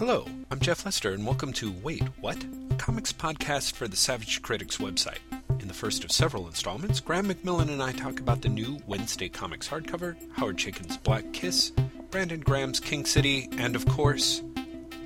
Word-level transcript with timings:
Hello, 0.00 0.24
I'm 0.50 0.60
Jeff 0.60 0.86
Lester, 0.86 1.12
and 1.12 1.26
welcome 1.26 1.52
to 1.52 1.70
Wait, 1.70 2.02
What? 2.22 2.42
A 2.70 2.74
comics 2.76 3.12
podcast 3.12 3.74
for 3.74 3.86
the 3.86 3.98
Savage 3.98 4.40
Critics 4.40 4.78
website. 4.78 5.18
In 5.60 5.68
the 5.68 5.74
first 5.74 6.04
of 6.04 6.10
several 6.10 6.46
installments, 6.46 7.00
Graeme 7.00 7.26
McMillan 7.26 7.68
and 7.68 7.82
I 7.82 7.92
talk 7.92 8.18
about 8.18 8.40
the 8.40 8.48
new 8.48 8.78
Wednesday 8.86 9.28
Comics 9.28 9.68
hardcover, 9.68 10.16
Howard 10.32 10.56
Chaykin's 10.56 10.96
Black 10.96 11.30
Kiss, 11.34 11.72
Brandon 12.10 12.40
Graham's 12.40 12.80
King 12.80 13.04
City, 13.04 13.46
and 13.58 13.76
of 13.76 13.84
course, 13.88 14.40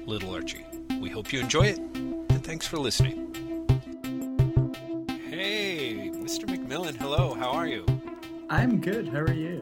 Little 0.07 0.33
Archie. 0.33 0.65
We 1.01 1.11
hope 1.11 1.33
you 1.33 1.41
enjoy 1.41 1.67
it, 1.67 1.79
and 1.79 2.45
thanks 2.45 2.69
for 2.69 2.79
listening. 2.79 3.35
Hey, 5.29 6.13
Mr. 6.15 6.45
McMillan, 6.45 6.95
hello, 6.99 7.35
how 7.35 7.51
are 7.51 7.67
you? 7.67 7.85
I'm 8.49 8.81
good. 8.81 9.09
How 9.09 9.23
are 9.23 9.33
you? 9.33 9.61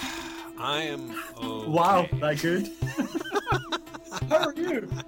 I 0.56 0.82
am 0.82 1.20
okay. 1.36 1.66
Wow, 1.68 2.06
that 2.20 2.40
good. 2.40 2.70
How 4.30 4.46
are 4.48 4.54
you? 4.54 4.88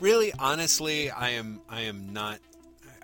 really 0.00 0.32
honestly 0.38 1.10
i 1.10 1.30
am 1.30 1.60
i 1.68 1.80
am 1.80 2.12
not 2.12 2.38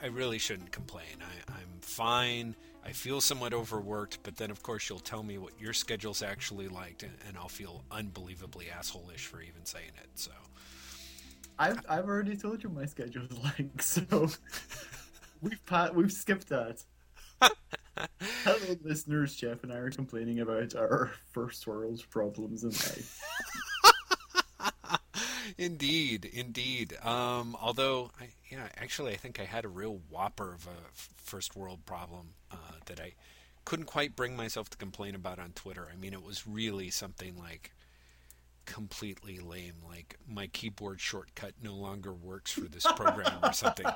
i 0.03 0.07
really 0.07 0.39
shouldn't 0.39 0.71
complain 0.73 1.07
I, 1.21 1.53
i'm 1.53 1.81
fine 1.81 2.57
i 2.85 2.91
feel 2.91 3.21
somewhat 3.21 3.55
overworked 3.55 4.19
but 4.23 4.37
then 4.37 4.51
of 4.51 4.63
course 4.63 4.89
you'll 4.89 4.99
tell 4.99 5.23
me 5.23 5.39
what 5.39 5.53
your 5.59 5.73
schedule's 5.73 6.23
actually 6.23 6.69
like 6.69 7.03
and, 7.03 7.13
and 7.29 7.39
i'll 7.39 7.49
feel 7.49 7.85
unbelievably 7.91 8.71
asshole-ish 8.71 9.27
for 9.27 9.41
even 9.41 9.65
saying 9.65 9.93
it 10.03 10.11
so 10.15 10.33
I've 11.61 11.85
I've 11.91 12.07
already 12.07 12.37
told 12.37 12.63
you 12.63 12.71
my 12.71 12.87
schedule's 12.87 13.39
like, 13.45 13.83
so 13.83 14.31
we've 15.43 15.65
pa- 15.67 15.91
we've 15.93 16.11
skipped 16.11 16.49
that. 16.49 16.83
Hello, 18.45 18.77
listeners. 18.83 19.35
Jeff 19.35 19.63
and 19.63 19.73
I 19.73 19.77
are 19.77 19.91
complaining 19.91 20.41
about 20.41 20.75
our 20.75 21.13
first 21.33 21.67
world 21.67 22.05
problems 22.11 22.65
in 22.65 22.71
life. 22.71 23.21
indeed 25.59 26.25
indeed 26.33 26.97
um, 27.05 27.57
although 27.61 28.11
I, 28.21 28.29
yeah 28.51 28.69
actually 28.77 29.13
i 29.13 29.17
think 29.17 29.41
i 29.41 29.45
had 29.45 29.65
a 29.65 29.69
real 29.69 30.01
whopper 30.09 30.55
of 30.55 30.67
a 30.67 30.91
first 30.95 31.57
world 31.57 31.85
problem 31.87 32.31
uh, 32.53 32.57
that 32.87 33.01
i 33.01 33.13
couldn't 33.65 33.87
quite 33.87 34.17
bring 34.17 34.37
myself 34.37 34.71
to 34.71 34.77
complain 34.77 35.15
about 35.15 35.39
on 35.39 35.53
twitter 35.53 35.89
i 35.93 35.97
mean 35.97 36.13
it 36.13 36.23
was 36.23 36.47
really 36.47 36.91
something 36.91 37.39
like 37.39 37.73
completely 38.71 39.41
lame 39.41 39.75
like 39.85 40.17
my 40.29 40.47
keyboard 40.47 41.01
shortcut 41.01 41.53
no 41.61 41.75
longer 41.75 42.13
works 42.13 42.53
for 42.53 42.61
this 42.61 42.87
program 42.95 43.37
or 43.43 43.53
something. 43.53 43.87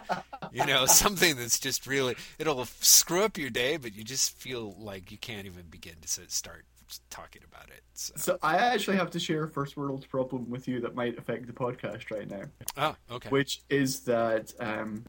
You 0.53 0.67
know 0.67 0.85
something 1.05 1.37
that's 1.37 1.61
just 1.61 1.87
really 1.87 2.17
it'll 2.41 2.65
screw 2.65 3.23
up 3.23 3.39
your 3.39 3.51
day 3.51 3.77
but 3.77 3.95
you 3.95 4.03
just 4.03 4.37
feel 4.37 4.75
like 4.77 5.13
you 5.13 5.19
can't 5.19 5.47
even 5.47 5.63
begin 5.71 5.95
to 6.03 6.09
start 6.09 6.65
talking 7.09 7.43
about 7.49 7.69
it 7.69 7.83
so, 7.95 8.13
So 8.17 8.39
I 8.43 8.57
actually 8.57 8.97
have 8.97 9.11
to 9.11 9.21
share 9.21 9.45
a 9.45 9.49
first 9.49 9.77
world 9.77 10.07
problem 10.09 10.51
with 10.51 10.67
you 10.67 10.81
that 10.81 10.97
might 10.97 11.17
affect 11.19 11.47
the 11.47 11.53
podcast 11.53 12.11
right 12.11 12.29
now, 12.29 12.43
oh 12.77 13.15
okay. 13.15 13.29
Which 13.29 13.63
is 13.71 14.01
that 14.01 14.53
um, 14.59 15.05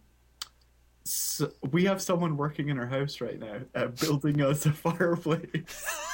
so 1.05 1.51
we 1.71 1.85
have 1.85 2.03
someone 2.03 2.37
working 2.37 2.69
in 2.69 2.77
our 2.77 2.85
house 2.85 3.19
right 3.19 3.39
now, 3.39 3.61
uh, 3.73 3.87
building 3.87 4.41
us 4.41 4.67
a 4.67 4.71
fireplace. 4.85 6.11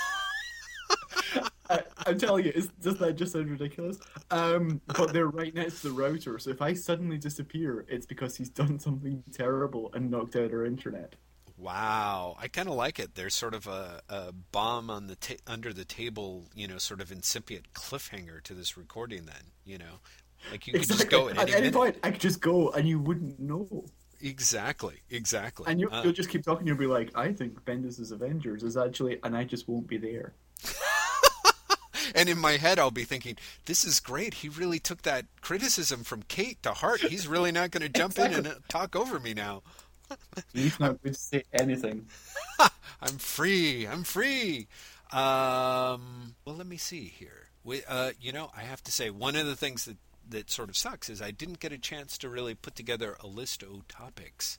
I, 1.72 1.84
I'm 2.06 2.18
telling 2.18 2.46
you, 2.46 2.54
does 2.82 2.98
that 2.98 3.16
just 3.16 3.34
sound 3.34 3.50
ridiculous? 3.50 3.98
Um, 4.30 4.82
but 4.88 5.14
they're 5.14 5.28
right 5.28 5.54
next 5.54 5.82
to 5.82 5.90
the 5.90 5.94
router, 5.94 6.38
so 6.40 6.50
if 6.50 6.62
I 6.62 6.74
suddenly 6.74 7.18
disappear, 7.18 7.86
it's 7.88 8.06
because 8.06 8.36
he's 8.36 8.50
done 8.50 8.80
something 8.80 9.24
terrible 9.32 9.92
and 9.94 10.12
knocked 10.12 10.36
out 10.36 10.52
our 10.52 10.66
internet. 10.66 11.16
Wow, 11.58 12.36
I 12.40 12.48
kind 12.48 12.68
of 12.68 12.74
like 12.74 12.98
it. 13.00 13.14
There's 13.14 13.36
sort 13.36 13.54
of 13.54 13.68
a, 13.68 14.02
a 14.10 14.32
bomb 14.32 14.90
on 14.90 15.06
the 15.06 15.16
ta- 15.16 15.36
under 15.46 15.72
the 15.72 15.86
table, 15.86 16.50
you 16.56 16.68
know, 16.68 16.80
sort 16.80 17.02
of 17.02 17.12
incipient 17.12 17.74
cliffhanger 17.74 18.42
to 18.44 18.56
this 18.56 18.76
recording. 18.78 19.26
Then, 19.26 19.52
you 19.64 19.78
know, 19.78 20.00
like 20.50 20.66
you 20.66 20.74
could 20.74 20.88
just 20.88 21.08
go 21.10 21.30
at 21.30 21.38
any, 21.38 21.52
minute. 21.52 21.74
point. 21.74 21.98
I 22.04 22.10
could 22.12 22.22
just 22.22 22.42
go, 22.42 22.72
and 22.72 22.90
you 22.90 23.00
wouldn't 23.00 23.40
know. 23.40 23.86
Exactly, 24.20 25.02
exactly. 25.12 25.66
And 25.68 25.80
you, 25.80 25.88
Uh, 25.90 26.02
you'll 26.04 26.14
just 26.14 26.30
keep 26.30 26.44
talking. 26.44 26.66
You'll 26.66 26.78
be 26.78 26.88
like, 26.88 27.12
"I 27.16 27.32
think 27.32 27.64
Bendis' 27.64 28.12
Avengers 28.12 28.64
is 28.64 28.76
actually," 28.76 29.20
and 29.24 29.38
I 29.38 29.44
just 29.44 29.68
won't 29.68 29.86
be 29.88 29.98
there. 29.98 30.34
and 32.16 32.30
in 32.30 32.38
my 32.38 32.54
head, 32.58 32.80
I'll 32.80 32.92
be 32.92 33.04
thinking, 33.04 33.38
"This 33.66 33.84
is 33.84 34.00
great. 34.00 34.36
He 34.36 34.50
really 34.50 34.80
took 34.80 35.02
that 35.04 35.26
criticism 35.42 36.04
from 36.04 36.24
Kate 36.24 36.62
to 36.64 36.74
heart. 36.74 37.02
He's 37.02 37.28
really 37.28 37.52
not 37.52 37.72
going 37.72 37.84
to 37.84 37.90
jump 37.90 38.18
in 38.20 38.34
and 38.34 38.48
uh, 38.48 38.54
talk 38.68 38.96
over 38.96 39.20
me 39.20 39.34
now. 39.34 39.64
He's 40.54 40.80
not 40.80 41.02
going 41.02 41.14
to 41.14 41.20
say 41.20 41.44
anything. 41.54 42.08
I'm 43.02 43.18
free. 43.18 43.88
I'm 43.88 44.04
free." 44.04 44.68
Um, 45.12 46.36
well, 46.46 46.56
let 46.56 46.68
me 46.68 46.78
see 46.78 47.06
here. 47.06 47.50
We, 47.64 47.84
uh, 47.88 48.12
you 48.20 48.32
know, 48.32 48.50
I 48.56 48.62
have 48.62 48.82
to 48.84 48.92
say 48.92 49.10
one 49.10 49.36
of 49.36 49.46
the 49.46 49.56
things 49.56 49.86
that 49.86 49.98
that 50.30 50.50
sort 50.50 50.70
of 50.70 50.78
sucks 50.78 51.10
is 51.10 51.22
I 51.22 51.32
didn't 51.32 51.60
get 51.60 51.74
a 51.74 51.78
chance 51.78 52.18
to 52.20 52.30
really 52.30 52.56
put 52.56 52.76
together 52.76 53.18
a 53.20 53.28
list 53.28 53.64
of 53.64 53.88
topics. 53.90 54.58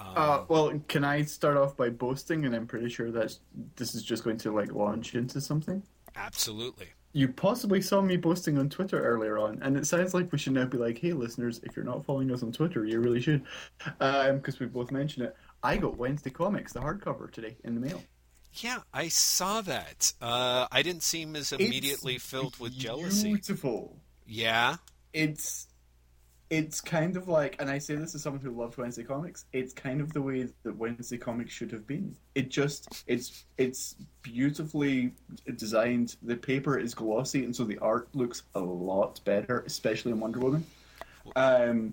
Um, 0.00 0.06
Uh, 0.14 0.44
well, 0.48 0.80
can 0.86 1.02
I 1.02 1.22
start 1.22 1.56
off 1.56 1.76
by 1.76 1.90
boasting? 1.90 2.44
And 2.44 2.54
I'm 2.54 2.66
pretty 2.68 2.88
sure 2.88 3.10
that 3.10 3.36
this 3.76 3.94
is 3.96 4.02
just 4.04 4.22
going 4.22 4.38
to 4.38 4.52
like 4.54 4.72
launch 4.72 5.14
into 5.14 5.40
something. 5.40 5.82
Absolutely. 6.18 6.88
You 7.12 7.28
possibly 7.28 7.80
saw 7.80 8.02
me 8.02 8.18
posting 8.18 8.58
on 8.58 8.68
Twitter 8.68 9.02
earlier 9.02 9.38
on, 9.38 9.62
and 9.62 9.76
it 9.76 9.86
sounds 9.86 10.12
like 10.12 10.30
we 10.30 10.38
should 10.38 10.52
now 10.52 10.66
be 10.66 10.76
like, 10.76 10.98
"Hey, 10.98 11.12
listeners, 11.12 11.60
if 11.62 11.74
you're 11.74 11.84
not 11.84 12.04
following 12.04 12.30
us 12.30 12.42
on 12.42 12.52
Twitter, 12.52 12.84
you 12.84 13.00
really 13.00 13.20
should," 13.20 13.44
because 13.98 14.60
we 14.60 14.66
both 14.66 14.90
mentioned 14.90 15.26
it. 15.26 15.36
I 15.62 15.78
got 15.78 15.96
Wednesday 15.96 16.30
Comics, 16.30 16.72
the 16.74 16.80
hardcover, 16.80 17.30
today 17.32 17.56
in 17.64 17.74
the 17.74 17.80
mail. 17.80 18.02
Yeah, 18.54 18.78
I 18.92 19.08
saw 19.08 19.60
that. 19.62 20.12
Uh, 20.20 20.66
I 20.70 20.82
didn't 20.82 21.02
seem 21.02 21.36
as 21.36 21.52
immediately 21.52 22.16
It's 22.16 22.24
filled 22.24 22.58
with 22.58 22.72
jealousy. 22.72 23.34
Beautiful. 23.34 23.96
Yeah. 24.26 24.76
It's 25.12 25.67
it's 26.50 26.80
kind 26.80 27.16
of 27.16 27.28
like, 27.28 27.56
and 27.58 27.68
I 27.68 27.78
say 27.78 27.94
this 27.94 28.14
as 28.14 28.22
someone 28.22 28.40
who 28.40 28.50
loved 28.50 28.78
Wednesday 28.78 29.04
comics. 29.04 29.44
It's 29.52 29.74
kind 29.74 30.00
of 30.00 30.12
the 30.12 30.22
way 30.22 30.48
that 30.62 30.76
Wednesday 30.76 31.18
comics 31.18 31.52
should 31.52 31.70
have 31.72 31.86
been. 31.86 32.16
It 32.34 32.48
just 32.48 33.04
it's 33.06 33.44
it's 33.58 33.96
beautifully 34.22 35.12
designed. 35.56 36.16
The 36.22 36.36
paper 36.36 36.78
is 36.78 36.94
glossy, 36.94 37.44
and 37.44 37.54
so 37.54 37.64
the 37.64 37.78
art 37.78 38.08
looks 38.14 38.44
a 38.54 38.60
lot 38.60 39.20
better, 39.24 39.62
especially 39.66 40.12
in 40.12 40.20
Wonder 40.20 40.38
Woman. 40.38 40.66
Um, 41.36 41.92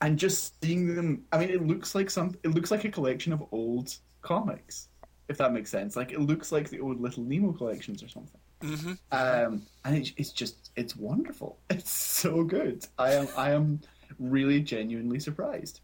and 0.00 0.18
just 0.18 0.62
seeing 0.62 0.94
them, 0.94 1.24
I 1.32 1.38
mean, 1.38 1.50
it 1.50 1.66
looks 1.66 1.94
like 1.94 2.10
some. 2.10 2.36
It 2.44 2.54
looks 2.54 2.70
like 2.70 2.84
a 2.84 2.90
collection 2.90 3.32
of 3.32 3.44
old 3.50 3.96
comics, 4.22 4.88
if 5.28 5.36
that 5.38 5.52
makes 5.52 5.70
sense. 5.70 5.96
Like 5.96 6.12
it 6.12 6.20
looks 6.20 6.52
like 6.52 6.70
the 6.70 6.80
old 6.80 7.00
Little 7.00 7.24
Nemo 7.24 7.52
collections 7.52 8.04
or 8.04 8.08
something. 8.08 8.40
Hmm 8.64 8.92
Um, 9.12 9.62
and 9.84 9.96
it's, 9.98 10.12
it's 10.16 10.30
just 10.32 10.70
it's 10.76 10.96
wonderful. 10.96 11.58
It's 11.70 11.90
so 11.90 12.44
good. 12.44 12.86
I 12.98 13.12
am 13.14 13.28
I 13.36 13.50
am 13.52 13.80
really 14.18 14.60
genuinely 14.60 15.20
surprised. 15.20 15.80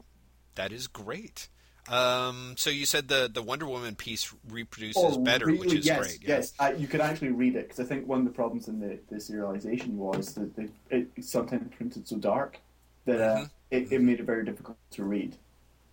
That 0.55 0.73
is 0.73 0.87
great. 0.87 1.49
Um, 1.89 2.55
so 2.57 2.71
you 2.71 2.87
said 2.87 3.09
the 3.09 3.29
the 3.33 3.43
Wonder 3.43 3.67
Woman 3.67 3.95
piece 3.97 4.33
reproduces 4.49 5.17
better, 5.19 5.47
which 5.47 5.59
Oh, 5.59 5.63
really? 5.63 5.79
is 5.79 5.87
yes, 5.87 5.99
great. 5.99 6.19
yeah. 6.23 6.37
Yes, 6.37 6.53
I, 6.59 6.73
you 6.73 6.87
could 6.87 7.01
actually 7.01 7.31
read 7.31 7.57
it 7.57 7.69
because 7.69 7.81
I 7.81 7.85
think 7.85 8.07
one 8.07 8.21
of 8.21 8.25
the 8.27 8.31
problems 8.33 8.69
in 8.69 8.79
the, 8.81 8.99
the 9.09 9.17
serialization 9.17 9.95
was 9.95 10.35
that 10.35 10.71
it 10.91 11.09
sometimes 11.21 11.75
printed 11.77 12.07
so 12.07 12.17
dark 12.17 12.59
that 13.07 13.21
uh, 13.21 13.37
Mhm. 13.41 13.51
it, 13.71 13.93
it 13.93 14.03
made 14.03 14.21
it 14.21 14.27
very 14.27 14.45
difficult 14.45 14.77
to 14.93 15.05
read, 15.05 15.37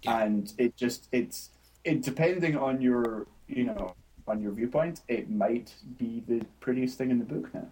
Yeah. 0.03 0.19
and 0.23 0.53
it 0.57 0.75
just 0.75 1.07
it's 1.11 1.49
it 1.83 2.01
depending 2.03 2.57
on 2.57 2.81
your 2.81 3.25
you 3.47 3.63
know 3.63 3.95
on 4.27 4.41
your 4.41 4.51
viewpoint, 4.51 5.01
it 5.07 5.29
might 5.29 5.73
be 5.97 6.23
the 6.27 6.45
prettiest 6.59 6.97
thing 6.97 7.11
in 7.11 7.19
the 7.19 7.25
book 7.25 7.53
now. 7.53 7.67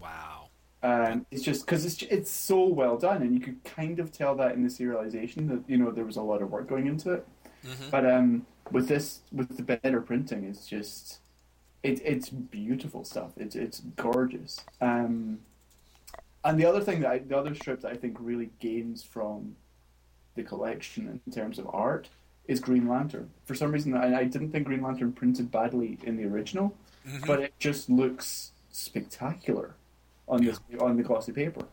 Wow. 0.00 0.48
Um, 0.82 1.26
it's 1.30 1.42
just 1.42 1.66
because 1.66 1.84
it's 1.84 2.02
it's 2.02 2.30
so 2.30 2.64
well 2.64 2.96
done, 2.98 3.22
and 3.22 3.34
you 3.34 3.40
could 3.40 3.62
kind 3.64 3.98
of 3.98 4.12
tell 4.12 4.34
that 4.36 4.54
in 4.54 4.62
the 4.62 4.68
serialization 4.68 5.48
that 5.48 5.68
you 5.68 5.78
know 5.78 5.90
there 5.90 6.04
was 6.04 6.16
a 6.16 6.22
lot 6.22 6.42
of 6.42 6.50
work 6.50 6.68
going 6.68 6.86
into 6.86 7.12
it. 7.12 7.26
hmm 7.64 7.90
But 7.90 8.06
um, 8.06 8.46
with 8.70 8.88
this, 8.88 9.20
with 9.32 9.56
the 9.56 9.62
better 9.62 10.00
printing, 10.00 10.44
it's 10.44 10.66
just 10.66 11.20
it, 11.82 12.00
it's 12.04 12.28
beautiful 12.30 13.04
stuff. 13.04 13.32
It's 13.36 13.56
it's 13.56 13.80
gorgeous. 13.96 14.64
Um, 14.80 15.40
and 16.44 16.58
the 16.60 16.66
other 16.66 16.80
thing 16.80 17.00
that 17.00 17.10
I, 17.10 17.18
the 17.18 17.36
other 17.36 17.54
strip 17.54 17.80
that 17.80 17.92
I 17.92 17.96
think 17.96 18.16
really 18.20 18.50
gains 18.60 19.02
from 19.02 19.56
the 20.36 20.42
collection 20.42 21.20
in 21.26 21.32
terms 21.32 21.58
of 21.58 21.68
art 21.72 22.08
is 22.48 22.60
Green 22.60 22.88
Lantern. 22.88 23.30
For 23.44 23.54
some 23.54 23.72
reason, 23.72 23.94
I, 23.96 24.20
I 24.20 24.24
didn't 24.24 24.50
think 24.52 24.66
Green 24.66 24.82
Lantern 24.82 25.12
printed 25.12 25.50
badly 25.50 25.98
in 26.04 26.16
the 26.16 26.24
original, 26.24 26.74
hmm 27.06 27.18
but 27.26 27.40
it 27.40 27.54
just 27.58 27.88
looks 27.88 28.52
spectacular 28.70 29.74
on 30.28 30.44
this 30.44 30.60
on 30.80 30.96
the 30.96 31.02
glossy 31.02 31.32
paper. 31.32 31.64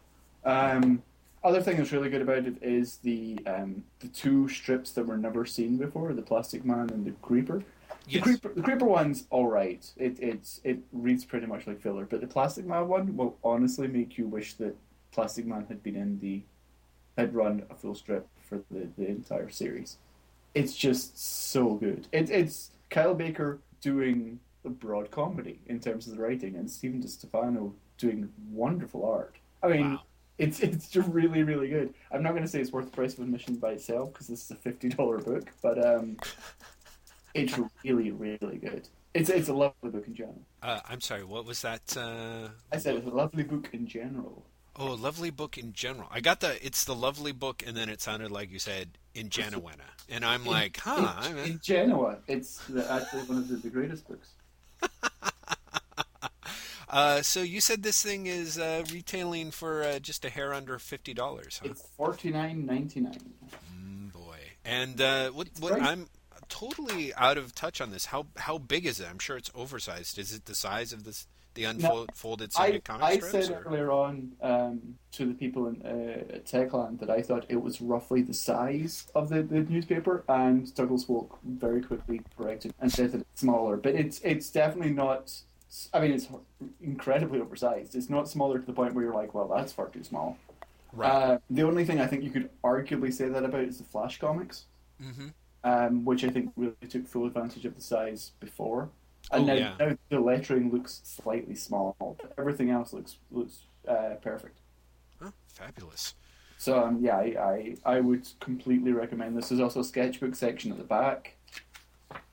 Um, 0.45 1.01
other 1.43 1.61
thing 1.61 1.77
that's 1.77 1.91
really 1.91 2.09
good 2.09 2.21
about 2.21 2.45
it 2.45 2.55
is 2.61 2.97
the 2.97 3.39
um, 3.45 3.83
the 3.99 4.07
two 4.09 4.47
strips 4.47 4.91
that 4.91 5.05
were 5.05 5.17
never 5.17 5.45
seen 5.45 5.77
before: 5.77 6.13
the 6.13 6.21
Plastic 6.21 6.63
Man 6.65 6.89
and 6.91 7.05
the 7.05 7.11
Creeper. 7.21 7.59
The 7.59 7.65
Yes. 8.11 8.23
Creeper, 8.23 8.53
the 8.53 8.61
Creeper 8.61 8.85
one's 8.85 9.25
all 9.29 9.47
right. 9.47 9.85
It 9.97 10.17
it's 10.19 10.59
it 10.63 10.79
reads 10.91 11.23
pretty 11.25 11.45
much 11.47 11.65
like 11.67 11.81
filler, 11.81 12.05
but 12.05 12.21
the 12.21 12.27
Plastic 12.27 12.65
Man 12.65 12.87
one 12.87 13.15
will 13.15 13.37
honestly 13.43 13.87
make 13.87 14.17
you 14.17 14.27
wish 14.27 14.53
that 14.55 14.75
Plastic 15.11 15.45
Man 15.45 15.65
had 15.69 15.81
been 15.83 15.95
in 15.95 16.19
the 16.19 16.41
had 17.17 17.33
run 17.33 17.63
a 17.69 17.75
full 17.75 17.95
strip 17.95 18.27
for 18.47 18.59
the, 18.71 18.87
the 18.97 19.07
entire 19.07 19.49
series. 19.49 19.97
It's 20.53 20.75
just 20.75 21.17
so 21.51 21.75
good. 21.75 22.07
It, 22.11 22.29
it's 22.29 22.71
Kyle 22.89 23.15
Baker 23.15 23.59
doing 23.81 24.39
a 24.65 24.69
broad 24.69 25.11
comedy 25.11 25.59
in 25.67 25.79
terms 25.79 26.07
of 26.07 26.15
the 26.15 26.21
writing, 26.23 26.55
and 26.55 26.69
Stephen 26.69 27.01
DeStefano 27.01 27.73
doing 27.97 28.29
wonderful 28.51 29.05
art. 29.05 29.35
I 29.61 29.67
mean, 29.67 29.91
Wow. 29.91 30.01
it's 30.37 30.59
it's 30.59 30.89
just 30.89 31.07
really 31.09 31.43
really 31.43 31.69
good. 31.69 31.93
I'm 32.11 32.21
not 32.23 32.31
going 32.31 32.43
to 32.43 32.47
say 32.47 32.61
it's 32.61 32.71
worth 32.71 32.85
the 32.85 32.91
price 32.91 33.13
of 33.13 33.19
admission 33.23 33.55
by 33.55 33.71
itself 33.71 34.13
because 34.13 34.27
this 34.27 34.45
is 34.45 34.51
a 34.51 34.55
fifty 34.55 34.89
dollar 34.89 35.17
book, 35.19 35.51
but 35.61 35.83
um, 35.83 36.17
it's 37.33 37.59
really 37.83 38.11
really 38.11 38.57
good. 38.57 38.87
It's 39.13 39.29
it's 39.29 39.49
a 39.49 39.53
lovely 39.53 39.89
book 39.89 40.07
in 40.07 40.15
general. 40.15 40.41
Uh, 40.61 40.79
I'm 40.87 41.01
sorry. 41.01 41.23
What 41.23 41.45
was 41.45 41.61
that? 41.61 41.95
Uh, 41.97 42.49
I 42.71 42.77
said 42.77 42.95
it's 42.95 43.07
a 43.07 43.11
lovely 43.11 43.43
book 43.43 43.69
in 43.73 43.85
general. 43.87 44.45
Oh, 44.75 44.93
a 44.93 44.95
lovely 44.95 45.29
book 45.29 45.57
in 45.57 45.73
general. 45.73 46.07
I 46.11 46.21
got 46.21 46.39
the. 46.39 46.63
It's 46.65 46.83
the 46.85 46.95
lovely 46.95 47.31
book, 47.31 47.63
and 47.65 47.75
then 47.75 47.89
it 47.89 48.01
sounded 48.01 48.31
like 48.31 48.51
you 48.51 48.59
said 48.59 48.97
in 49.13 49.29
Genoa, 49.29 49.71
and 50.09 50.25
I'm 50.25 50.45
like, 50.45 50.77
huh? 50.77 50.95
in, 50.97 51.05
I'm, 51.05 51.37
in 51.37 51.59
Genoa, 51.63 52.17
it's 52.27 52.57
the, 52.67 52.89
actually 52.91 53.23
one 53.23 53.37
of 53.39 53.47
the, 53.47 53.55
the 53.55 53.69
greatest 53.69 54.07
books. 54.07 54.29
uh, 56.89 57.21
so 57.21 57.41
you 57.41 57.61
said 57.61 57.83
this 57.83 58.01
thing 58.01 58.25
is 58.25 58.57
uh, 58.57 58.83
retailing 58.91 59.51
for 59.51 59.83
uh, 59.83 59.99
just 59.99 60.25
a 60.25 60.29
hair 60.29 60.53
under 60.53 60.79
fifty 60.79 61.13
dollars, 61.13 61.59
huh? 61.61 61.69
It's 61.71 61.87
forty 61.95 62.31
nine 62.31 62.65
ninety 62.65 63.01
nine. 63.01 63.33
Mm, 63.75 64.13
boy. 64.13 64.37
And 64.65 64.99
uh, 64.99 65.29
what? 65.29 65.49
What? 65.59 65.81
I'm 65.81 66.07
totally 66.49 67.13
out 67.15 67.37
of 67.37 67.55
touch 67.55 67.81
on 67.81 67.91
this. 67.91 68.05
How 68.05 68.27
how 68.37 68.57
big 68.57 68.85
is 68.85 68.99
it? 68.99 69.07
I'm 69.09 69.19
sure 69.19 69.37
it's 69.37 69.51
oversized. 69.55 70.17
Is 70.17 70.33
it 70.33 70.45
the 70.45 70.55
size 70.55 70.93
of 70.93 71.03
this 71.03 71.27
the 71.53 71.65
unfolded 71.65 72.51
I, 72.55 72.65
Sunday 72.65 72.79
comic 72.79 73.03
I 73.03 73.17
strips? 73.17 73.47
said 73.47 73.51
or- 73.51 73.63
earlier 73.67 73.91
on 73.91 74.31
um, 74.41 74.95
to 75.13 75.25
the 75.25 75.33
people 75.33 75.67
in 75.67 75.81
uh, 75.83 76.35
at 76.35 76.45
Techland 76.45 76.99
that 76.99 77.09
I 77.09 77.21
thought 77.21 77.45
it 77.49 77.61
was 77.61 77.81
roughly 77.81 78.21
the 78.21 78.33
size 78.33 79.07
of 79.15 79.29
the, 79.29 79.43
the 79.43 79.61
newspaper, 79.61 80.23
and 80.27 80.73
Douglas 80.75 81.05
Wolk 81.05 81.37
very 81.43 81.81
quickly 81.81 82.21
corrected 82.37 82.73
and 82.79 82.91
said 82.91 83.11
that 83.11 83.21
it's 83.21 83.41
smaller. 83.41 83.77
But 83.77 83.95
it's 83.95 84.19
it's 84.21 84.49
definitely 84.49 84.93
not. 84.93 85.31
I 85.93 86.01
mean, 86.01 86.11
it's 86.11 86.27
incredibly 86.81 87.39
oversized. 87.39 87.95
It's 87.95 88.09
not 88.09 88.29
smaller 88.29 88.59
to 88.59 88.65
the 88.65 88.73
point 88.73 88.93
where 88.93 89.05
you're 89.05 89.13
like, 89.13 89.33
well, 89.33 89.47
that's 89.47 89.73
far 89.73 89.87
too 89.89 90.03
small. 90.03 90.37
Right. 90.91 91.09
Uh, 91.09 91.37
the 91.49 91.63
only 91.63 91.85
thing 91.85 91.99
I 91.99 92.05
think 92.05 92.23
you 92.23 92.29
could 92.29 92.49
arguably 92.63 93.11
say 93.11 93.27
that 93.27 93.43
about 93.43 93.61
is 93.61 93.79
the 93.79 93.83
Flash 93.83 94.19
comics, 94.19 94.65
hmm 95.01 95.29
um, 95.63 96.03
which 96.05 96.23
I 96.23 96.29
think 96.29 96.51
really 96.55 96.73
took 96.89 97.07
full 97.07 97.25
advantage 97.25 97.65
of 97.65 97.75
the 97.75 97.81
size 97.81 98.31
before. 98.39 98.89
And 99.31 99.43
Oh, 99.43 99.45
now, 99.45 99.53
yeah. 99.53 99.73
now 99.79 99.97
the 100.09 100.19
lettering 100.19 100.71
looks 100.71 101.01
slightly 101.03 101.55
small, 101.55 101.95
but 101.99 102.33
everything 102.37 102.69
else 102.69 102.93
looks 102.93 103.17
looks 103.31 103.63
uh, 103.87 104.15
perfect. 104.21 104.59
Huh, 105.21 105.31
fabulous. 105.47 106.15
So 106.57 106.81
um, 106.83 106.99
yeah, 107.01 107.17
I, 107.17 107.75
I 107.85 107.95
I 107.95 107.99
would 107.99 108.27
completely 108.39 108.91
recommend 108.91 109.37
this. 109.37 109.49
There's 109.49 109.61
also 109.61 109.79
a 109.79 109.83
sketchbook 109.83 110.35
section 110.35 110.71
at 110.71 110.77
the 110.77 110.83
back 110.83 111.35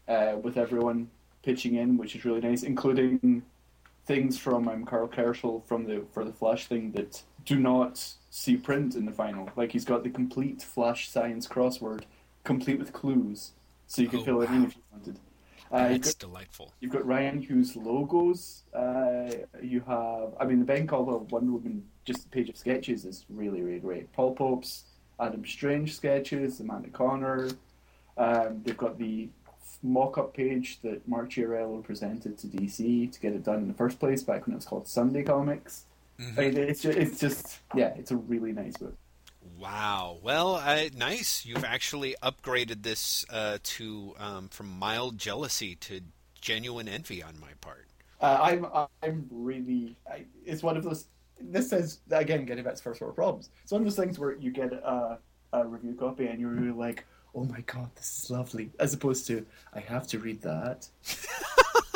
uh, 0.08 0.36
with 0.42 0.56
everyone 0.56 1.08
pitching 1.42 1.76
in, 1.76 1.96
which 1.96 2.14
is 2.16 2.24
really 2.24 2.40
nice, 2.40 2.62
including 2.62 3.42
things 4.06 4.36
from 4.38 4.68
um, 4.68 4.84
Karl 4.84 5.08
Kerschl 5.08 5.64
from 5.66 5.84
the 5.86 6.04
for 6.12 6.24
the 6.24 6.32
Flash 6.32 6.66
thing 6.66 6.92
that 6.92 7.22
do 7.46 7.58
not 7.58 8.04
see 8.30 8.56
print 8.56 8.94
in 8.94 9.06
the 9.06 9.12
final. 9.12 9.48
Like 9.56 9.72
he's 9.72 9.84
got 9.84 10.02
the 10.04 10.10
complete 10.10 10.62
Flash 10.62 11.08
science 11.08 11.46
crossword, 11.48 12.02
complete 12.44 12.78
with 12.78 12.92
clues, 12.92 13.52
so 13.86 14.02
you 14.02 14.08
can 14.08 14.20
Oh, 14.20 14.24
fill 14.24 14.42
it 14.42 14.50
in 14.50 14.64
if 14.64 14.76
you 14.76 14.82
wanted. 14.92 15.18
Uh, 15.70 15.88
That's 15.88 16.14
got, 16.14 16.28
delightful. 16.28 16.74
you've 16.80 16.90
got 16.92 17.02
Rian 17.02 17.44
Hughes 17.46 17.76
logos. 17.76 18.64
Uh, 18.74 19.30
you 19.62 19.80
have, 19.86 20.34
I 20.40 20.44
mean, 20.44 20.58
the 20.58 20.64
Ben 20.64 20.86
Caldwell 20.86 21.26
Wonder 21.30 21.52
Woman 21.52 21.84
just 22.04 22.26
a 22.26 22.28
page 22.28 22.48
of 22.48 22.56
sketches 22.56 23.04
is 23.04 23.24
really, 23.28 23.62
really 23.62 23.78
great. 23.78 24.12
Paul 24.12 24.34
Pope's 24.34 24.84
Adam 25.20 25.44
Strange 25.46 25.94
sketches, 25.94 26.58
Amanda 26.60 26.88
Conner. 26.88 27.50
Um, 28.16 28.62
they've 28.64 28.76
got 28.76 28.98
the 28.98 29.28
mock-up 29.82 30.34
page 30.34 30.80
that 30.82 31.06
Mark 31.06 31.30
Chiarello 31.30 31.82
presented 31.84 32.36
to 32.38 32.46
DC 32.48 33.12
to 33.12 33.20
get 33.20 33.32
it 33.32 33.44
done 33.44 33.58
in 33.60 33.68
the 33.68 33.74
first 33.74 34.00
place 34.00 34.22
back 34.22 34.46
when 34.46 34.54
it 34.54 34.56
was 34.56 34.64
called 34.66 34.88
Sunday 34.88 35.22
Comics. 35.22 35.84
Mhm. 36.18 36.38
I 36.38 36.40
mean, 36.50 36.56
it's 36.58 36.82
just, 36.82 36.98
it's 36.98 37.20
just, 37.20 37.58
yeah, 37.74 37.94
it's 37.96 38.10
a 38.10 38.16
really 38.16 38.52
nice 38.52 38.76
book. 38.76 38.94
Wow. 39.60 40.18
Well, 40.22 40.54
uh, 40.54 40.84
nice. 40.96 41.44
You've 41.44 41.64
actually 41.64 42.16
upgraded 42.22 42.82
this 42.82 43.26
uh, 43.28 43.58
to 43.62 44.14
um, 44.18 44.48
from 44.48 44.70
mild 44.70 45.18
jealousy 45.18 45.74
to 45.76 46.00
genuine 46.40 46.88
envy 46.88 47.22
on 47.22 47.38
my 47.38 47.50
part. 47.60 47.86
Uh, 48.22 48.38
I'm 48.40 48.66
I'm 49.02 49.26
really 49.30 49.96
I, 50.10 50.24
it's 50.46 50.62
one 50.62 50.78
of 50.78 50.84
those. 50.84 51.06
This 51.38 51.68
says 51.68 52.00
again, 52.10 52.46
getting 52.46 52.64
back 52.64 52.76
to 52.76 52.82
first 52.82 53.02
world 53.02 53.14
problems. 53.14 53.50
It's 53.62 53.70
one 53.70 53.82
of 53.82 53.86
those 53.86 53.96
things 53.96 54.18
where 54.18 54.34
you 54.34 54.50
get 54.50 54.72
a, 54.72 55.18
a 55.52 55.66
review 55.66 55.94
copy 55.94 56.26
and 56.26 56.40
you're 56.40 56.50
really 56.50 56.70
like, 56.70 57.04
oh 57.34 57.44
my 57.44 57.60
god, 57.60 57.90
this 57.96 58.24
is 58.24 58.30
lovely, 58.30 58.70
as 58.78 58.94
opposed 58.94 59.26
to 59.26 59.44
I 59.74 59.80
have 59.80 60.06
to 60.08 60.18
read 60.18 60.40
that. 60.40 60.88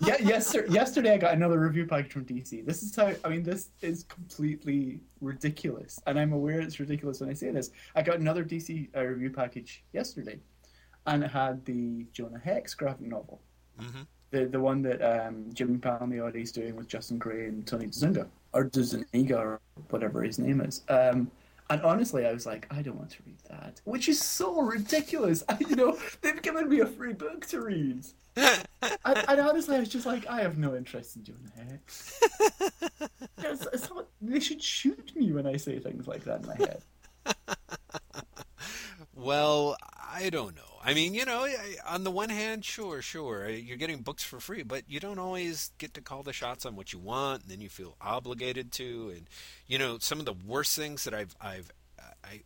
yeah, 0.00 0.16
yes, 0.20 0.56
yesterday 0.68 1.14
I 1.14 1.18
got 1.18 1.34
another 1.34 1.58
review 1.58 1.86
package 1.86 2.12
from 2.12 2.24
DC. 2.24 2.64
This 2.64 2.82
is 2.82 2.94
how 2.94 3.12
I 3.24 3.28
mean, 3.28 3.42
this 3.42 3.70
is 3.80 4.04
completely 4.04 5.00
ridiculous, 5.20 6.00
and 6.06 6.18
I'm 6.18 6.32
aware 6.32 6.60
it's 6.60 6.80
ridiculous 6.80 7.20
when 7.20 7.30
I 7.30 7.34
say 7.34 7.50
this. 7.50 7.70
I 7.94 8.02
got 8.02 8.18
another 8.18 8.44
DC 8.44 8.88
uh, 8.96 9.02
review 9.02 9.30
package 9.30 9.84
yesterday, 9.92 10.38
and 11.06 11.24
it 11.24 11.30
had 11.30 11.64
the 11.64 12.06
Jonah 12.12 12.40
Hex 12.42 12.74
graphic 12.74 13.06
novel 13.06 13.40
hmm 13.78 14.02
the 14.30 14.46
the 14.46 14.60
one 14.60 14.82
that 14.82 15.02
um, 15.02 15.46
Jimmy 15.52 15.78
Palmiotti 15.78 16.42
is 16.42 16.52
doing 16.52 16.76
with 16.76 16.88
Justin 16.88 17.18
Gray 17.18 17.46
and 17.46 17.66
Tony 17.66 17.86
DeZuniga 17.86 18.26
or 18.52 18.64
DeZuniga 18.64 19.38
or 19.38 19.60
whatever 19.90 20.22
his 20.22 20.38
name 20.38 20.60
is. 20.60 20.82
Um, 20.88 21.30
and 21.68 21.82
honestly, 21.82 22.26
I 22.26 22.32
was 22.32 22.46
like, 22.46 22.66
I 22.70 22.82
don't 22.82 22.96
want 22.96 23.10
to 23.10 23.22
read 23.24 23.38
that, 23.48 23.80
which 23.84 24.08
is 24.08 24.20
so 24.20 24.60
ridiculous. 24.60 25.44
I, 25.48 25.56
you 25.60 25.76
know, 25.76 25.98
they've 26.20 26.40
given 26.42 26.68
me 26.68 26.80
a 26.80 26.86
free 26.86 27.12
book 27.12 27.46
to 27.48 27.60
read. 27.60 28.06
and, 28.82 29.24
and 29.28 29.40
honestly, 29.40 29.76
I 29.76 29.80
was 29.80 29.88
just 29.88 30.06
like, 30.06 30.26
I 30.26 30.40
have 30.42 30.58
no 30.58 30.74
interest 30.74 31.16
in 31.16 31.22
doing 31.22 31.50
that. 31.56 33.10
It's, 33.42 33.66
it's 33.72 33.88
not, 33.88 34.06
they 34.20 34.38
should 34.38 34.62
shoot 34.62 35.16
me 35.16 35.32
when 35.32 35.46
I 35.46 35.56
say 35.56 35.78
things 35.78 36.06
like 36.06 36.24
that 36.24 36.42
in 36.42 36.46
my 36.46 36.56
head. 36.56 36.82
Well, 39.14 39.76
I 40.12 40.30
don't 40.30 40.54
know. 40.56 40.62
I 40.82 40.94
mean, 40.94 41.12
you 41.14 41.24
know, 41.26 41.46
on 41.86 42.04
the 42.04 42.10
one 42.10 42.30
hand, 42.30 42.64
sure, 42.64 43.02
sure, 43.02 43.48
you're 43.48 43.76
getting 43.76 44.00
books 44.00 44.24
for 44.24 44.40
free, 44.40 44.62
but 44.62 44.84
you 44.88 44.98
don't 44.98 45.18
always 45.18 45.72
get 45.78 45.92
to 45.94 46.00
call 46.00 46.22
the 46.22 46.32
shots 46.32 46.64
on 46.64 46.74
what 46.74 46.92
you 46.92 46.98
want, 46.98 47.42
and 47.42 47.50
then 47.50 47.60
you 47.60 47.68
feel 47.68 47.96
obligated 48.00 48.72
to. 48.72 49.12
And 49.14 49.26
you 49.66 49.78
know, 49.78 49.98
some 49.98 50.20
of 50.20 50.24
the 50.24 50.32
worst 50.32 50.74
things 50.76 51.04
that 51.04 51.12
I've, 51.12 51.36
I've, 51.40 51.70
I, 52.24 52.42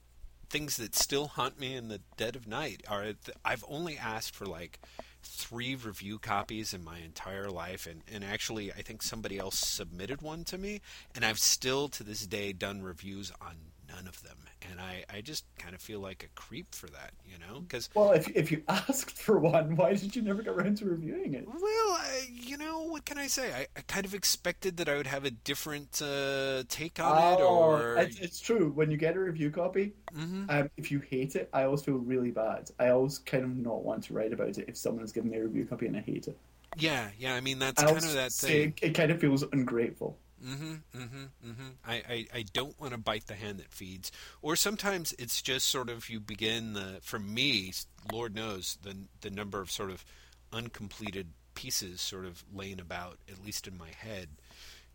things 0.50 0.76
that 0.78 0.96
still 0.96 1.28
haunt 1.28 1.60
me 1.60 1.74
in 1.76 1.88
the 1.88 2.00
dead 2.16 2.34
of 2.34 2.48
night 2.48 2.82
are 2.88 3.04
th- 3.04 3.36
I've 3.44 3.64
only 3.68 3.96
asked 3.96 4.34
for 4.34 4.46
like 4.46 4.80
three 5.24 5.74
review 5.74 6.18
copies 6.18 6.74
in 6.74 6.84
my 6.84 6.98
entire 6.98 7.50
life, 7.50 7.86
and 7.86 8.02
and 8.12 8.24
actually, 8.24 8.72
I 8.72 8.82
think 8.82 9.02
somebody 9.02 9.38
else 9.38 9.58
submitted 9.58 10.22
one 10.22 10.44
to 10.44 10.58
me, 10.58 10.80
and 11.14 11.24
I've 11.24 11.38
still 11.38 11.88
to 11.88 12.02
this 12.02 12.26
day 12.26 12.52
done 12.52 12.82
reviews 12.82 13.32
on 13.40 13.56
none 13.94 14.06
of 14.08 14.22
them, 14.22 14.38
and 14.62 14.80
I, 14.80 15.04
I 15.12 15.20
just 15.20 15.44
kind 15.58 15.74
of 15.74 15.80
feel 15.80 16.00
like 16.00 16.22
a 16.24 16.28
creep 16.40 16.74
for 16.74 16.88
that, 16.88 17.12
you 17.24 17.38
know, 17.38 17.60
because 17.60 17.88
Well, 17.94 18.12
if 18.12 18.28
if 18.36 18.52
you 18.52 18.62
asked 18.68 19.16
for 19.20 19.38
one, 19.38 19.74
why 19.76 19.94
did 19.94 20.14
you 20.14 20.22
never 20.22 20.42
get 20.42 20.52
around 20.54 20.76
to 20.78 20.84
reviewing 20.86 21.34
it? 21.34 21.50
well, 21.52 21.90
I, 21.92 22.26
you 22.32 22.56
know, 22.56 22.82
what 22.82 23.04
can 23.04 23.18
I 23.18 23.26
say? 23.26 23.52
I, 23.52 23.66
I 23.76 23.82
kind 23.86 24.06
of 24.06 24.14
expected 24.14 24.76
that 24.78 24.88
I 24.88 24.96
would 24.96 25.06
have 25.06 25.24
a 25.24 25.30
different 25.30 26.00
uh, 26.02 26.64
take 26.68 26.98
on 26.98 27.18
it, 27.18 27.40
or 27.40 27.80
Oh, 27.96 28.02
it's, 28.02 28.18
it's 28.18 28.40
true. 28.40 28.70
When 28.72 28.90
you 28.90 28.96
get 28.96 29.16
a 29.16 29.20
review 29.20 29.50
copy, 29.50 29.94
Mhm. 30.12 30.48
um, 30.48 30.70
if 30.76 30.90
you 30.90 31.00
hate 31.00 31.36
it, 31.36 31.48
I 31.52 31.64
always 31.64 31.82
feel 31.82 31.96
really 31.96 32.30
bad. 32.30 32.70
I 32.78 32.88
always 32.90 33.18
kind 33.18 33.44
of 33.44 33.56
not 33.56 33.84
want 33.84 34.04
to 34.04 34.14
write 34.14 34.32
about 34.32 34.58
it 34.58 34.66
if 34.68 34.76
someone 34.76 35.02
has 35.02 35.12
given 35.12 35.30
me 35.30 35.38
a 35.38 35.44
review 35.44 35.66
copy 35.66 35.86
and 35.86 35.96
I 35.96 36.00
hate 36.00 36.28
it. 36.28 36.38
yeah, 36.76 37.10
yeah. 37.18 37.34
I 37.34 37.40
mean, 37.40 37.58
that's 37.58 37.82
I 37.82 37.82
kind 37.82 38.04
of 38.04 38.12
that 38.14 38.34
thing. 38.34 38.74
It 38.82 38.94
kind 38.94 39.10
of 39.10 39.20
feels 39.20 39.42
ungrateful. 39.44 40.18
Hmm 40.44 40.74
hmm 40.92 41.24
hmm 41.42 41.68
I, 41.86 41.94
I, 41.94 42.26
I 42.34 42.44
don't 42.52 42.78
want 42.80 42.92
to 42.92 42.98
bite 42.98 43.26
the 43.26 43.34
hand 43.34 43.58
that 43.58 43.72
feeds. 43.72 44.12
Or 44.42 44.56
sometimes 44.56 45.14
it's 45.18 45.40
just 45.40 45.68
sort 45.68 45.88
of 45.88 46.08
you 46.10 46.20
begin 46.20 46.74
the. 46.74 46.98
For 47.02 47.18
me, 47.18 47.72
Lord 48.12 48.34
knows 48.34 48.78
the 48.82 48.94
the 49.22 49.30
number 49.30 49.60
of 49.60 49.70
sort 49.70 49.90
of 49.90 50.04
uncompleted 50.52 51.28
pieces 51.54 52.00
sort 52.00 52.26
of 52.26 52.44
laying 52.52 52.80
about, 52.80 53.18
at 53.30 53.44
least 53.44 53.66
in 53.66 53.78
my 53.78 53.90
head. 53.90 54.28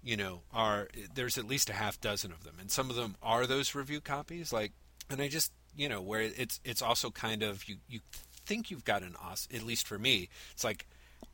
You 0.04 0.18
know, 0.18 0.42
are 0.54 0.88
there's 1.14 1.38
at 1.38 1.46
least 1.48 1.70
a 1.70 1.74
half 1.74 2.00
dozen 2.00 2.32
of 2.32 2.44
them, 2.44 2.56
and 2.60 2.70
some 2.72 2.90
of 2.90 2.96
them 2.96 3.16
are 3.22 3.46
those 3.46 3.76
review 3.76 4.02
copies. 4.02 4.54
Like, 4.54 4.72
and 5.10 5.22
I 5.22 5.28
just 5.28 5.52
you 5.76 5.90
know 5.90 6.02
where 6.02 6.22
it's 6.22 6.60
it's 6.64 6.82
also 6.82 7.10
kind 7.10 7.44
of 7.44 7.68
you 7.68 7.78
you 7.88 8.00
think 8.46 8.72
you've 8.72 8.86
got 8.86 9.04
an 9.04 9.16
awesome. 9.22 9.56
At 9.56 9.64
least 9.64 9.88
for 9.88 9.98
me, 9.98 10.30
it's 10.54 10.64
like 10.64 10.86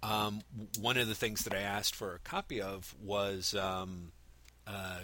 um, 0.08 0.42
one 0.80 0.98
of 0.98 1.08
the 1.08 1.16
things 1.16 1.44
that 1.46 1.54
I 1.54 1.62
asked 1.62 1.96
for 1.96 2.14
a 2.16 2.20
copy 2.20 2.62
of 2.62 2.94
was 3.02 3.56
um, 3.56 4.12
uh, 4.68 5.00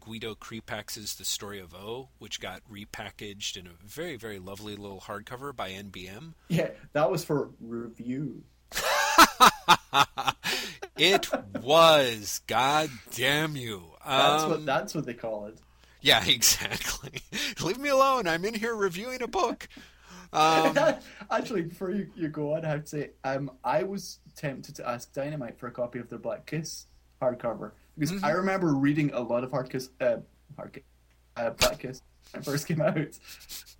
Guido 0.00 0.34
Crepax's 0.34 1.14
The 1.14 1.24
Story 1.24 1.58
of 1.60 1.74
O, 1.74 2.08
which 2.18 2.40
got 2.40 2.60
repackaged 2.70 3.56
in 3.56 3.66
a 3.66 3.70
very, 3.86 4.16
very 4.16 4.38
lovely 4.38 4.76
little 4.76 5.00
hardcover 5.00 5.54
by 5.54 5.70
NBM. 5.70 6.34
Yeah, 6.48 6.68
that 6.92 7.10
was 7.10 7.24
for 7.24 7.50
review. 7.60 8.42
it 10.96 11.28
was, 11.62 12.40
god 12.46 12.90
damn 13.14 13.56
you. 13.56 13.82
That's 14.06 14.42
Um, 14.44 14.50
what 14.50 14.66
that's 14.66 14.94
what 14.94 15.06
they 15.06 15.14
call 15.14 15.46
it. 15.46 15.58
Yeah, 16.00 16.24
exactly. 16.26 17.20
Leave 17.62 17.78
me 17.78 17.88
alone. 17.90 18.26
I'm 18.26 18.44
in 18.44 18.54
here 18.54 18.74
reviewing 18.74 19.22
a 19.22 19.28
book. 19.28 19.68
Um, 20.34 20.74
Actually, 21.30 21.60
before 21.60 21.90
you, 21.90 22.06
you 22.16 22.28
go 22.28 22.54
on, 22.54 22.64
I 22.64 22.68
have 22.70 22.84
to 22.84 22.88
say, 22.88 23.10
um, 23.22 23.50
I 23.62 23.82
was 23.82 24.18
tempted 24.34 24.76
to 24.76 24.88
ask 24.88 25.12
Dynamite 25.12 25.58
for 25.58 25.66
a 25.66 25.70
copy 25.70 25.98
of 25.98 26.08
their 26.08 26.18
Black 26.18 26.46
Kiss 26.46 26.86
hardcover 27.20 27.72
because 27.96 28.16
mm-hmm. 28.16 28.24
I 28.24 28.30
remember 28.30 28.74
reading 28.74 29.12
a 29.12 29.20
lot 29.20 29.44
of 29.44 29.50
Hard 29.50 29.70
Kiss, 29.70 29.90
uh, 30.00 30.16
Hard 30.56 30.72
Kiss, 30.74 30.82
uh, 31.36 31.50
Black 31.50 31.78
Kiss 31.78 32.02
when 32.30 32.42
it 32.42 32.44
first 32.44 32.66
came 32.66 32.80
out, 32.80 32.96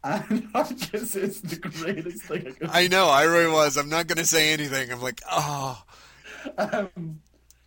and 0.05 0.45
Hard 0.53 0.79
Kiss 0.79 1.17
is 1.17 1.41
the 1.41 1.57
greatest 1.57 2.25
thing. 2.25 2.47
I, 2.47 2.51
could 2.51 2.71
I 2.71 2.89
know, 2.89 3.09
I 3.09 3.25
really 3.25 3.53
was. 3.53 3.77
I'm 3.77 3.89
not 3.89 4.07
going 4.07 4.19
to 4.19 4.27
say 4.27 4.53
anything. 4.53 4.93
I'm 4.93 5.03
like, 5.03 5.21
oh. 5.31 5.83
Um, 6.59 7.21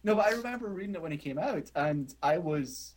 no, 0.04 0.15
but 0.15 0.27
I 0.27 0.32
remember 0.32 0.68
reading 0.68 0.96
it 0.96 1.01
when 1.01 1.12
it 1.12 1.18
came 1.18 1.39
out, 1.39 1.72
and 1.75 2.13
I 2.22 2.38
was, 2.38 2.94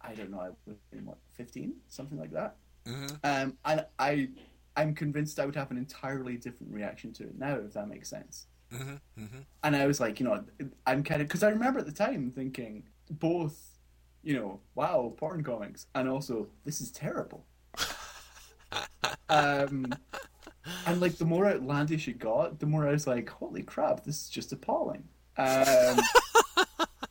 I 0.00 0.14
don't 0.14 0.30
know, 0.30 0.40
I 0.40 0.50
was 0.66 0.76
in 0.92 1.06
what 1.06 1.18
15, 1.34 1.74
something 1.88 2.18
like 2.18 2.32
that. 2.32 2.56
Mm-hmm. 2.86 3.16
Um, 3.24 3.56
and 3.64 3.86
I, 3.98 4.28
I'm 4.76 4.94
convinced 4.94 5.38
I 5.38 5.46
would 5.46 5.56
have 5.56 5.70
an 5.70 5.78
entirely 5.78 6.36
different 6.36 6.72
reaction 6.72 7.12
to 7.14 7.24
it 7.24 7.38
now, 7.38 7.56
if 7.56 7.72
that 7.74 7.88
makes 7.88 8.10
sense. 8.10 8.46
Mm-hmm. 8.72 9.22
Mm-hmm. 9.22 9.38
And 9.62 9.76
I 9.76 9.86
was 9.86 10.00
like, 10.00 10.20
you 10.20 10.26
know, 10.26 10.44
I'm 10.86 11.02
kind 11.02 11.20
of 11.20 11.28
because 11.28 11.42
I 11.42 11.50
remember 11.50 11.80
at 11.80 11.86
the 11.86 11.92
time 11.92 12.30
thinking 12.30 12.84
both, 13.10 13.78
you 14.22 14.34
know, 14.34 14.60
wow, 14.74 15.12
porn 15.16 15.42
comics, 15.42 15.86
and 15.94 16.08
also 16.08 16.48
this 16.64 16.80
is 16.80 16.90
terrible. 16.90 17.44
um, 19.28 19.92
and 20.86 21.00
like 21.00 21.16
the 21.16 21.24
more 21.24 21.46
outlandish 21.46 22.08
it 22.08 22.18
got, 22.18 22.60
the 22.60 22.66
more 22.66 22.86
I 22.86 22.92
was 22.92 23.06
like, 23.06 23.28
holy 23.28 23.62
crap, 23.62 24.04
this 24.04 24.22
is 24.22 24.28
just 24.28 24.52
appalling. 24.52 25.04
Um, 25.36 25.98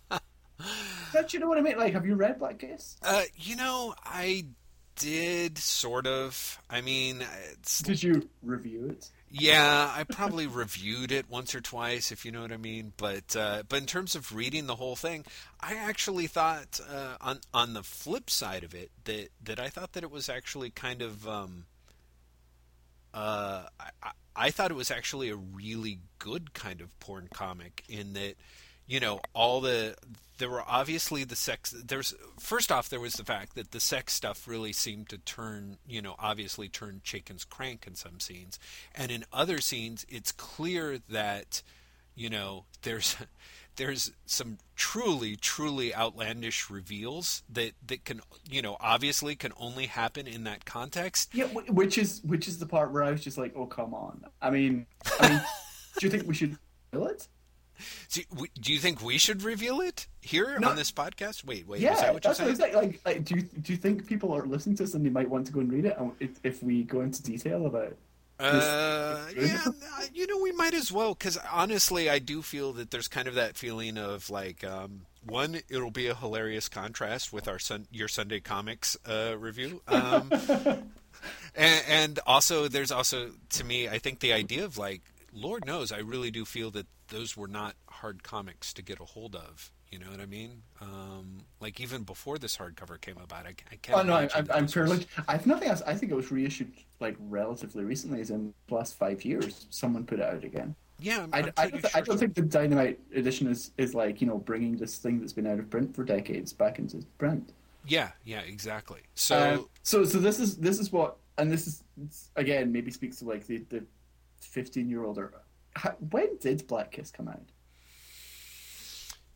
but 1.13 1.33
you 1.33 1.39
know 1.39 1.47
what 1.47 1.57
I 1.57 1.61
mean? 1.61 1.77
Like, 1.77 1.93
have 1.93 2.05
you 2.05 2.15
read 2.15 2.39
Black 2.39 2.59
Kiss? 2.59 2.97
Uh, 3.01 3.23
you 3.35 3.55
know, 3.55 3.95
I 4.03 4.45
did 4.95 5.57
sort 5.57 6.07
of. 6.07 6.61
I 6.69 6.81
mean, 6.81 7.23
did 7.83 8.03
you 8.03 8.29
review 8.43 8.87
it? 8.87 9.09
Yeah, 9.31 9.91
I 9.95 10.05
probably 10.05 10.47
reviewed 10.47 11.11
it 11.11 11.29
once 11.29 11.53
or 11.53 11.61
twice, 11.61 12.11
if 12.11 12.25
you 12.25 12.31
know 12.31 12.41
what 12.41 12.51
I 12.51 12.57
mean. 12.57 12.93
But 12.97 13.35
uh, 13.35 13.63
but 13.69 13.77
in 13.79 13.85
terms 13.85 14.15
of 14.15 14.33
reading 14.33 14.65
the 14.65 14.75
whole 14.75 14.95
thing, 14.95 15.23
I 15.59 15.75
actually 15.75 16.27
thought 16.27 16.79
uh, 16.91 17.15
on 17.21 17.39
on 17.53 17.73
the 17.73 17.83
flip 17.83 18.29
side 18.29 18.63
of 18.63 18.73
it 18.73 18.89
that 19.03 19.29
that 19.43 19.59
I 19.59 19.69
thought 19.69 19.93
that 19.93 20.03
it 20.03 20.11
was 20.11 20.29
actually 20.29 20.71
kind 20.71 21.01
of. 21.01 21.27
Um, 21.27 21.65
uh, 23.13 23.65
I, 23.79 24.11
I 24.35 24.51
thought 24.51 24.71
it 24.71 24.75
was 24.75 24.91
actually 24.91 25.29
a 25.29 25.35
really 25.35 25.99
good 26.19 26.53
kind 26.53 26.81
of 26.81 26.97
porn 26.99 27.27
comic 27.33 27.83
in 27.89 28.13
that, 28.13 28.35
you 28.89 28.99
know, 28.99 29.21
all 29.33 29.61
the 29.61 29.95
there 30.39 30.49
were 30.49 30.63
obviously 30.67 31.23
the 31.25 31.35
sex 31.35 31.71
there's 31.71 32.15
first 32.39 32.71
off 32.71 32.89
there 32.89 32.99
was 32.99 33.13
the 33.13 33.25
fact 33.25 33.55
that 33.55 33.71
the 33.71 33.79
sex 33.79 34.13
stuff 34.13 34.47
really 34.47 34.71
seemed 34.71 35.09
to 35.09 35.17
turn 35.17 35.77
you 35.85 36.01
know 36.01 36.15
obviously 36.17 36.69
turn 36.69 37.01
Chaykin's 37.05 37.45
crank 37.45 37.85
in 37.85 37.95
some 37.95 38.19
scenes. 38.19 38.57
And 38.95 39.11
in 39.11 39.25
other 39.31 39.61
scenes 39.61 40.05
it's 40.09 40.31
clear 40.31 40.97
that 41.09 41.61
you 42.15 42.29
know 42.29 42.65
there's 42.81 43.15
there's 43.75 44.11
some 44.25 44.57
truly 44.75 45.35
truly 45.35 45.93
outlandish 45.93 46.69
reveals 46.69 47.43
that 47.49 47.73
that 47.85 48.05
can 48.05 48.21
you 48.49 48.61
know 48.61 48.75
obviously 48.79 49.35
can 49.35 49.51
only 49.57 49.85
happen 49.85 50.25
in 50.25 50.45
that 50.45 50.65
context. 50.65 51.35
Yeah 51.35 51.45
which 51.47 51.97
is 51.97 52.21
which 52.23 52.47
is 52.47 52.57
the 52.57 52.65
part 52.65 52.91
where 52.91 53.03
i 53.03 53.11
was 53.11 53.21
just 53.21 53.37
like 53.37 53.53
oh 53.55 53.67
come 53.67 53.93
on. 53.93 54.25
I 54.41 54.49
mean 54.49 54.87
i 55.19 55.29
mean 55.29 55.41
do 55.99 56.05
you 56.07 56.09
think 56.09 56.27
we 56.27 56.33
should 56.33 56.57
do 56.91 57.05
it 57.05 57.27
do 58.61 58.73
you 58.73 58.79
think 58.79 59.01
we 59.01 59.17
should 59.17 59.43
reveal 59.43 59.81
it 59.81 60.07
here 60.21 60.57
no. 60.59 60.69
on 60.69 60.75
this 60.75 60.91
podcast? 60.91 61.45
Wait, 61.45 61.67
wait. 61.67 61.81
Yeah, 61.81 61.95
that 61.95 62.13
what 62.13 62.23
that's 62.23 62.39
what 62.39 62.59
Like, 62.59 62.73
like, 62.73 63.01
like, 63.05 63.25
do 63.25 63.35
you 63.35 63.41
do 63.41 63.73
you 63.73 63.77
think 63.77 64.07
people 64.07 64.33
are 64.33 64.45
listening 64.45 64.75
to 64.77 64.83
this 64.83 64.93
and 64.93 65.05
they 65.05 65.09
might 65.09 65.29
want 65.29 65.47
to 65.47 65.53
go 65.53 65.59
and 65.59 65.71
read 65.71 65.85
it 65.85 65.97
if, 66.19 66.31
if 66.43 66.63
we 66.63 66.83
go 66.83 67.01
into 67.01 67.21
detail 67.23 67.65
about 67.65 67.83
it? 67.83 67.97
Uh, 68.39 69.25
yeah, 69.37 69.65
you 70.13 70.25
know, 70.25 70.39
we 70.41 70.51
might 70.53 70.73
as 70.73 70.91
well 70.91 71.13
because 71.13 71.37
honestly, 71.51 72.09
I 72.09 72.19
do 72.19 72.41
feel 72.41 72.71
that 72.73 72.89
there's 72.89 73.09
kind 73.09 73.27
of 73.27 73.35
that 73.35 73.57
feeling 73.57 73.97
of 73.97 74.29
like, 74.29 74.63
um, 74.63 75.01
one, 75.25 75.59
it'll 75.69 75.91
be 75.91 76.07
a 76.07 76.15
hilarious 76.15 76.69
contrast 76.69 77.33
with 77.33 77.49
our 77.49 77.59
sun, 77.59 77.87
your 77.91 78.07
Sunday 78.07 78.39
comics 78.39 78.97
uh, 79.05 79.37
review, 79.37 79.81
um, 79.89 80.31
and, 81.55 81.83
and 81.87 82.19
also 82.25 82.69
there's 82.69 82.91
also 82.91 83.31
to 83.49 83.63
me, 83.65 83.89
I 83.89 83.99
think 83.99 84.21
the 84.21 84.31
idea 84.31 84.63
of 84.63 84.77
like, 84.77 85.01
Lord 85.33 85.65
knows, 85.65 85.91
I 85.91 85.99
really 85.99 86.31
do 86.31 86.45
feel 86.45 86.71
that 86.71 86.87
those 87.09 87.35
were 87.35 87.47
not 87.47 87.75
hard 87.87 88.23
comics 88.23 88.73
to 88.73 88.81
get 88.81 88.99
a 88.99 89.05
hold 89.05 89.35
of. 89.35 89.71
You 89.91 89.97
know 89.97 90.11
what 90.11 90.19
I 90.19 90.27
mean? 90.27 90.61
Um, 90.81 91.39
like 91.59 91.79
even 91.79 92.03
before 92.03 92.37
this 92.37 92.57
hardcover 92.57 93.01
came 93.01 93.17
about, 93.17 93.47
I, 93.47 93.55
I 93.71 93.75
can't. 93.81 93.99
Oh 93.99 94.03
no, 94.03 94.13
I, 94.13 94.29
I'm, 94.53 94.67
fairly. 94.67 95.07
I've 95.27 95.47
nothing 95.47 95.69
else. 95.69 95.81
I 95.85 95.95
think 95.95 96.11
it 96.11 96.15
was 96.15 96.31
reissued 96.31 96.71
like 96.99 97.15
relatively 97.19 97.83
recently, 97.83 98.21
as 98.21 98.29
in 98.29 98.53
last 98.69 98.97
five 98.97 99.25
years. 99.25 99.65
Someone 99.71 100.05
put 100.05 100.19
it 100.19 100.25
out 100.25 100.43
again. 100.43 100.75
Yeah, 100.99 101.23
I'm, 101.23 101.33
I, 101.33 101.39
I'm 101.39 101.53
I, 101.57 101.69
don't, 101.69 101.81
sure 101.81 101.89
I 101.95 102.01
don't 102.01 102.17
think 102.19 102.35
the 102.35 102.41
Dynamite 102.43 102.99
edition 103.15 103.47
is, 103.47 103.71
is 103.77 103.95
like 103.95 104.21
you 104.21 104.27
know 104.27 104.37
bringing 104.37 104.77
this 104.77 104.97
thing 104.97 105.19
that's 105.19 105.33
been 105.33 105.47
out 105.47 105.57
of 105.57 105.69
print 105.71 105.95
for 105.95 106.03
decades 106.03 106.53
back 106.53 106.77
into 106.77 107.03
print. 107.17 107.51
Yeah, 107.87 108.11
yeah, 108.25 108.41
exactly. 108.41 108.99
So, 109.15 109.37
uh, 109.37 109.57
so, 109.81 110.03
so 110.03 110.19
this 110.19 110.39
is 110.39 110.57
this 110.57 110.79
is 110.79 110.91
what, 110.91 111.17
and 111.39 111.51
this 111.51 111.65
is 111.65 111.83
again 112.35 112.71
maybe 112.71 112.91
speaks 112.91 113.17
to 113.19 113.25
like 113.25 113.47
the 113.47 113.63
the 113.69 113.83
fifteen 114.45 114.89
year 114.89 115.03
old 115.03 115.17
or 115.17 115.33
when 116.09 116.37
did 116.37 116.67
Black 116.67 116.91
Kiss 116.91 117.11
come 117.11 117.27
out? 117.27 117.51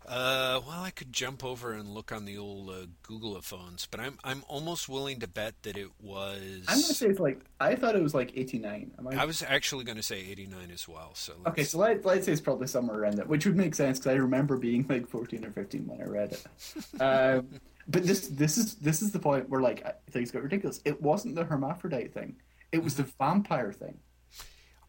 Uh, 0.06 0.60
well, 0.68 0.82
I 0.82 0.90
could 0.90 1.14
jump 1.14 1.46
over 1.46 1.72
and 1.72 1.94
look 1.94 2.12
on 2.12 2.26
the 2.26 2.38
old 2.38 2.70
uh, 2.70 2.86
Google 3.04 3.42
phones, 3.42 3.88
but 3.90 4.02
I'm 4.02 4.18
I'm 4.24 4.44
almost 4.50 4.90
willing 4.90 5.22
to 5.22 5.28
bet 5.28 5.54
that 5.64 5.78
it 5.78 5.88
was. 6.02 6.66
I'm 6.68 6.82
gonna 6.82 6.94
say 6.94 7.08
it's 7.08 7.22
like 7.22 7.40
I 7.62 7.76
thought 7.76 7.96
it 7.96 8.04
was 8.04 8.14
like 8.14 8.34
'89. 8.36 8.92
I... 9.12 9.16
I... 9.16 9.26
was 9.26 9.42
actually 9.42 9.86
gonna 9.86 10.04
say 10.04 10.20
'89 10.30 10.72
as 10.74 10.90
well. 10.90 11.12
So 11.14 11.34
let's... 11.38 11.48
okay, 11.48 11.64
so 11.64 11.78
let, 11.78 12.04
let's 12.04 12.26
say 12.26 12.34
it's 12.34 12.42
probably 12.42 12.68
somewhere 12.68 13.00
around 13.00 13.16
that, 13.16 13.30
which 13.30 13.46
would 13.46 13.56
make 13.56 13.76
sense 13.76 13.98
because 13.98 14.12
I 14.12 14.16
remember 14.16 14.58
being 14.58 14.86
like 14.90 15.08
14 15.08 15.46
or 15.46 15.52
15 15.52 15.88
when 15.88 16.02
I 16.02 16.06
read 16.06 16.34
it. 16.34 16.46
um, 17.02 17.48
but 17.88 18.04
this 18.04 18.28
this 18.28 18.58
is 18.58 18.76
this 18.76 19.02
is 19.02 19.14
the 19.14 19.20
point 19.20 19.50
where 19.50 19.62
like 19.62 19.86
things 20.12 20.32
got 20.32 20.44
ridiculous. 20.44 20.82
It 20.84 21.02
wasn't 21.02 21.36
the 21.36 21.46
hermaphrodite 21.46 22.14
thing; 22.14 22.36
it 22.74 22.84
was 22.84 22.96
the 22.96 23.04
vampire 23.04 23.72
thing. 23.72 24.00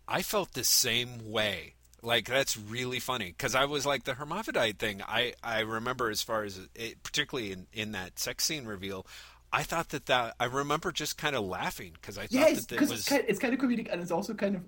I 0.06 0.22
felt 0.22 0.52
the 0.52 0.64
same 0.64 1.30
way. 1.30 1.74
Like 2.02 2.26
that's 2.26 2.56
really 2.56 3.00
funny 3.00 3.26
because 3.26 3.54
I 3.54 3.64
was 3.64 3.86
like 3.86 4.04
the 4.04 4.14
hermaphrodite 4.14 4.78
thing. 4.78 5.00
I 5.02 5.32
I 5.42 5.60
remember 5.60 6.10
as 6.10 6.22
far 6.22 6.44
as 6.44 6.60
it, 6.74 7.02
particularly 7.02 7.52
in 7.52 7.66
in 7.72 7.92
that 7.92 8.18
sex 8.18 8.44
scene 8.44 8.66
reveal. 8.66 9.06
I 9.52 9.62
thought 9.62 9.90
that 9.90 10.06
that 10.06 10.34
I 10.38 10.44
remember 10.44 10.92
just 10.92 11.16
kind 11.16 11.34
of 11.34 11.44
laughing 11.44 11.92
because 11.94 12.18
I 12.18 12.26
thought 12.26 12.68
that 12.68 12.72
it 12.72 12.80
was 12.80 12.90
it's 12.90 13.08
kind, 13.08 13.22
of, 13.22 13.28
it's 13.28 13.38
kind 13.38 13.54
of 13.54 13.60
comedic 13.60 13.90
and 13.90 14.02
it's 14.02 14.10
also 14.10 14.34
kind 14.34 14.56
of 14.56 14.62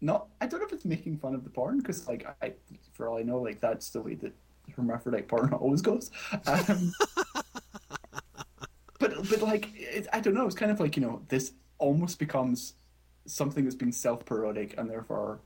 not. 0.00 0.28
I 0.40 0.46
don't 0.46 0.60
know 0.60 0.66
if 0.66 0.72
it's 0.72 0.84
making 0.84 1.18
fun 1.18 1.34
of 1.34 1.42
the 1.42 1.50
porn 1.50 1.78
because 1.78 2.06
like 2.06 2.26
I, 2.40 2.52
for 2.92 3.08
all 3.08 3.18
I 3.18 3.22
know, 3.22 3.40
like 3.40 3.60
that's 3.60 3.90
the 3.90 4.00
way 4.00 4.14
that 4.14 4.32
hermaphrodite 4.76 5.26
porn 5.26 5.52
always 5.54 5.82
goes. 5.82 6.12
Um, 6.46 6.92
but 9.00 9.28
but 9.28 9.42
like 9.42 9.70
it, 9.74 10.06
I 10.12 10.20
don't 10.20 10.34
know. 10.34 10.46
It's 10.46 10.54
kind 10.54 10.70
of 10.70 10.78
like 10.78 10.96
you 10.96 11.02
know 11.02 11.22
this 11.28 11.52
almost 11.78 12.18
becomes 12.18 12.74
something 13.28 13.64
that's 13.64 13.76
been 13.76 13.92
self-parodic 13.92 14.74
and 14.78 14.90
therefore 14.90 15.40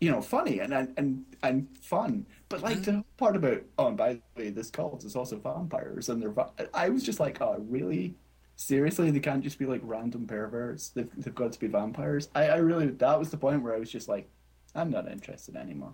you 0.00 0.10
know 0.10 0.20
funny 0.20 0.60
and 0.60 0.72
and 0.72 0.94
and, 0.96 1.24
and 1.42 1.78
fun. 1.78 2.26
But 2.48 2.62
like 2.62 2.78
mm-hmm. 2.78 2.98
the 2.98 3.04
part 3.16 3.36
about 3.36 3.62
oh 3.78 3.88
and 3.88 3.96
by 3.96 4.14
the 4.14 4.20
way 4.36 4.50
this 4.50 4.70
cult 4.70 5.04
is 5.04 5.16
also 5.16 5.36
vampires 5.36 6.08
and 6.08 6.20
they're 6.20 6.30
va- 6.30 6.52
i 6.72 6.88
was 6.88 7.02
just 7.02 7.20
like 7.20 7.40
oh 7.40 7.56
really? 7.68 8.14
Seriously? 8.56 9.10
They 9.10 9.18
can't 9.18 9.42
just 9.42 9.58
be 9.58 9.66
like 9.66 9.80
random 9.82 10.28
perverts. 10.28 10.90
They've, 10.90 11.10
they've 11.16 11.34
got 11.34 11.50
to 11.50 11.58
be 11.58 11.66
vampires? 11.66 12.28
I, 12.36 12.50
I 12.50 12.56
really 12.58 12.86
that 12.86 13.18
was 13.18 13.30
the 13.30 13.36
point 13.36 13.62
where 13.62 13.74
i 13.74 13.78
was 13.78 13.90
just 13.90 14.08
like 14.08 14.28
i'm 14.74 14.90
not 14.90 15.10
interested 15.10 15.56
anymore 15.56 15.92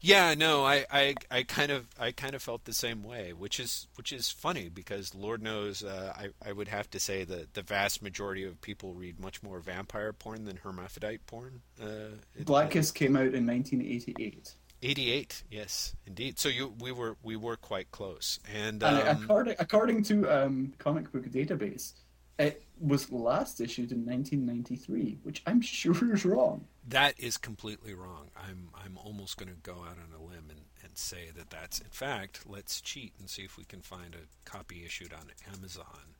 yeah, 0.00 0.34
no, 0.34 0.64
I, 0.64 0.84
I, 0.90 1.14
I 1.30 1.42
kind 1.42 1.70
of 1.70 1.86
I 1.98 2.12
kind 2.12 2.34
of 2.34 2.42
felt 2.42 2.64
the 2.64 2.74
same 2.74 3.02
way, 3.02 3.32
which 3.32 3.58
is 3.58 3.86
which 3.96 4.12
is 4.12 4.30
funny 4.30 4.68
because 4.68 5.14
Lord 5.14 5.42
knows 5.42 5.82
uh, 5.82 6.12
I 6.16 6.28
I 6.48 6.52
would 6.52 6.68
have 6.68 6.90
to 6.90 7.00
say 7.00 7.24
that 7.24 7.54
the 7.54 7.62
vast 7.62 8.02
majority 8.02 8.44
of 8.44 8.60
people 8.60 8.94
read 8.94 9.20
much 9.20 9.42
more 9.42 9.60
vampire 9.60 10.12
porn 10.12 10.44
than 10.44 10.56
hermaphrodite 10.56 11.26
porn. 11.26 11.62
Uh, 11.82 12.16
Black 12.40 12.70
Kiss 12.70 12.90
came 12.90 13.16
out 13.16 13.34
in 13.34 13.46
1988. 13.46 14.54
88, 14.82 15.44
yes, 15.50 15.96
indeed. 16.06 16.38
So 16.38 16.48
you 16.48 16.74
we 16.78 16.92
were 16.92 17.16
we 17.22 17.36
were 17.36 17.56
quite 17.56 17.90
close, 17.90 18.38
and, 18.52 18.82
um, 18.82 18.98
and 18.98 19.22
according 19.22 19.56
according 19.58 20.02
to 20.04 20.28
um, 20.28 20.74
Comic 20.78 21.10
Book 21.10 21.24
Database, 21.30 21.94
it 22.38 22.62
was 22.78 23.10
last 23.10 23.60
issued 23.60 23.92
in 23.92 24.04
1993, 24.04 25.18
which 25.22 25.42
I'm 25.46 25.60
sure 25.62 26.12
is 26.12 26.24
wrong. 26.24 26.66
That 26.86 27.18
is 27.18 27.38
completely 27.38 27.94
wrong. 27.94 28.30
I'm 28.36 28.68
I'm 28.74 28.98
almost 28.98 29.38
going 29.38 29.48
to 29.48 29.58
go 29.62 29.72
out 29.72 29.96
on 29.98 30.12
a 30.14 30.22
limb 30.22 30.50
and, 30.50 30.60
and 30.82 30.96
say 30.98 31.30
that 31.36 31.50
that's 31.50 31.78
in 31.78 31.90
fact. 31.90 32.40
Let's 32.46 32.80
cheat 32.80 33.12
and 33.18 33.28
see 33.28 33.42
if 33.42 33.56
we 33.56 33.64
can 33.64 33.80
find 33.80 34.14
a 34.14 34.50
copy 34.50 34.84
issued 34.84 35.12
on 35.12 35.30
Amazon. 35.54 36.16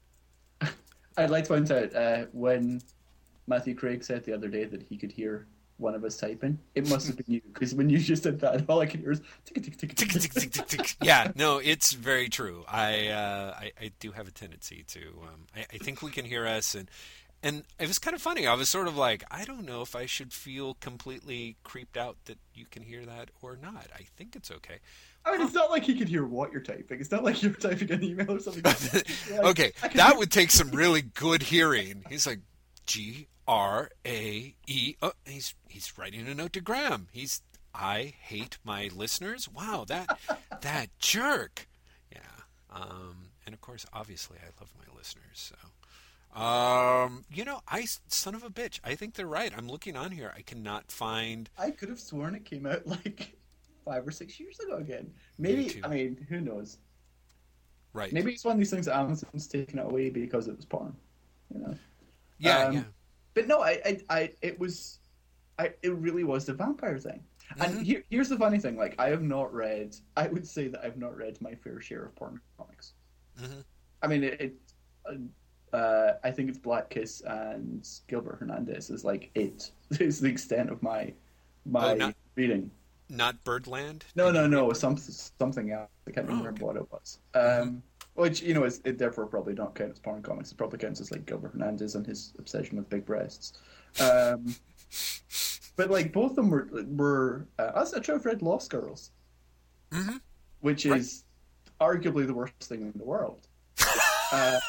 I'd 1.16 1.30
like 1.30 1.44
to 1.44 1.50
point 1.50 1.71
out 1.71 1.94
uh, 1.94 2.25
when 2.33 2.80
Matthew 3.47 3.75
Craig 3.75 4.02
said 4.02 4.25
the 4.25 4.33
other 4.33 4.49
day 4.49 4.64
that 4.64 4.83
he 4.83 4.97
could 4.97 5.12
hear 5.12 5.47
one 5.76 5.94
of 5.94 6.04
us 6.04 6.16
typing. 6.16 6.59
It 6.75 6.88
must 6.88 7.09
have 7.09 7.16
been 7.16 7.26
you 7.28 7.40
because 7.52 7.75
when 7.75 7.90
you 7.90 7.99
just 7.99 8.23
said 8.23 8.40
that, 8.40 8.64
all 8.68 8.80
I 8.80 8.87
could 8.87 9.00
hear 9.00 9.12
is 9.12 9.21
tick 9.44 9.62
tick 9.62 9.76
tick 9.76 9.94
tick 9.94 10.09
tick 10.09 10.50
tick 10.50 10.66
tick. 10.66 10.97
Yeah, 11.02 11.33
no, 11.35 11.59
it's 11.59 11.92
very 11.92 12.28
true. 12.28 12.64
I, 12.68 13.09
uh, 13.09 13.54
I 13.59 13.73
I 13.80 13.90
do 14.00 14.12
have 14.12 14.28
a 14.28 14.30
tendency 14.30 14.85
to. 14.88 15.00
Um, 15.23 15.47
I, 15.54 15.66
I 15.73 15.78
think 15.78 16.02
we 16.02 16.11
can 16.11 16.25
hear 16.25 16.47
us, 16.47 16.75
and 16.75 16.88
and 17.45 17.63
it 17.79 17.87
was 17.87 17.99
kind 17.99 18.17
of 18.17 18.23
funny. 18.23 18.47
I 18.47 18.55
was 18.55 18.71
sort 18.71 18.89
of 18.89 18.97
like, 18.97 19.23
I 19.31 19.45
don't 19.45 19.67
know 19.67 19.83
if 19.83 19.95
I 19.95 20.07
should 20.07 20.33
feel 20.33 20.75
completely 20.81 21.57
creeped 21.63 21.97
out 21.97 22.17
that 22.25 22.39
you 22.55 22.65
can 22.65 22.83
hear 22.83 23.05
that 23.05 23.31
or 23.43 23.57
not. 23.57 23.87
I 23.95 24.05
think 24.17 24.35
it's 24.35 24.51
okay. 24.51 24.79
I 25.27 25.33
mean, 25.33 25.43
it's 25.43 25.55
not 25.55 25.71
like 25.71 25.85
he 25.85 25.97
could 25.97 26.09
hear 26.09 26.25
what 26.25 26.53
you're 26.53 26.63
typing. 26.63 27.01
It's 27.01 27.11
not 27.11 27.23
like 27.23 27.43
you're 27.43 27.53
typing 27.53 27.93
an 27.93 28.03
email 28.03 28.33
or 28.33 28.41
something. 28.41 28.63
Like, 29.31 29.45
okay, 29.45 29.73
that 29.95 30.17
would 30.17 30.33
take 30.33 30.51
some 30.51 30.71
really 30.71 31.03
good 31.03 31.43
hearing. 31.43 32.05
He's 32.09 32.27
like, 32.27 32.41
G 32.87 33.29
R 33.47 33.91
A 34.07 34.55
E. 34.67 34.95
Oh, 35.03 35.13
he's 35.27 35.55
he's 35.69 35.97
writing 35.99 36.27
a 36.27 36.35
note 36.35 36.55
to 36.55 36.61
Graeme. 36.61 37.09
He's 37.13 37.43
I 37.75 38.15
hate 38.21 38.59
my 38.65 38.91
listeners. 38.95 39.49
Wow, 39.49 39.85
that 39.89 40.19
that 40.63 40.89
jerk. 40.99 41.69
Yeah. 42.13 42.21
Um, 42.71 43.31
and 43.47 43.55
of 43.55 43.61
course, 43.61 43.85
obviously, 43.93 44.39
I 44.39 44.49
love 44.61 44.73
my 44.79 44.97
listeners. 44.97 45.25
So, 45.35 45.57
um, 46.35 47.25
you 47.33 47.45
know, 47.45 47.61
I 47.69 47.87
son 48.09 48.35
of 48.35 48.43
a 48.43 48.50
bitch. 48.50 48.81
I 48.83 48.97
think 48.97 49.14
they're 49.14 49.26
right. 49.26 49.53
I'm 49.57 49.69
looking 49.69 49.97
on 49.97 50.11
here. 50.11 50.33
I 50.37 50.43
cannot 50.43 50.91
find. 50.91 51.49
I 51.57 51.71
could 51.71 51.88
have 51.88 52.00
sworn 52.00 52.35
it 52.35 52.45
came 52.45 52.67
out 52.67 52.87
like 52.87 53.37
five 53.85 54.07
or 54.07 54.11
six 54.11 54.41
years 54.41 54.59
ago 54.59 54.76
again. 54.76 55.12
Maybe. 55.38 55.81
I 55.85 55.88
mean, 55.88 56.26
who 56.29 56.41
knows? 56.41 56.79
Right. 57.93 58.12
Maybe 58.12 58.33
it's 58.33 58.45
one 58.45 58.53
of 58.53 58.59
these 58.59 58.71
things 58.71 58.87
that 58.87 58.97
Amazon's 58.97 59.47
taken 59.47 59.79
it 59.79 59.85
away 59.85 60.11
because 60.11 60.49
it 60.49 60.57
was 60.57 60.64
porn. 60.64 60.97
You 61.55 61.61
know. 61.61 61.75
Yeah. 62.38 62.64
Um, 62.64 62.75
yeah. 62.75 62.83
But 63.35 63.47
no, 63.47 63.62
I, 63.62 63.81
I, 63.85 64.00
I, 64.11 64.31
it 64.43 64.59
was, 64.59 64.99
I, 65.59 65.73
it 65.83 65.95
really 65.95 66.25
was 66.25 66.47
the 66.47 66.55
vampire 66.55 66.99
thing. 66.99 67.23
And 67.61 67.75
mm-hmm. 67.75 67.83
here, 67.83 68.03
here's 68.11 68.29
the 68.29 68.37
funny 68.38 68.59
thing: 68.59 68.76
like, 68.76 68.97
I 68.99 69.09
have 69.11 69.23
not 69.23 69.55
read. 69.55 69.95
I 70.17 70.26
would 70.26 70.47
say 70.47 70.67
that 70.69 70.85
I've 70.85 70.97
not 70.97 71.17
read 71.17 71.41
my 71.41 71.55
fair 71.55 71.81
share 71.81 72.07
of 72.07 72.17
porn 72.17 72.41
comics. 72.59 72.95
Mm-hmm. 73.41 73.61
I 74.03 74.07
mean, 74.09 74.25
it. 74.25 74.41
it 74.41 74.55
uh, 75.75 76.19
I 76.23 76.31
think 76.31 76.49
it's 76.49 76.59
Black 76.59 76.88
Kiss 76.88 77.21
and 77.26 77.87
Gilbert 78.07 78.37
Hernandez 78.38 78.90
is 78.90 79.04
like 79.04 79.31
it. 79.35 79.73
Is 80.00 80.21
the 80.21 80.28
extent 80.28 80.71
of 80.71 80.83
my 80.83 81.12
my 81.66 81.93
oh, 81.93 81.95
not, 81.95 82.14
reading. 82.37 82.71
Not 83.09 83.43
Birdland. 83.45 84.04
No, 84.14 84.31
no, 84.31 84.47
no. 84.47 84.73
Some 84.73 84.97
something 84.97 85.73
else. 85.73 85.90
I 86.07 86.12
can't 86.12 86.26
oh, 86.28 86.37
remember 86.37 86.50
okay. 86.50 86.64
what 86.64 86.76
it 86.76 86.93
was. 86.93 87.19
Um, 87.35 87.43
mm-hmm. 87.43 87.76
Which 88.14 88.40
you 88.40 88.54
know 88.54 88.64
is 88.64 88.81
it 88.85 88.99
therefore 88.99 89.26
probably 89.26 89.54
don't 89.54 89.75
count 89.75 89.90
as 89.90 89.99
porn 89.99 90.23
comics. 90.23 90.52
It 90.52 90.57
probably 90.57 90.78
counts 90.78 91.00
as 91.00 91.11
like 91.11 91.26
Gilbert 91.26 91.52
Hernandez 91.52 91.97
and 91.97 92.07
his 92.07 92.33
obsession 92.38 92.76
with 92.76 92.88
big 92.88 93.04
breasts. 93.04 93.59
Um, 94.00 94.54
but 95.75 95.90
like 95.90 96.12
both 96.12 96.31
of 96.31 96.37
them 96.37 96.50
were 96.50 96.69
were 96.87 97.49
uh, 97.59 97.73
also 97.75 98.00
I've 98.00 98.25
read 98.25 98.43
Lost 98.43 98.71
Girls, 98.71 99.11
mm-hmm. 99.90 100.19
which 100.61 100.87
right. 100.87 101.00
is 101.00 101.25
arguably 101.81 102.26
the 102.26 102.35
worst 102.35 102.54
thing 102.61 102.83
in 102.83 102.93
the 102.97 103.04
world. 103.04 103.49
uh, 104.33 104.61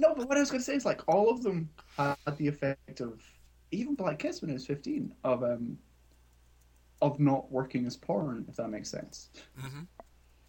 no, 0.00 0.14
but 0.14 0.28
what 0.28 0.36
I 0.36 0.40
was 0.40 0.50
going 0.50 0.60
to 0.60 0.64
say 0.64 0.74
is 0.74 0.84
like 0.84 1.02
all 1.08 1.30
of 1.30 1.42
them 1.42 1.68
had 1.96 2.16
the 2.36 2.48
effect 2.48 3.00
of 3.00 3.22
even 3.70 3.94
Black 3.94 4.18
Kiss 4.18 4.40
when 4.40 4.50
I 4.50 4.54
was 4.54 4.66
fifteen 4.66 5.12
of 5.24 5.42
um 5.42 5.78
of 7.00 7.18
not 7.18 7.50
working 7.50 7.86
as 7.86 7.96
porn, 7.96 8.44
if 8.48 8.56
that 8.56 8.68
makes 8.68 8.88
sense. 8.88 9.30
Mm-hmm. 9.60 9.82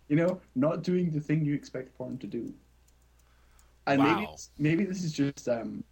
You 0.10 0.16
know, 0.16 0.42
not 0.56 0.84
doing 0.84 1.10
the 1.10 1.20
thing 1.20 1.44
you 1.44 1.56
expect 1.56 1.98
porn 1.98 2.18
to 2.20 2.28
do. 2.28 2.54
And 3.88 4.02
wow. 4.02 4.16
maybe 4.16 4.28
maybe 4.58 4.86
this 4.86 5.04
is 5.04 5.12
just 5.12 5.48
um 5.50 5.84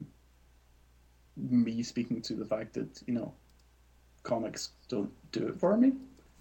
me 1.37 1.81
speaking 1.81 2.21
to 2.21 2.35
the 2.35 2.45
fact 2.45 2.73
that 2.73 3.01
you 3.07 3.13
know 3.13 3.33
comics 4.23 4.71
don't 4.87 5.11
do 5.31 5.47
it 5.47 5.59
for 5.59 5.77
me. 5.77 5.93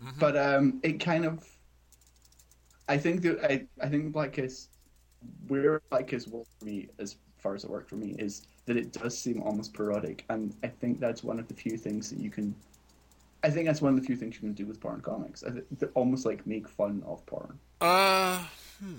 Mm-hmm. 0.03 0.19
But 0.19 0.37
um, 0.37 0.81
it 0.83 0.95
kind 0.95 1.25
of, 1.25 1.47
I 2.89 2.97
think 2.97 3.23
that 3.23 3.45
I, 3.45 3.67
I 3.81 3.89
think 3.89 4.13
Black 4.13 4.33
Kiss, 4.33 4.69
where 5.49 5.83
like 5.91 6.09
Kiss 6.09 6.27
worked 6.29 6.51
for 6.59 6.65
me 6.65 6.89
as 6.99 7.17
far 7.39 7.55
as 7.55 7.65
it 7.65 7.71
worked 7.71 7.89
for 7.89 7.97
me 7.97 8.15
is 8.19 8.47
that 8.67 8.77
it 8.77 8.93
does 8.93 9.19
seem 9.19 9.43
almost 9.43 9.75
parodic, 9.75 10.25
and 10.29 10.55
I 10.63 10.69
think 10.69 11.01
that's 11.01 11.25
one 11.25 11.39
of 11.39 11.49
the 11.49 11.55
few 11.55 11.77
things 11.77 12.11
that 12.11 12.21
you 12.21 12.31
can. 12.31 12.55
I 13.43 13.51
think 13.51 13.67
that's 13.67 13.81
one 13.81 13.95
of 13.95 14.01
the 14.01 14.07
few 14.07 14.17
things 14.17 14.35
you 14.35 14.41
can 14.41 14.53
do 14.53 14.67
with 14.67 14.81
porn 14.81 15.01
comics. 15.01 15.43
I 15.43 15.87
almost 15.95 16.27
like 16.27 16.47
make 16.47 16.69
fun 16.69 17.03
of 17.07 17.25
porn. 17.27 17.59
Uh, 17.81 18.45
hmm. 18.79 18.97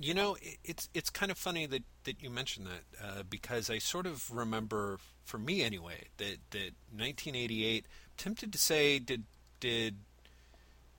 You 0.00 0.14
know, 0.14 0.36
it's 0.64 0.88
it's 0.94 1.10
kind 1.10 1.30
of 1.30 1.38
funny 1.38 1.66
that, 1.66 1.82
that 2.04 2.22
you 2.22 2.30
mentioned 2.30 2.66
that 2.68 3.04
uh, 3.04 3.22
because 3.28 3.68
I 3.68 3.78
sort 3.78 4.06
of 4.06 4.30
remember, 4.30 4.98
for 5.24 5.38
me 5.38 5.62
anyway, 5.62 6.08
that 6.16 6.38
that 6.50 6.72
1988. 6.90 7.86
Tempted 8.16 8.52
to 8.52 8.58
say, 8.58 8.98
did 8.98 9.24
did 9.60 9.96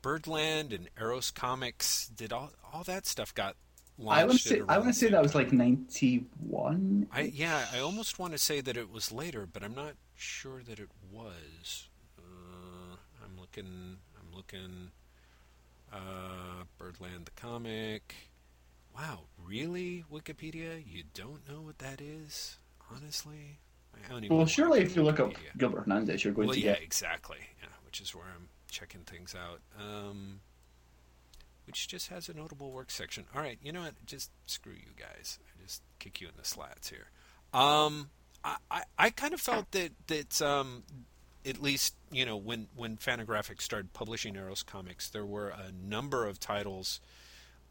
Birdland 0.01 0.73
and 0.73 0.89
Eros 0.99 1.31
Comics 1.31 2.07
did 2.07 2.33
all 2.33 2.51
all 2.73 2.83
that 2.83 3.05
stuff 3.05 3.33
got? 3.33 3.55
I 4.07 4.25
want 4.25 4.39
to 4.39 4.47
say 4.47 4.61
I 4.67 4.77
want 4.77 4.89
to 4.89 4.99
say 4.99 5.09
that 5.09 5.21
was 5.21 5.35
like 5.35 5.51
91. 5.51 7.07
I 7.11 7.21
yeah, 7.21 7.65
I 7.73 7.79
almost 7.79 8.19
want 8.19 8.33
to 8.33 8.39
say 8.39 8.61
that 8.61 8.77
it 8.77 8.91
was 8.91 9.11
later, 9.11 9.47
but 9.51 9.63
I'm 9.63 9.75
not 9.75 9.93
sure 10.15 10.61
that 10.63 10.79
it 10.79 10.89
was. 11.11 11.89
Uh, 12.17 12.95
I'm 13.23 13.39
looking. 13.39 13.97
I'm 14.19 14.35
looking. 14.35 14.91
Uh, 15.91 16.63
Birdland 16.77 17.25
the 17.25 17.31
comic. 17.31 18.15
Wow, 18.95 19.21
really, 19.37 20.03
Wikipedia? 20.11 20.83
You 20.85 21.03
don't 21.13 21.47
know 21.47 21.61
what 21.61 21.79
that 21.79 22.01
is? 22.01 22.57
Honestly, 22.93 23.59
well, 24.29 24.45
surely 24.45 24.79
if 24.81 24.95
you 24.95 25.03
look 25.03 25.19
up 25.19 25.33
Gilbert 25.57 25.81
Hernandez, 25.81 26.23
you're 26.23 26.33
going 26.33 26.47
well, 26.47 26.55
to 26.55 26.61
yeah, 26.61 26.73
get 26.73 26.83
exactly, 26.83 27.37
yeah, 27.61 27.69
which 27.85 28.01
is 28.01 28.15
where 28.15 28.25
I'm 28.25 28.47
checking 28.69 29.01
things 29.01 29.35
out. 29.35 29.61
Um, 29.79 30.41
which 31.71 31.87
just 31.87 32.09
has 32.09 32.27
a 32.27 32.33
notable 32.33 32.69
work 32.69 32.91
section. 32.91 33.23
All 33.33 33.41
right, 33.41 33.57
you 33.63 33.71
know 33.71 33.79
what? 33.79 33.93
Just 34.05 34.29
screw 34.45 34.73
you 34.73 34.91
guys. 34.99 35.39
I 35.41 35.63
just 35.63 35.81
kick 35.99 36.19
you 36.19 36.27
in 36.27 36.33
the 36.37 36.43
slats 36.43 36.89
here. 36.89 37.07
Um, 37.53 38.09
I, 38.43 38.57
I, 38.69 38.81
I 38.97 39.09
kind 39.09 39.33
of 39.33 39.39
felt 39.39 39.71
that 39.71 39.91
that 40.07 40.41
um, 40.41 40.83
at 41.45 41.61
least 41.61 41.95
you 42.11 42.25
know 42.25 42.35
when 42.35 42.67
when 42.75 42.97
Fantagraphics 42.97 43.61
started 43.61 43.93
publishing 43.93 44.35
Eros 44.35 44.63
comics, 44.63 45.09
there 45.09 45.25
were 45.25 45.47
a 45.47 45.71
number 45.71 46.27
of 46.27 46.41
titles 46.41 46.99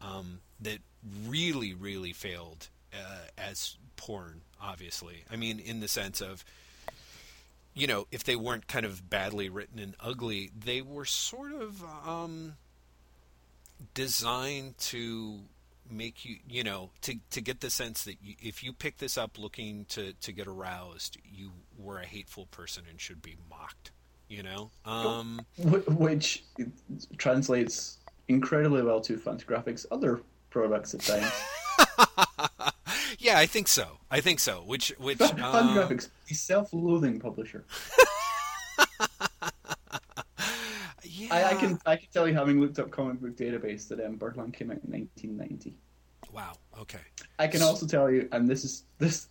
um, 0.01 0.39
that 0.59 0.79
really, 1.27 1.75
really 1.75 2.11
failed 2.11 2.69
uh, 2.91 3.27
as 3.37 3.77
porn. 3.97 4.41
Obviously, 4.59 5.25
I 5.31 5.35
mean, 5.35 5.59
in 5.59 5.79
the 5.79 5.87
sense 5.87 6.21
of, 6.21 6.43
you 7.75 7.85
know, 7.85 8.07
if 8.11 8.23
they 8.23 8.35
weren't 8.35 8.65
kind 8.65 8.83
of 8.83 9.11
badly 9.11 9.47
written 9.47 9.77
and 9.77 9.93
ugly, 9.99 10.49
they 10.59 10.81
were 10.81 11.05
sort 11.05 11.51
of 11.51 11.83
um, 12.07 12.53
designed 13.93 14.77
to 14.77 15.41
make 15.89 16.23
you, 16.25 16.37
you 16.47 16.63
know, 16.63 16.91
to 17.01 17.15
to 17.31 17.41
get 17.41 17.59
the 17.59 17.69
sense 17.69 18.03
that 18.03 18.17
you, 18.21 18.35
if 18.41 18.63
you 18.63 18.73
pick 18.73 18.97
this 18.97 19.17
up 19.17 19.37
looking 19.37 19.85
to 19.85 20.13
to 20.13 20.31
get 20.31 20.47
aroused, 20.47 21.17
you 21.23 21.51
were 21.77 21.99
a 21.99 22.05
hateful 22.05 22.45
person 22.47 22.83
and 22.89 22.99
should 22.99 23.21
be 23.21 23.35
mocked. 23.49 23.91
You 24.27 24.43
know, 24.43 24.71
um, 24.85 25.41
which 25.57 26.45
translates 27.17 27.97
incredibly 28.29 28.81
well 28.81 29.01
to 29.01 29.17
Fantagraphics' 29.17 29.85
other 29.91 30.21
products 30.49 30.93
at 30.93 31.01
times. 31.01 31.31
yeah, 33.19 33.37
I 33.37 33.45
think 33.45 33.67
so. 33.67 33.97
I 34.09 34.21
think 34.21 34.39
so. 34.39 34.63
Which 34.65 34.93
which 34.97 35.17
Fun, 35.17 35.77
um... 35.77 35.99
Self-loathing 36.27 37.19
publisher. 37.19 37.65
yeah. 41.03 41.20
I, 41.31 41.51
I, 41.51 41.53
can 41.55 41.79
I 41.85 41.95
can 41.95 42.07
tell 42.11 42.27
you, 42.27 42.33
having 42.33 42.59
looked 42.59 42.77
up 42.79 42.91
comic 42.91 43.21
book 43.21 43.35
database, 43.35 43.87
that 43.87 44.05
um, 44.05 44.17
Birdland 44.17 44.53
came 44.53 44.69
out 44.69 44.79
in 44.83 44.91
1990. 44.91 45.75
Wow. 46.31 46.53
Okay. 46.79 46.99
I 47.39 47.47
can 47.47 47.61
also 47.61 47.87
tell 47.87 48.11
you, 48.11 48.27
and 48.31 48.49
this 48.49 48.63
is 48.63 48.83
this, 48.99 49.27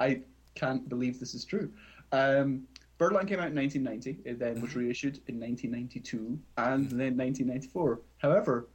I 0.00 0.22
can't 0.54 0.88
believe 0.88 1.20
this 1.20 1.34
is 1.34 1.44
true. 1.44 1.70
Um, 2.10 2.62
Birdland 2.98 3.28
came 3.28 3.40
out 3.40 3.48
in 3.48 3.56
1990. 3.56 4.28
It 4.28 4.38
then 4.38 4.60
was 4.60 4.70
mm-hmm. 4.70 4.80
reissued 4.80 5.20
in 5.26 5.40
1992 5.40 6.38
and 6.56 6.86
mm-hmm. 6.86 6.98
then 6.98 7.16
1994. 7.16 8.00
However, 8.18 8.68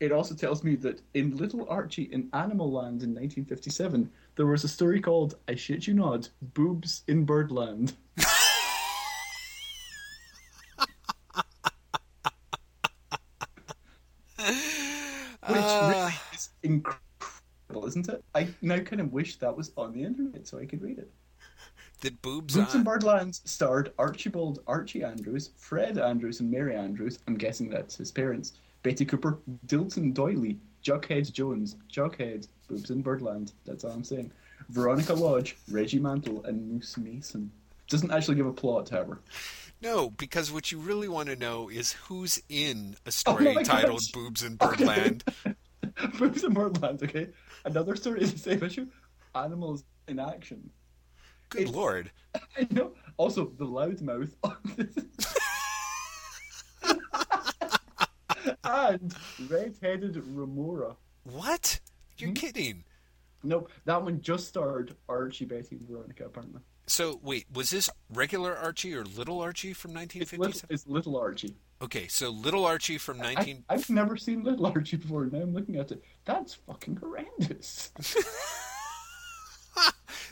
it 0.00 0.12
also 0.12 0.34
tells 0.34 0.62
me 0.62 0.76
that 0.76 1.02
in 1.14 1.36
Little 1.36 1.66
Archie 1.68 2.04
in 2.04 2.28
Animal 2.32 2.70
Land 2.70 3.02
in 3.02 3.10
1957, 3.14 4.10
there 4.36 4.46
was 4.46 4.64
a 4.64 4.68
story 4.68 5.00
called, 5.00 5.34
I 5.48 5.56
shit 5.56 5.86
you 5.86 5.94
not, 5.94 6.30
Boobs 6.40 7.02
in 7.08 7.24
Birdland. 7.24 7.94
Which 15.48 15.60
uh... 15.60 15.92
really 15.94 16.14
is 16.32 16.50
incredible, 16.62 17.77
isn't 17.88 18.08
it? 18.08 18.22
I 18.34 18.48
now 18.62 18.78
kind 18.78 19.00
of 19.00 19.12
wish 19.12 19.36
that 19.36 19.56
was 19.56 19.72
on 19.76 19.92
the 19.92 20.04
internet 20.04 20.46
so 20.46 20.58
I 20.58 20.66
could 20.66 20.82
read 20.82 20.98
it. 20.98 21.10
That 22.00 22.22
boobs, 22.22 22.54
boobs 22.54 22.76
in 22.76 22.84
Birdland 22.84 23.34
starred 23.44 23.92
Archibald 23.98 24.60
Archie 24.68 25.02
Andrews, 25.02 25.50
Fred 25.56 25.98
Andrews, 25.98 26.38
and 26.38 26.48
Mary 26.48 26.76
Andrews. 26.76 27.18
I'm 27.26 27.36
guessing 27.36 27.68
that's 27.68 27.96
his 27.96 28.12
parents 28.12 28.52
Betty 28.84 29.04
Cooper, 29.04 29.38
Dilton 29.66 30.14
Doily, 30.14 30.58
Jughead 30.84 31.32
Jones, 31.32 31.74
Jughead, 31.92 32.46
Boobs 32.68 32.90
and 32.90 33.02
Birdland. 33.02 33.52
That's 33.66 33.82
all 33.82 33.90
I'm 33.90 34.04
saying. 34.04 34.30
Veronica 34.68 35.14
Lodge, 35.14 35.56
Reggie 35.70 35.98
Mantle, 35.98 36.44
and 36.44 36.70
Moose 36.70 36.96
Mason. 36.96 37.50
Doesn't 37.88 38.12
actually 38.12 38.36
give 38.36 38.46
a 38.46 38.52
plot, 38.52 38.90
however. 38.90 39.20
No, 39.80 40.10
because 40.10 40.52
what 40.52 40.70
you 40.72 40.78
really 40.78 41.08
want 41.08 41.28
to 41.28 41.36
know 41.36 41.68
is 41.68 41.92
who's 41.92 42.42
in 42.48 42.96
a 43.06 43.08
oh 43.08 43.10
story 43.10 43.56
oh 43.56 43.62
titled 43.62 44.00
gosh. 44.00 44.12
Boobs 44.12 44.42
in 44.42 44.56
Birdland. 44.56 45.24
Okay. 45.46 45.56
Boobs 46.18 46.44
in 46.44 46.54
Birdland, 46.54 47.02
okay. 47.02 47.28
Another 47.64 47.96
story 47.96 48.22
is 48.22 48.32
the 48.32 48.38
same 48.38 48.62
issue. 48.62 48.86
animals 49.34 49.84
in 50.06 50.18
action. 50.18 50.70
Good 51.50 51.62
It's- 51.62 51.74
lord. 51.74 52.10
I 52.56 52.66
know. 52.70 52.92
Also, 53.16 53.52
the 53.58 53.66
loudmouth. 53.66 54.32
and 58.64 59.14
red-headed 59.48 60.16
Remora. 60.34 60.96
What? 61.24 61.80
You're 62.18 62.28
Hmm? 62.30 62.34
kidding. 62.34 62.84
Nope, 63.42 63.70
that 63.84 64.02
one 64.02 64.20
just 64.20 64.48
starred 64.48 64.96
Archie, 65.08 65.44
Betty, 65.44 65.76
and 65.76 65.88
Veronica. 65.88 66.24
Apparently, 66.26 66.60
So 66.86 67.20
wait, 67.22 67.46
was 67.52 67.70
this 67.70 67.88
regular 68.12 68.56
Archie 68.56 68.94
or 68.94 69.04
Little 69.04 69.40
Archie 69.40 69.72
from 69.72 69.92
it's 69.96 70.14
little, 70.32 70.46
1957? 70.46 70.74
it's 70.74 70.86
little 70.86 71.16
Archie. 71.16 71.56
Okay, 71.80 72.08
so 72.08 72.30
Little 72.30 72.66
Archie 72.66 72.98
from 72.98 73.18
19 73.18 73.64
I, 73.68 73.74
I've 73.74 73.88
never 73.88 74.16
seen 74.16 74.42
Little 74.42 74.66
Archie 74.66 74.96
before. 74.96 75.26
Now 75.26 75.42
I'm 75.42 75.54
looking 75.54 75.76
at 75.76 75.92
it. 75.92 76.02
That's 76.24 76.54
fucking 76.54 76.96
horrendous. 76.96 77.92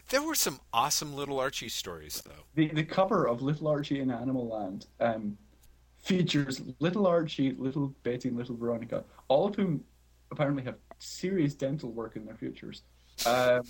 There 0.09 0.23
were 0.23 0.37
some 0.37 0.61
awesome 0.73 1.15
Little 1.15 1.41
Archie 1.41 1.69
stories 1.69 2.23
though. 2.25 2.45
The 2.55 2.69
the 2.69 2.85
cover 2.85 3.27
of 3.27 3.43
Little 3.43 3.67
Archie 3.67 4.01
in 4.01 4.11
Animal 4.11 4.49
Land 4.49 4.87
um, 5.01 5.37
features 5.99 6.63
Little 6.79 7.07
Archie, 7.07 7.53
Little 7.59 7.89
Betty, 8.05 8.29
and 8.29 8.37
Little 8.37 8.57
Veronica, 8.57 9.05
all 9.27 9.47
of 9.47 9.57
whom 9.57 9.83
apparently 10.31 10.63
have 10.63 10.77
serious 11.01 11.55
dental 11.55 11.91
work 11.91 12.15
in 12.15 12.25
their 12.25 12.37
futures. 12.37 12.83
Um, 13.27 13.63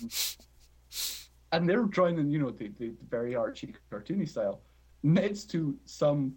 and 1.51 1.67
they're 1.67 1.83
drawing 1.83 2.19
in, 2.19 2.29
you 2.29 2.39
know, 2.39 2.51
the, 2.51 2.67
the, 2.79 2.89
the 2.89 3.05
very 3.09 3.35
Archie 3.35 3.73
cartoony 3.91 4.27
style, 4.27 4.61
next 5.01 5.45
to 5.51 5.75
some 5.85 6.35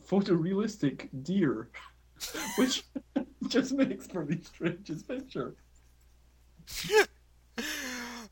photorealistic 0.00 1.08
deer, 1.22 1.68
which 2.56 2.84
just 3.48 3.72
makes 3.72 4.06
for 4.06 4.24
the 4.24 4.40
strangest 4.42 5.08
picture. 5.08 5.54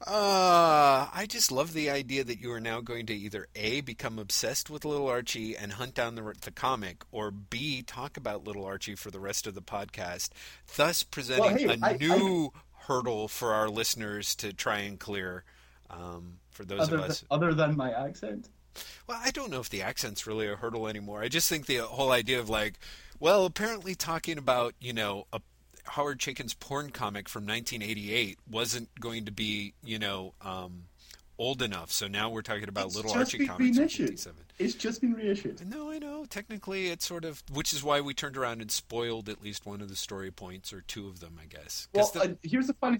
Uh, 0.06 1.06
I 1.12 1.26
just 1.28 1.52
love 1.52 1.74
the 1.74 1.90
idea 1.90 2.24
that 2.24 2.40
you 2.40 2.50
are 2.52 2.60
now 2.60 2.80
going 2.80 3.04
to 3.06 3.14
either 3.14 3.48
A, 3.54 3.82
become 3.82 4.18
obsessed 4.18 4.70
with 4.70 4.86
Little 4.86 5.08
Archie 5.08 5.54
and 5.56 5.72
hunt 5.74 5.94
down 5.94 6.14
the, 6.14 6.34
the 6.40 6.50
comic, 6.50 7.02
or 7.12 7.30
B, 7.30 7.82
talk 7.82 8.16
about 8.16 8.44
Little 8.44 8.64
Archie 8.64 8.94
for 8.94 9.10
the 9.10 9.20
rest 9.20 9.46
of 9.46 9.54
the 9.54 9.60
podcast, 9.60 10.30
thus 10.76 11.02
presenting 11.02 11.66
Well, 11.66 11.76
hey, 11.76 11.80
a 11.82 11.86
I- 11.86 11.90
I- 11.90 11.96
new 11.98 12.50
hurdle 12.86 13.28
for 13.28 13.52
our 13.52 13.68
listeners 13.68 14.34
to 14.36 14.54
try 14.54 14.78
and 14.80 14.98
clear. 14.98 15.44
Um, 15.90 16.38
for 16.50 16.64
those 16.64 16.80
Other, 16.80 16.96
of 16.96 17.02
than, 17.02 17.10
us. 17.10 17.24
other 17.30 17.52
than 17.54 17.76
my 17.76 17.90
accent. 17.92 18.48
Well, 19.06 19.20
I 19.22 19.30
don't 19.30 19.50
know 19.50 19.60
if 19.60 19.68
the 19.70 19.82
accent's 19.82 20.26
really 20.26 20.46
a 20.48 20.56
hurdle 20.56 20.86
anymore. 20.88 21.22
I 21.22 21.28
just 21.28 21.48
think 21.48 21.66
the 21.66 21.78
whole 21.78 22.12
idea 22.12 22.38
of 22.40 22.48
like, 22.48 22.74
well, 23.18 23.44
apparently 23.44 23.94
talking 23.94 24.38
about, 24.38 24.74
you 24.80 24.92
know, 24.92 25.26
a 25.32 25.40
Howard 25.84 26.18
Chaykin's 26.18 26.54
porn 26.54 26.90
comic 26.90 27.28
from 27.28 27.44
1988 27.46 28.38
wasn't 28.50 28.88
going 29.00 29.24
to 29.24 29.32
be, 29.32 29.74
you 29.84 29.98
know, 29.98 30.34
um, 30.40 30.84
old 31.38 31.62
enough. 31.62 31.90
So 31.90 32.06
now 32.06 32.30
we're 32.30 32.42
talking 32.42 32.68
about 32.68 32.86
It's 32.86 32.96
Little 32.96 33.12
Archie 33.12 33.46
comics 33.46 33.76
from 33.76 33.82
reissued. 33.84 34.08
57. 34.10 34.36
It's 34.58 34.74
just 34.74 35.00
been 35.00 35.14
reissued. 35.14 35.66
No, 35.68 35.90
I 35.90 35.98
know. 35.98 36.26
Technically, 36.28 36.88
it's 36.88 37.06
sort 37.06 37.24
of, 37.24 37.42
which 37.52 37.72
is 37.72 37.82
why 37.82 38.00
we 38.00 38.14
turned 38.14 38.36
around 38.36 38.60
and 38.60 38.70
spoiled 38.70 39.28
at 39.28 39.42
least 39.42 39.66
one 39.66 39.80
of 39.80 39.88
the 39.88 39.96
story 39.96 40.30
points 40.30 40.72
or 40.72 40.82
two 40.82 41.08
of 41.08 41.20
them, 41.20 41.38
I 41.42 41.46
guess. 41.46 41.88
Well, 41.94 42.10
the- 42.12 42.20
uh, 42.20 42.34
here's 42.42 42.66
the 42.66 42.74
funny. 42.74 42.98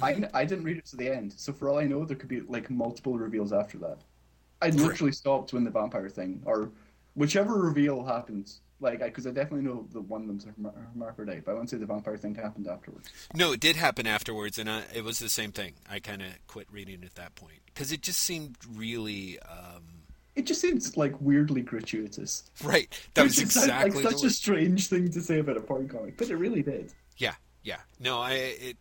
I, 0.00 0.26
I 0.32 0.46
didn't 0.46 0.64
read 0.64 0.78
it 0.78 0.86
to 0.86 0.96
the 0.96 1.10
end, 1.10 1.34
so 1.36 1.52
for 1.52 1.68
all 1.68 1.78
I 1.78 1.84
know, 1.84 2.06
there 2.06 2.16
could 2.16 2.30
be 2.30 2.40
like 2.40 2.70
multiple 2.70 3.18
reveals 3.18 3.52
after 3.52 3.76
that. 3.78 3.98
I 4.62 4.70
literally 4.70 5.12
stopped 5.12 5.52
when 5.52 5.64
the 5.64 5.70
vampire 5.70 6.08
thing, 6.08 6.42
or 6.44 6.70
whichever 7.14 7.54
reveal 7.54 8.04
happens. 8.04 8.60
Like, 8.80 8.98
because 8.98 9.28
I, 9.28 9.30
definitely 9.30 9.62
know 9.62 9.86
the 9.92 10.00
one 10.00 10.22
of 10.22 10.26
them's 10.26 10.44
a 10.44 10.48
herma- 10.48 10.74
hermaphrodite, 10.92 11.42
but 11.44 11.52
I 11.52 11.54
won't 11.54 11.70
say 11.70 11.76
the 11.76 11.86
vampire 11.86 12.16
thing 12.16 12.34
happened 12.34 12.66
afterwards. 12.66 13.08
No, 13.32 13.52
it 13.52 13.60
did 13.60 13.76
happen 13.76 14.08
afterwards, 14.08 14.58
and 14.58 14.68
I, 14.68 14.82
it 14.92 15.04
was 15.04 15.20
the 15.20 15.28
same 15.28 15.52
thing. 15.52 15.74
I 15.88 16.00
kind 16.00 16.20
of 16.20 16.28
quit 16.48 16.66
reading 16.68 17.04
at 17.04 17.14
that 17.14 17.36
point 17.36 17.60
because 17.66 17.92
it 17.92 18.02
just 18.02 18.20
seemed 18.20 18.56
really 18.74 19.38
um, 19.40 19.84
It 20.34 20.46
just 20.46 20.60
seems 20.60 20.96
like 20.96 21.14
weirdly 21.20 21.62
gratuitous. 21.62 22.50
right. 22.64 22.88
That 23.14 23.22
was 23.22 23.36
Which 23.36 23.44
is, 23.46 23.56
exactly 23.56 24.02
like, 24.02 24.14
such 24.14 24.24
a 24.24 24.30
strange 24.30 24.88
thing 24.88 25.10
to 25.12 25.20
say 25.20 25.38
about 25.38 25.56
a 25.58 25.60
porn 25.60 25.86
comic, 25.88 26.16
but 26.18 26.28
it 26.28 26.34
really 26.36 26.62
did. 26.62 26.92
yeah, 27.18 27.34
yeah. 27.62 27.80
No, 27.98 28.18
I 28.20 28.32
it, 28.32 28.76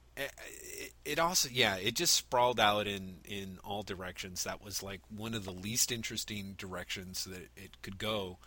it 1.06 1.20
also 1.20 1.50
yeah, 1.52 1.76
it 1.76 1.96
just 1.96 2.16
sprawled 2.16 2.60
out 2.60 2.88
in 2.88 3.20
in 3.26 3.60
all 3.64 3.84
directions. 3.84 4.44
That 4.44 4.64
was 4.64 4.84
like 4.84 5.02
one 5.16 5.34
of 5.34 5.46
the 5.46 5.52
least 5.52 5.92
interesting 5.92 6.56
directions 6.58 7.26
that 7.26 7.50
it 7.56 7.82
could 7.82 7.98
go. 7.98 8.38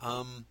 Um, 0.00 0.46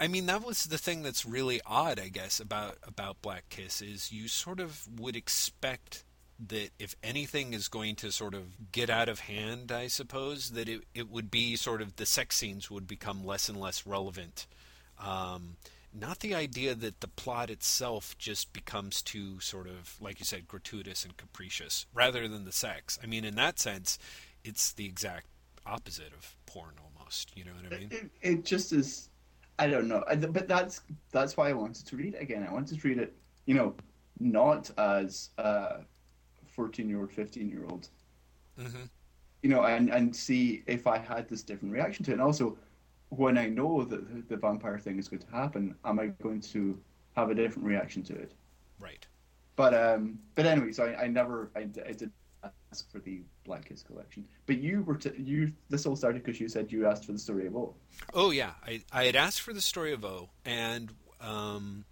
I 0.00 0.06
mean, 0.06 0.26
that 0.26 0.44
was 0.44 0.64
the 0.64 0.78
thing 0.78 1.02
that's 1.02 1.26
really 1.26 1.60
odd, 1.66 1.98
I 1.98 2.08
guess, 2.08 2.40
about 2.40 2.78
about 2.84 3.20
Black 3.22 3.48
Kiss 3.48 3.82
is 3.82 4.12
you 4.12 4.28
sort 4.28 4.60
of 4.60 4.86
would 4.98 5.16
expect 5.16 6.04
that 6.46 6.70
if 6.78 6.94
anything 7.02 7.52
is 7.52 7.66
going 7.66 7.96
to 7.96 8.12
sort 8.12 8.34
of 8.34 8.70
get 8.70 8.90
out 8.90 9.08
of 9.08 9.20
hand, 9.20 9.72
I 9.72 9.88
suppose 9.88 10.50
that 10.50 10.68
it 10.68 10.82
it 10.94 11.10
would 11.10 11.30
be 11.30 11.56
sort 11.56 11.82
of 11.82 11.96
the 11.96 12.06
sex 12.06 12.36
scenes 12.36 12.70
would 12.70 12.86
become 12.86 13.26
less 13.26 13.48
and 13.48 13.58
less 13.58 13.86
relevant. 13.86 14.46
Um, 15.00 15.56
not 16.00 16.20
the 16.20 16.34
idea 16.34 16.74
that 16.74 17.00
the 17.00 17.08
plot 17.08 17.50
itself 17.50 18.16
just 18.18 18.52
becomes 18.52 19.02
too 19.02 19.40
sort 19.40 19.66
of 19.66 19.96
like 20.00 20.20
you 20.20 20.24
said 20.24 20.48
gratuitous 20.48 21.04
and 21.04 21.16
capricious 21.16 21.86
rather 21.92 22.28
than 22.28 22.44
the 22.44 22.52
sex. 22.52 22.98
I 23.02 23.06
mean, 23.06 23.24
in 23.24 23.34
that 23.36 23.58
sense, 23.58 23.98
it's 24.44 24.72
the 24.72 24.86
exact 24.86 25.26
opposite 25.66 26.12
of 26.12 26.36
porn 26.46 26.74
almost. 26.82 27.36
You 27.36 27.44
know 27.44 27.52
what 27.60 27.72
I 27.72 27.78
mean? 27.78 27.88
It, 27.90 28.10
it 28.22 28.44
just 28.44 28.72
is. 28.72 29.08
I 29.58 29.66
don't 29.66 29.88
know, 29.88 30.04
but 30.30 30.46
that's 30.46 30.82
that's 31.10 31.36
why 31.36 31.50
I 31.50 31.52
wanted 31.52 31.86
to 31.86 31.96
read 31.96 32.14
it 32.14 32.22
again. 32.22 32.46
I 32.48 32.52
wanted 32.52 32.80
to 32.80 32.88
read 32.88 32.98
it, 32.98 33.16
you 33.46 33.54
know, 33.54 33.74
not 34.20 34.70
as 34.78 35.30
a 35.38 35.80
fourteen-year-old, 36.46 37.10
fifteen-year-old, 37.12 37.88
hmm 38.56 38.84
you 39.42 39.48
know, 39.48 39.64
and 39.64 39.88
and 39.90 40.14
see 40.14 40.62
if 40.66 40.86
I 40.86 40.98
had 40.98 41.28
this 41.28 41.42
different 41.42 41.72
reaction 41.74 42.04
to 42.04 42.10
it. 42.10 42.14
And 42.14 42.22
also, 42.22 42.56
when 43.10 43.38
I 43.38 43.46
know 43.46 43.84
that 43.84 44.28
the, 44.28 44.34
the 44.34 44.36
vampire 44.36 44.78
thing 44.78 44.98
is 44.98 45.08
going 45.08 45.22
to 45.22 45.30
happen, 45.30 45.74
am 45.84 45.98
I 45.98 46.08
going 46.22 46.40
to 46.40 46.78
have 47.16 47.30
a 47.30 47.34
different 47.34 47.66
reaction 47.66 48.02
to 48.04 48.14
it? 48.14 48.32
Right. 48.78 49.06
But 49.56 49.74
um, 49.74 50.20
but 50.34 50.46
anyway, 50.46 50.72
so 50.72 50.84
I, 50.84 51.04
I 51.04 51.06
never 51.08 51.50
I 51.56 51.64
did 51.64 52.12
ask 52.70 52.90
for 52.90 53.00
the 53.00 53.22
Black 53.44 53.64
Kiss 53.64 53.82
collection. 53.82 54.26
But 54.46 54.58
you 54.58 54.82
were 54.82 54.96
to, 54.96 55.20
you 55.20 55.52
this 55.68 55.86
all 55.86 55.96
started 55.96 56.22
because 56.22 56.40
you 56.40 56.48
said 56.48 56.70
you 56.70 56.86
asked 56.86 57.04
for 57.04 57.12
the 57.12 57.18
story 57.18 57.46
of 57.46 57.56
O. 57.56 57.74
Oh 58.14 58.30
yeah, 58.30 58.52
I 58.64 58.82
I 58.92 59.04
had 59.04 59.16
asked 59.16 59.40
for 59.40 59.52
the 59.52 59.60
story 59.60 59.92
of 59.92 60.04
O, 60.04 60.30
and 60.44 60.92
um, 61.20 61.84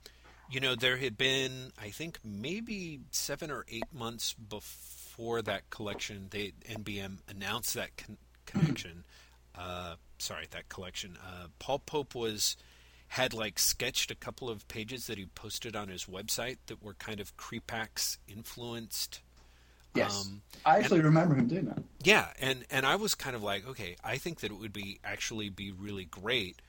you 0.51 0.61
know 0.61 0.75
there 0.75 0.97
had 0.97 1.19
been 1.19 1.73
I 1.81 1.91
think 1.91 2.19
maybe 2.25 3.01
seven 3.11 3.51
or 3.51 3.65
eight 3.69 3.93
months 3.93 4.35
before 4.35 5.43
that 5.43 5.69
collection, 5.71 6.29
they 6.31 6.53
NBM 6.69 7.19
announced 7.29 7.75
that 7.75 7.97
con- 7.97 8.19
connection. 8.45 9.05
Uh, 9.57 9.95
sorry, 10.19 10.47
that 10.51 10.69
collection. 10.69 11.17
Uh, 11.25 11.47
Paul 11.59 11.79
Pope 11.81 12.15
was 12.15 12.57
had 13.09 13.33
like 13.33 13.59
sketched 13.59 14.11
a 14.11 14.15
couple 14.17 14.51
of 14.51 14.67
pages 14.69 15.07
that 15.07 15.17
he 15.17 15.27
posted 15.27 15.77
on 15.77 15.89
his 15.89 16.07
website 16.07 16.57
that 16.67 16.83
were 16.83 16.95
kind 16.95 17.21
of 17.21 17.37
Crepax 17.37 18.19
influenced. 18.29 19.21
Yes, 19.95 20.27
Um, 20.27 20.43
I 20.65 20.79
actually 20.79 21.01
remember 21.01 21.35
him 21.37 21.47
doing 21.49 21.67
that. 21.67 21.83
yeah, 22.03 22.29
and 22.39 22.65
and 22.71 22.85
I 22.85 22.97
was 22.97 23.15
kind 23.15 23.35
of 23.35 23.43
like, 23.43 23.67
okay, 23.67 23.97
I 24.05 24.19
think 24.19 24.41
that 24.41 24.51
it 24.51 24.59
would 24.59 24.73
be 24.73 24.99
actually 25.05 25.49
be 25.49 25.71
really 25.73 26.05
great 26.05 26.61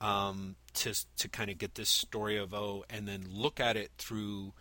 um, 0.00 0.56
to 0.74 0.92
to 1.18 1.28
kind 1.28 1.48
of 1.50 1.56
get 1.58 1.76
this 1.76 1.88
story 1.88 2.36
of 2.36 2.52
O 2.52 2.84
and 2.90 3.08
then 3.08 3.24
look 3.30 3.58
at 3.60 3.76
it 3.76 3.90
through 3.96 4.52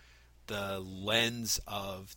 the 0.47 0.79
lens 0.79 1.59
of 1.67 2.15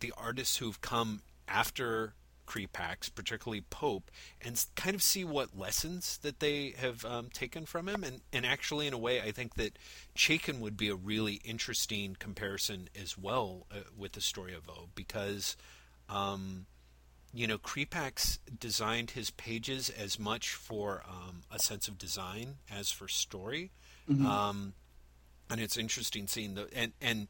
the 0.00 0.12
artists 0.18 0.56
who've 0.56 0.80
come 0.80 1.22
after 1.48 2.12
Crepax, 2.52 3.14
particularly 3.14 3.62
Pope, 3.62 4.10
and 4.42 4.62
kind 4.76 4.94
of 4.94 5.02
see 5.02 5.24
what 5.24 5.58
lessons 5.58 6.18
that 6.18 6.40
they 6.40 6.74
have 6.76 7.04
um, 7.04 7.28
taken 7.32 7.64
from 7.64 7.88
him. 7.88 8.04
And, 8.04 8.20
and 8.32 8.44
actually, 8.44 8.86
in 8.86 8.92
a 8.92 8.98
way, 8.98 9.22
I 9.22 9.32
think 9.32 9.54
that 9.54 9.78
Chaykin 10.16 10.60
would 10.60 10.76
be 10.76 10.88
a 10.88 10.94
really 10.94 11.40
interesting 11.44 12.14
comparison 12.18 12.90
as 13.00 13.16
well 13.16 13.66
uh, 13.70 13.80
with 13.96 14.12
the 14.12 14.20
story 14.20 14.54
of 14.54 14.68
O 14.68 14.88
because, 14.94 15.56
um, 16.10 16.66
you 17.32 17.46
know, 17.46 17.56
Crepax 17.56 18.38
designed 18.58 19.12
his 19.12 19.30
pages 19.30 19.88
as 19.88 20.18
much 20.18 20.50
for 20.50 21.02
um, 21.08 21.42
a 21.50 21.58
sense 21.58 21.88
of 21.88 21.96
design 21.96 22.56
as 22.70 22.90
for 22.90 23.08
story. 23.08 23.70
Um, 24.26 24.74
and 25.50 25.60
it's 25.60 25.78
interesting 25.78 26.26
seeing 26.26 26.54
the 26.54 26.68
and 26.74 26.92
and 27.00 27.28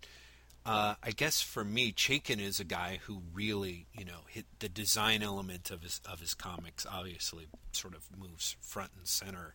uh, 0.65 0.95
I 1.03 1.11
guess 1.11 1.41
for 1.41 1.65
me, 1.65 1.93
Chaykin 1.93 2.41
is 2.41 2.61
a 2.61 2.65
guy 2.65 3.01
who 3.05 3.23
really, 3.33 3.87
you 3.93 4.05
know, 4.05 4.21
hit 4.29 4.47
the 4.61 4.69
design 4.69 5.23
element 5.23 5.71
of 5.71 5.83
his 5.83 6.01
of 6.11 6.21
his 6.21 6.35
comics. 6.35 6.87
Obviously, 6.87 7.47
sort 7.73 7.95
of 7.95 8.09
moves 8.17 8.57
front 8.61 8.91
and 8.97 9.07
center 9.07 9.55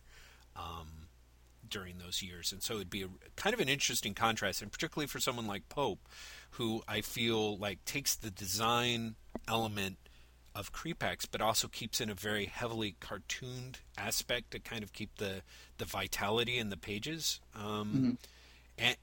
um, 0.54 1.08
during 1.68 1.98
those 1.98 2.22
years, 2.22 2.52
and 2.52 2.62
so 2.62 2.74
it'd 2.74 2.90
be 2.90 3.02
a, 3.02 3.08
kind 3.36 3.54
of 3.54 3.60
an 3.60 3.68
interesting 3.68 4.14
contrast, 4.14 4.60
and 4.62 4.70
particularly 4.70 5.06
for 5.06 5.20
someone 5.20 5.46
like 5.46 5.68
Pope, 5.68 6.08
who 6.52 6.82
I 6.86 7.00
feel 7.00 7.56
like 7.56 7.84
takes 7.84 8.14
the 8.14 8.30
design 8.30 9.14
element 9.46 9.96
of 10.54 10.72
Crepax, 10.72 11.26
but 11.30 11.40
also 11.40 11.68
keeps 11.68 12.00
in 12.00 12.10
a 12.10 12.14
very 12.14 12.46
heavily 12.46 12.96
cartooned 13.00 13.78
aspect 13.96 14.50
to 14.50 14.58
kind 14.58 14.82
of 14.82 14.92
keep 14.92 15.16
the 15.16 15.42
the 15.78 15.84
vitality 15.84 16.58
in 16.58 16.68
the 16.70 16.76
pages. 16.76 17.40
Um, 17.54 18.18
And 18.78 18.96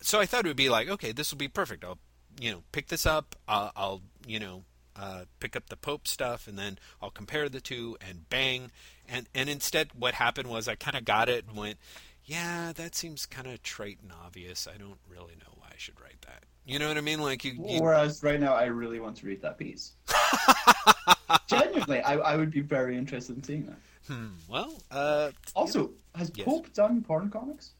so 0.00 0.20
I 0.20 0.26
thought 0.26 0.44
it 0.44 0.48
would 0.48 0.56
be 0.56 0.68
like, 0.68 0.88
okay, 0.88 1.12
this 1.12 1.30
will 1.30 1.38
be 1.38 1.48
perfect. 1.48 1.84
I'll 1.84 1.98
you 2.40 2.50
know 2.50 2.62
pick 2.72 2.88
this 2.88 3.06
up. 3.06 3.36
Uh, 3.48 3.70
I'll 3.76 4.02
you 4.26 4.38
know 4.38 4.64
uh, 4.96 5.24
pick 5.38 5.56
up 5.56 5.68
the 5.68 5.76
Pope 5.76 6.06
stuff, 6.06 6.46
and 6.46 6.58
then 6.58 6.78
I'll 7.00 7.10
compare 7.10 7.48
the 7.48 7.60
two, 7.60 7.96
and 8.06 8.28
bang. 8.28 8.70
And 9.08 9.28
and 9.34 9.48
instead, 9.48 9.90
what 9.94 10.14
happened 10.14 10.48
was 10.48 10.68
I 10.68 10.74
kind 10.74 10.96
of 10.96 11.04
got 11.04 11.28
it 11.28 11.44
and 11.48 11.56
went, 11.56 11.78
yeah, 12.24 12.72
that 12.76 12.94
seems 12.94 13.26
kind 13.26 13.46
of 13.46 13.62
trite 13.62 13.98
and 14.02 14.12
obvious. 14.24 14.68
I 14.72 14.76
don't 14.76 14.98
really 15.08 15.34
know 15.36 15.52
why 15.56 15.68
I 15.72 15.78
should 15.78 16.00
write 16.00 16.20
that. 16.26 16.44
You 16.64 16.78
know 16.78 16.88
what 16.88 16.96
I 16.96 17.00
mean? 17.00 17.20
Like 17.20 17.44
you. 17.44 17.52
you... 17.52 17.80
Whereas 17.80 18.22
right 18.22 18.38
now, 18.38 18.54
I 18.54 18.66
really 18.66 19.00
want 19.00 19.16
to 19.18 19.26
read 19.26 19.42
that 19.42 19.58
piece. 19.58 19.92
Genuinely, 21.46 22.00
I, 22.00 22.14
I 22.14 22.36
would 22.36 22.50
be 22.50 22.60
very 22.60 22.96
interested 22.96 23.36
in 23.36 23.42
seeing 23.42 23.66
that. 23.66 23.78
Hmm. 24.06 24.28
Well, 24.48 24.80
uh, 24.90 25.30
also, 25.54 25.90
has 26.14 26.30
yes. 26.34 26.44
Pope 26.44 26.72
done 26.72 27.02
porn 27.02 27.30
comics? 27.30 27.72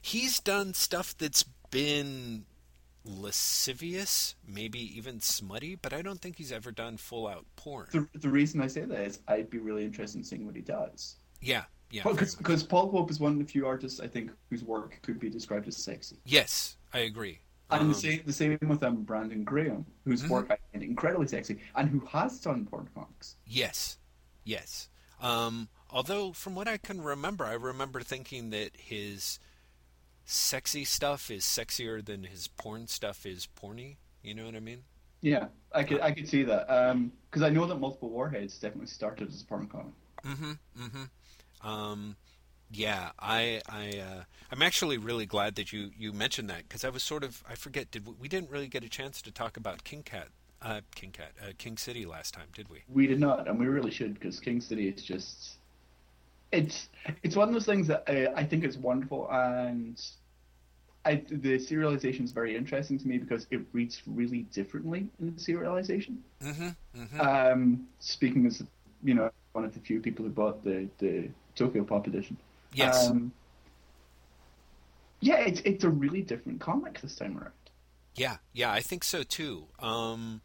He's 0.00 0.40
done 0.40 0.74
stuff 0.74 1.16
that's 1.16 1.44
been 1.70 2.44
lascivious, 3.04 4.34
maybe 4.46 4.78
even 4.96 5.20
smutty, 5.20 5.74
but 5.74 5.92
I 5.92 6.02
don't 6.02 6.20
think 6.20 6.36
he's 6.36 6.52
ever 6.52 6.70
done 6.70 6.96
full 6.96 7.26
out 7.26 7.44
porn. 7.56 7.88
The, 7.90 8.06
the 8.18 8.28
reason 8.28 8.60
I 8.60 8.66
say 8.66 8.82
that 8.82 9.00
is 9.00 9.20
I'd 9.28 9.50
be 9.50 9.58
really 9.58 9.84
interested 9.84 10.18
in 10.18 10.24
seeing 10.24 10.46
what 10.46 10.54
he 10.54 10.62
does. 10.62 11.16
Yeah, 11.40 11.64
yeah. 11.90 12.04
Because 12.04 12.62
Paul 12.62 12.88
Pope 12.88 13.10
is 13.10 13.20
one 13.20 13.32
of 13.32 13.38
the 13.38 13.44
few 13.44 13.66
artists 13.66 14.00
I 14.00 14.06
think 14.06 14.30
whose 14.50 14.64
work 14.64 14.98
could 15.02 15.18
be 15.18 15.28
described 15.28 15.68
as 15.68 15.76
sexy. 15.76 16.16
Yes, 16.24 16.76
I 16.92 17.00
agree. 17.00 17.40
And 17.70 17.82
um, 17.82 17.88
the 17.88 17.94
same 17.94 18.22
the 18.24 18.32
same 18.32 18.58
with 18.66 18.82
um, 18.82 19.02
Brandon 19.02 19.44
Graham, 19.44 19.86
whose 20.04 20.22
mm-hmm. 20.22 20.32
work 20.32 20.50
I 20.50 20.58
find 20.72 20.84
incredibly 20.84 21.26
sexy, 21.26 21.58
and 21.74 21.88
who 21.88 22.00
has 22.06 22.38
done 22.38 22.66
porn 22.66 22.88
comics. 22.94 23.36
Yes, 23.46 23.98
yes. 24.44 24.88
Um, 25.20 25.68
although, 25.90 26.32
from 26.32 26.54
what 26.54 26.68
I 26.68 26.76
can 26.76 27.00
remember, 27.00 27.44
I 27.44 27.54
remember 27.54 28.00
thinking 28.02 28.50
that 28.50 28.72
his 28.76 29.38
sexy 30.24 30.84
stuff 30.84 31.30
is 31.30 31.44
sexier 31.44 32.04
than 32.04 32.24
his 32.24 32.48
porn 32.48 32.86
stuff 32.86 33.26
is 33.26 33.48
porny. 33.60 33.96
You 34.22 34.34
know 34.34 34.44
what 34.44 34.54
I 34.54 34.60
mean? 34.60 34.84
Yeah, 35.20 35.46
I 35.72 35.84
could 35.84 36.00
I 36.00 36.12
could 36.12 36.28
see 36.28 36.42
that 36.44 36.66
because 36.66 37.42
um, 37.42 37.44
I 37.44 37.48
know 37.50 37.66
that 37.66 37.76
multiple 37.76 38.10
warheads 38.10 38.58
definitely 38.58 38.88
started 38.88 39.28
as 39.28 39.42
a 39.42 39.46
porn 39.46 39.68
comic. 39.68 39.94
Mm-hmm. 40.24 40.52
Mm-hmm. 40.80 41.68
Um, 41.68 42.16
yeah, 42.72 43.10
I 43.18 43.60
I 43.68 43.98
uh, 43.98 44.22
I'm 44.50 44.62
actually 44.62 44.98
really 44.98 45.26
glad 45.26 45.54
that 45.56 45.72
you 45.72 45.90
you 45.96 46.12
mentioned 46.12 46.50
that 46.50 46.64
because 46.64 46.84
I 46.84 46.88
was 46.88 47.02
sort 47.02 47.22
of 47.22 47.44
I 47.48 47.54
forget 47.54 47.90
did 47.90 48.06
we, 48.06 48.14
we, 48.20 48.28
didn't 48.28 48.50
really 48.50 48.66
get 48.66 48.82
a 48.82 48.88
chance 48.88 49.22
to 49.22 49.30
talk 49.30 49.56
about 49.56 49.84
King 49.84 50.02
Cat 50.02 50.28
uh, 50.60 50.80
King 50.94 51.10
Cat 51.10 51.32
uh, 51.40 51.52
King 51.58 51.76
City 51.76 52.04
last 52.04 52.34
time, 52.34 52.48
did 52.52 52.68
we? 52.68 52.82
We 52.88 53.06
did 53.06 53.20
not, 53.20 53.46
and 53.46 53.58
we 53.58 53.66
really 53.66 53.90
should 53.90 54.14
because 54.14 54.40
King 54.40 54.60
City 54.60 54.88
is 54.88 55.04
just 55.04 55.58
it's 56.52 56.88
it's 57.22 57.34
one 57.34 57.48
of 57.48 57.54
those 57.54 57.66
things 57.66 57.88
that 57.88 58.04
I, 58.06 58.28
I 58.36 58.44
think 58.44 58.64
is 58.64 58.78
wonderful, 58.78 59.28
and 59.30 60.00
I, 61.04 61.16
the 61.28 61.58
serialization 61.58 62.24
is 62.24 62.32
very 62.32 62.56
interesting 62.56 62.98
to 62.98 63.08
me 63.08 63.18
because 63.18 63.46
it 63.50 63.60
reads 63.72 64.02
really 64.06 64.42
differently 64.52 65.08
in 65.20 65.34
the 65.34 65.40
serialization. 65.40 66.18
Mm-hmm, 66.42 67.02
mm-hmm. 67.02 67.20
Um, 67.20 67.88
speaking 67.98 68.46
as 68.46 68.62
you 69.02 69.14
know 69.14 69.30
one 69.52 69.64
of 69.64 69.74
the 69.74 69.80
few 69.80 70.00
people 70.00 70.24
who 70.24 70.30
bought 70.30 70.62
the 70.62 70.88
the 70.98 71.28
Tokyo 71.56 71.84
Pop 71.84 72.06
edition. 72.06 72.36
Yes. 72.74 73.08
Um, 73.08 73.32
yeah, 75.20 75.36
it's 75.36 75.60
it's 75.64 75.84
a 75.84 75.90
really 75.90 76.22
different 76.22 76.60
comic 76.60 77.00
this 77.00 77.16
time 77.16 77.38
around. 77.38 77.52
Yeah, 78.14 78.36
yeah, 78.52 78.70
I 78.70 78.80
think 78.80 79.04
so 79.04 79.22
too. 79.22 79.68
Um, 79.78 80.42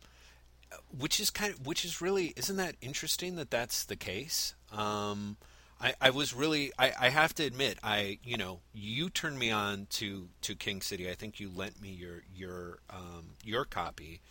which 0.98 1.20
is 1.20 1.30
kind 1.30 1.54
of 1.54 1.65
which 1.65 1.84
is 1.84 2.02
really 2.02 2.34
isn't 2.36 2.56
that 2.58 2.76
interesting 2.82 3.36
that 3.36 3.52
that's 3.52 3.84
the 3.86 3.96
case? 3.96 4.56
Um, 4.72 5.38
I, 5.80 5.94
I 6.02 6.10
was 6.10 6.34
really 6.34 6.72
I, 6.78 6.92
I 7.00 7.10
have 7.10 7.34
to 7.36 7.44
admit 7.44 7.78
I 7.84 8.20
you 8.24 8.38
know 8.38 8.62
you 8.74 9.10
turned 9.10 9.38
me 9.38 9.52
on 9.52 9.88
to 9.92 10.30
to 10.42 10.56
King 10.56 10.82
City. 10.82 11.10
I 11.10 11.16
think 11.16 11.40
you 11.40 11.50
lent 11.54 11.82
me 11.82 11.90
your 11.90 12.24
your 12.36 12.80
um, 12.90 13.36
your 13.44 13.66
copy. 13.66 14.22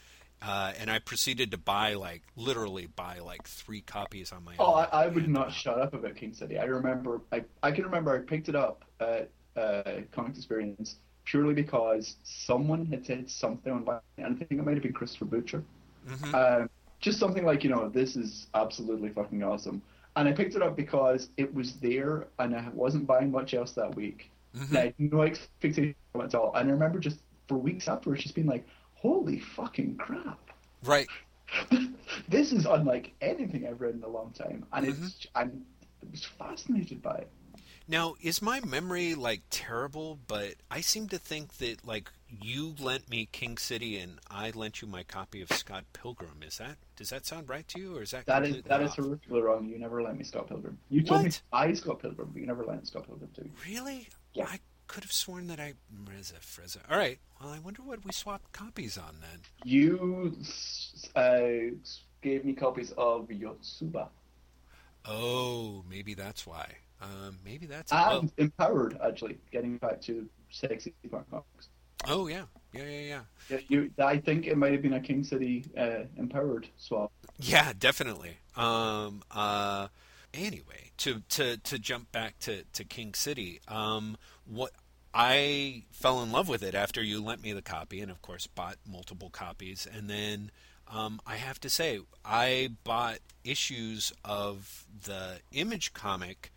Uh, 0.42 0.72
and 0.78 0.90
I 0.90 0.98
proceeded 0.98 1.50
to 1.52 1.58
buy 1.58 1.94
like 1.94 2.22
literally 2.36 2.86
buy 2.86 3.20
like 3.20 3.44
three 3.44 3.80
copies 3.80 4.32
on 4.32 4.44
my 4.44 4.54
oh, 4.58 4.74
own. 4.74 4.86
I, 4.92 5.04
I 5.04 5.06
would 5.06 5.28
not 5.28 5.50
shut 5.50 5.80
up 5.80 5.94
about 5.94 6.14
King 6.14 6.34
City. 6.34 6.58
I 6.58 6.64
remember 6.64 7.20
I, 7.32 7.44
I 7.62 7.72
can 7.72 7.84
remember 7.84 8.14
I 8.14 8.18
picked 8.18 8.48
it 8.48 8.54
up 8.54 8.84
at 9.00 9.30
uh, 9.56 9.82
Comic 10.12 10.36
Experience 10.36 10.96
purely 11.24 11.54
because 11.54 12.16
someone 12.22 12.86
had 12.86 13.06
said 13.06 13.30
something 13.30 13.72
on 13.72 13.84
my 13.84 13.98
and 14.18 14.26
I 14.26 14.38
think 14.38 14.60
it 14.60 14.64
might 14.64 14.74
have 14.74 14.82
been 14.82 14.92
Christopher 14.92 15.24
Butcher. 15.24 15.62
Mm-hmm. 16.08 16.34
Um, 16.34 16.70
just 17.00 17.18
something 17.18 17.44
like 17.44 17.64
you 17.64 17.70
know 17.70 17.88
this 17.88 18.16
is 18.16 18.46
absolutely 18.54 19.10
fucking 19.10 19.42
awesome 19.42 19.80
and 20.16 20.28
I 20.28 20.32
picked 20.32 20.54
it 20.54 20.62
up 20.62 20.76
because 20.76 21.28
it 21.36 21.52
was 21.54 21.74
there, 21.74 22.28
and 22.38 22.56
I 22.56 22.68
wasn't 22.72 23.06
buying 23.06 23.30
much 23.30 23.54
else 23.54 23.72
that 23.72 23.94
week. 23.94 24.30
Mm-hmm. 24.56 24.76
I 24.76 24.80
had 24.80 24.94
no 24.98 25.22
expectation 25.22 25.94
at 26.20 26.34
all. 26.34 26.54
And 26.54 26.68
I 26.68 26.72
remember 26.72 26.98
just 26.98 27.20
for 27.46 27.56
weeks 27.56 27.86
afterwards, 27.86 28.22
just 28.22 28.34
being 28.34 28.46
like, 28.46 28.66
"Holy 28.94 29.38
fucking 29.38 29.96
crap!" 29.96 30.38
Right. 30.84 31.06
this 32.28 32.52
is 32.52 32.66
unlike 32.66 33.12
anything 33.20 33.66
I've 33.66 33.80
read 33.80 33.94
in 33.94 34.02
a 34.02 34.08
long 34.08 34.32
time, 34.32 34.64
and 34.72 34.86
mm-hmm. 34.86 35.04
it's 35.04 35.26
I'm 35.34 35.64
I 36.02 36.10
was 36.10 36.24
fascinated 36.24 37.02
by 37.02 37.16
it. 37.16 37.30
Now, 37.88 38.14
is 38.20 38.42
my 38.42 38.60
memory 38.60 39.14
like 39.14 39.42
terrible? 39.50 40.18
But 40.26 40.54
I 40.70 40.80
seem 40.80 41.08
to 41.08 41.18
think 41.18 41.58
that 41.58 41.86
like 41.86 42.10
you 42.28 42.74
lent 42.80 43.08
me 43.08 43.28
King 43.30 43.58
City 43.58 43.98
and 43.98 44.18
I 44.30 44.50
lent 44.50 44.82
you 44.82 44.88
my 44.88 45.04
copy 45.04 45.40
of 45.40 45.50
Scott 45.52 45.84
Pilgrim. 45.92 46.42
Is 46.42 46.58
that 46.58 46.76
does 46.96 47.10
that 47.10 47.26
sound 47.26 47.48
right 47.48 47.66
to 47.68 47.80
you, 47.80 47.96
or 47.96 48.02
is 48.02 48.10
that 48.10 48.26
that 48.26 48.44
is 48.44 48.62
that 48.62 48.82
off? 48.82 48.98
is 48.98 49.04
horrifically 49.04 49.42
wrong? 49.42 49.68
You 49.68 49.78
never 49.78 50.02
lent 50.02 50.18
me 50.18 50.24
Scott 50.24 50.48
Pilgrim. 50.48 50.78
You 50.88 51.02
told 51.02 51.22
what? 51.22 51.26
me 51.26 51.32
I 51.52 51.72
Scott 51.74 52.00
Pilgrim, 52.00 52.30
but 52.32 52.40
you 52.40 52.46
never 52.46 52.64
lent 52.64 52.86
Scott 52.86 53.06
Pilgrim 53.06 53.30
to 53.34 53.44
me. 53.44 53.50
Really? 53.66 54.08
Yeah. 54.34 54.46
I 54.48 54.58
could 54.88 55.04
have 55.04 55.12
sworn 55.12 55.46
that 55.48 55.60
I 55.60 55.74
Freza 56.04 56.40
Freza. 56.40 56.78
All 56.90 56.98
right. 56.98 57.18
Well, 57.40 57.52
I 57.52 57.58
wonder 57.58 57.82
what 57.82 58.04
we 58.04 58.12
swapped 58.12 58.52
copies 58.52 58.98
on 58.98 59.16
then. 59.20 59.40
You 59.64 60.36
uh, 61.14 61.76
gave 62.22 62.44
me 62.44 62.52
copies 62.52 62.92
of 62.92 63.28
Yotsuba. 63.28 64.08
Oh, 65.04 65.84
maybe 65.88 66.14
that's 66.14 66.46
why. 66.46 66.66
Um, 67.00 67.38
maybe 67.44 67.66
that's 67.66 67.92
and 67.92 68.32
empowered 68.38 68.98
actually. 69.04 69.38
Getting 69.50 69.76
back 69.78 70.00
to 70.02 70.28
sexy 70.50 70.94
punk 71.10 71.30
comics. 71.30 71.68
Oh 72.06 72.26
yeah, 72.26 72.44
yeah, 72.72 72.84
yeah, 72.84 73.00
yeah. 73.00 73.20
yeah 73.48 73.58
you, 73.68 73.90
I 73.98 74.18
think 74.18 74.46
it 74.46 74.56
might 74.56 74.72
have 74.72 74.82
been 74.82 74.94
a 74.94 75.00
King 75.00 75.24
City 75.24 75.64
uh, 75.76 76.04
empowered 76.16 76.68
swap. 76.76 77.12
Yeah, 77.38 77.72
definitely. 77.78 78.38
Um, 78.56 79.22
uh, 79.30 79.88
anyway, 80.32 80.92
to 80.98 81.22
to 81.30 81.56
to 81.58 81.78
jump 81.78 82.12
back 82.12 82.38
to 82.40 82.64
to 82.72 82.84
King 82.84 83.14
City, 83.14 83.60
um, 83.68 84.16
what 84.46 84.72
I 85.12 85.84
fell 85.90 86.22
in 86.22 86.32
love 86.32 86.48
with 86.48 86.62
it 86.62 86.74
after 86.74 87.02
you 87.02 87.22
lent 87.22 87.42
me 87.42 87.52
the 87.52 87.62
copy, 87.62 88.00
and 88.00 88.10
of 88.10 88.22
course 88.22 88.46
bought 88.46 88.76
multiple 88.86 89.30
copies, 89.30 89.86
and 89.90 90.08
then. 90.08 90.50
Um, 90.88 91.20
I 91.26 91.34
have 91.34 91.58
to 91.62 91.68
say, 91.68 91.98
I 92.24 92.70
bought 92.84 93.18
issues 93.42 94.12
of 94.24 94.84
the 95.02 95.40
Image 95.50 95.92
comic 95.94 96.52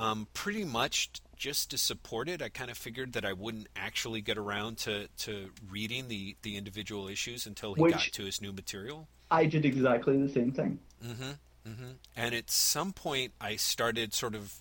um, 0.00 0.26
pretty 0.32 0.64
much 0.64 1.10
just 1.36 1.70
to 1.70 1.78
support 1.78 2.28
it. 2.28 2.42
I 2.42 2.48
kind 2.48 2.70
of 2.70 2.78
figured 2.78 3.12
that 3.14 3.24
I 3.24 3.32
wouldn't 3.32 3.68
actually 3.76 4.20
get 4.20 4.36
around 4.38 4.78
to, 4.78 5.08
to 5.18 5.50
reading 5.70 6.08
the, 6.08 6.36
the 6.42 6.56
individual 6.56 7.08
issues 7.08 7.46
until 7.46 7.74
he 7.74 7.82
Which 7.82 7.92
got 7.92 8.02
to 8.02 8.24
his 8.24 8.40
new 8.40 8.52
material. 8.52 9.08
I 9.30 9.46
did 9.46 9.64
exactly 9.64 10.20
the 10.20 10.28
same 10.28 10.52
thing. 10.52 10.78
Mm-hmm. 11.04 11.70
Mm-hmm. 11.70 11.90
And 12.16 12.34
at 12.34 12.50
some 12.50 12.92
point, 12.92 13.32
I 13.40 13.56
started 13.56 14.14
sort 14.14 14.34
of, 14.34 14.54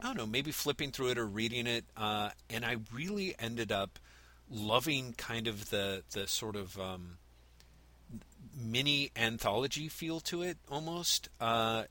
I 0.00 0.04
don't 0.04 0.16
know, 0.16 0.26
maybe 0.26 0.50
flipping 0.50 0.90
through 0.90 1.10
it 1.10 1.18
or 1.18 1.26
reading 1.26 1.66
it, 1.66 1.84
uh, 1.96 2.30
and 2.48 2.64
I 2.64 2.76
really 2.92 3.34
ended 3.38 3.70
up 3.72 3.98
loving 4.50 5.14
kind 5.14 5.46
of 5.46 5.70
the 5.70 6.02
the 6.12 6.26
sort 6.26 6.56
of 6.56 6.78
um, 6.78 7.16
mini 8.56 9.10
anthology 9.16 9.88
feel 9.88 10.20
to 10.20 10.42
it 10.42 10.58
almost 10.70 11.28
uh, 11.40 11.84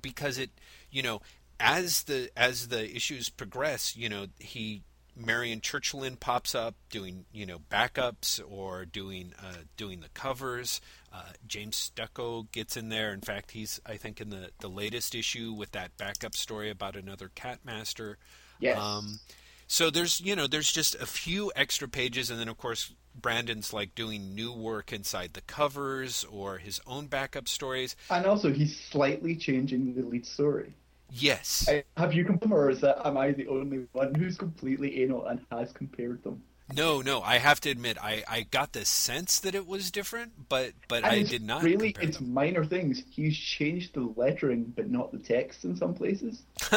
because 0.00 0.38
it 0.38 0.50
you 0.90 1.02
know 1.02 1.20
as 1.60 2.04
the 2.04 2.30
as 2.36 2.68
the 2.68 2.94
issues 2.94 3.28
progress, 3.28 3.96
you 3.96 4.08
know, 4.08 4.26
he 4.38 4.82
Marian 5.16 5.60
Churchland 5.60 6.20
pops 6.20 6.54
up 6.54 6.74
doing 6.90 7.24
you 7.32 7.44
know 7.44 7.58
backups 7.70 8.40
or 8.48 8.84
doing 8.84 9.32
uh, 9.42 9.62
doing 9.76 10.00
the 10.00 10.08
covers. 10.10 10.80
Uh, 11.12 11.32
James 11.46 11.90
Stokoe 11.90 12.50
gets 12.52 12.76
in 12.76 12.88
there. 12.88 13.12
In 13.12 13.20
fact, 13.20 13.50
he's 13.50 13.80
I 13.84 13.96
think 13.96 14.20
in 14.20 14.30
the 14.30 14.50
the 14.60 14.68
latest 14.68 15.14
issue 15.14 15.52
with 15.52 15.72
that 15.72 15.96
backup 15.96 16.34
story 16.34 16.70
about 16.70 16.96
another 16.96 17.30
cat 17.34 17.60
master. 17.64 18.18
Yes. 18.60 18.78
Um, 18.78 19.20
so 19.66 19.90
there's 19.90 20.20
you 20.20 20.36
know 20.36 20.46
there's 20.46 20.72
just 20.72 20.94
a 20.94 21.06
few 21.06 21.52
extra 21.56 21.88
pages, 21.88 22.30
and 22.30 22.38
then 22.38 22.48
of 22.48 22.56
course 22.56 22.92
Brandon's 23.20 23.72
like 23.72 23.94
doing 23.94 24.34
new 24.34 24.52
work 24.52 24.92
inside 24.92 25.32
the 25.32 25.40
covers 25.42 26.24
or 26.30 26.58
his 26.58 26.80
own 26.86 27.06
backup 27.06 27.48
stories. 27.48 27.96
And 28.10 28.24
also, 28.26 28.52
he's 28.52 28.78
slightly 28.78 29.34
changing 29.34 29.94
the 29.94 30.02
lead 30.02 30.24
story. 30.24 30.72
Yes. 31.10 31.66
I, 31.68 31.84
have 31.96 32.12
you 32.12 32.24
compared, 32.24 32.52
or 32.52 32.70
is 32.70 32.80
that 32.80 33.06
am 33.06 33.16
I 33.16 33.32
the 33.32 33.48
only 33.48 33.86
one 33.92 34.14
who's 34.14 34.36
completely 34.36 35.02
anal 35.02 35.26
and 35.26 35.40
has 35.50 35.72
compared 35.72 36.22
them? 36.22 36.42
No, 36.74 37.00
no. 37.00 37.22
I 37.22 37.38
have 37.38 37.60
to 37.60 37.70
admit, 37.70 37.96
I, 38.00 38.22
I 38.28 38.42
got 38.42 38.72
the 38.72 38.84
sense 38.84 39.40
that 39.40 39.54
it 39.54 39.66
was 39.66 39.90
different, 39.90 40.48
but 40.48 40.72
but 40.86 41.04
and 41.04 41.06
I 41.06 41.22
did 41.22 41.42
not. 41.42 41.62
Really, 41.62 41.96
it's 42.00 42.18
them. 42.18 42.34
minor 42.34 42.64
things. 42.64 43.02
He's 43.08 43.36
changed 43.36 43.94
the 43.94 44.12
lettering, 44.16 44.72
but 44.76 44.90
not 44.90 45.10
the 45.12 45.18
text 45.18 45.64
in 45.64 45.76
some 45.76 45.94
places. 45.94 46.42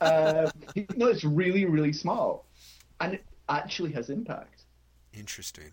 uh, 0.00 0.50
no, 0.96 1.08
it's 1.08 1.24
really 1.24 1.66
really 1.66 1.92
small, 1.92 2.46
and 3.00 3.14
it 3.14 3.24
actually 3.48 3.92
has 3.92 4.08
impact. 4.08 4.64
Interesting. 5.12 5.72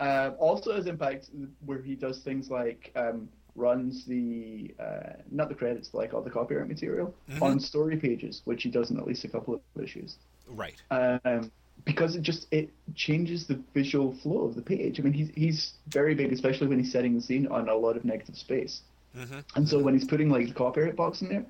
Uh, 0.00 0.30
also 0.38 0.74
has 0.74 0.86
impact 0.86 1.30
where 1.64 1.80
he 1.80 1.94
does 1.94 2.20
things 2.20 2.50
like 2.50 2.90
um, 2.96 3.28
runs 3.56 4.04
the 4.04 4.74
uh, 4.78 5.14
not 5.30 5.48
the 5.48 5.54
credits, 5.54 5.94
like 5.94 6.14
all 6.14 6.22
the 6.22 6.30
copyright 6.30 6.68
material 6.68 7.14
Mhm. 7.28 7.42
on 7.42 7.60
story 7.60 7.96
pages, 7.96 8.42
which 8.44 8.62
he 8.62 8.70
does 8.70 8.90
in 8.90 8.98
at 8.98 9.06
least 9.06 9.24
a 9.24 9.28
couple 9.28 9.54
of 9.54 9.60
issues. 9.82 10.16
Right. 10.48 10.80
um, 10.90 11.50
because 11.84 12.14
it 12.16 12.22
just 12.22 12.46
it 12.52 12.70
changes 12.94 13.46
the 13.46 13.58
visual 13.74 14.14
flow 14.14 14.42
of 14.44 14.54
the 14.54 14.62
page. 14.62 15.00
I 15.00 15.02
mean, 15.02 15.12
he's 15.12 15.30
he's 15.34 15.72
very 15.88 16.14
big, 16.14 16.32
especially 16.32 16.68
when 16.68 16.78
he's 16.78 16.92
setting 16.92 17.14
the 17.14 17.20
scene 17.20 17.46
on 17.48 17.68
a 17.68 17.74
lot 17.74 17.96
of 17.96 18.04
negative 18.04 18.36
space. 18.36 18.82
hmm 19.14 19.40
And 19.56 19.68
so 19.68 19.78
when 19.78 19.94
he's 19.94 20.04
putting 20.04 20.30
like 20.30 20.46
the 20.48 20.54
copyright 20.54 20.96
box 20.96 21.22
in 21.22 21.28
there, 21.28 21.46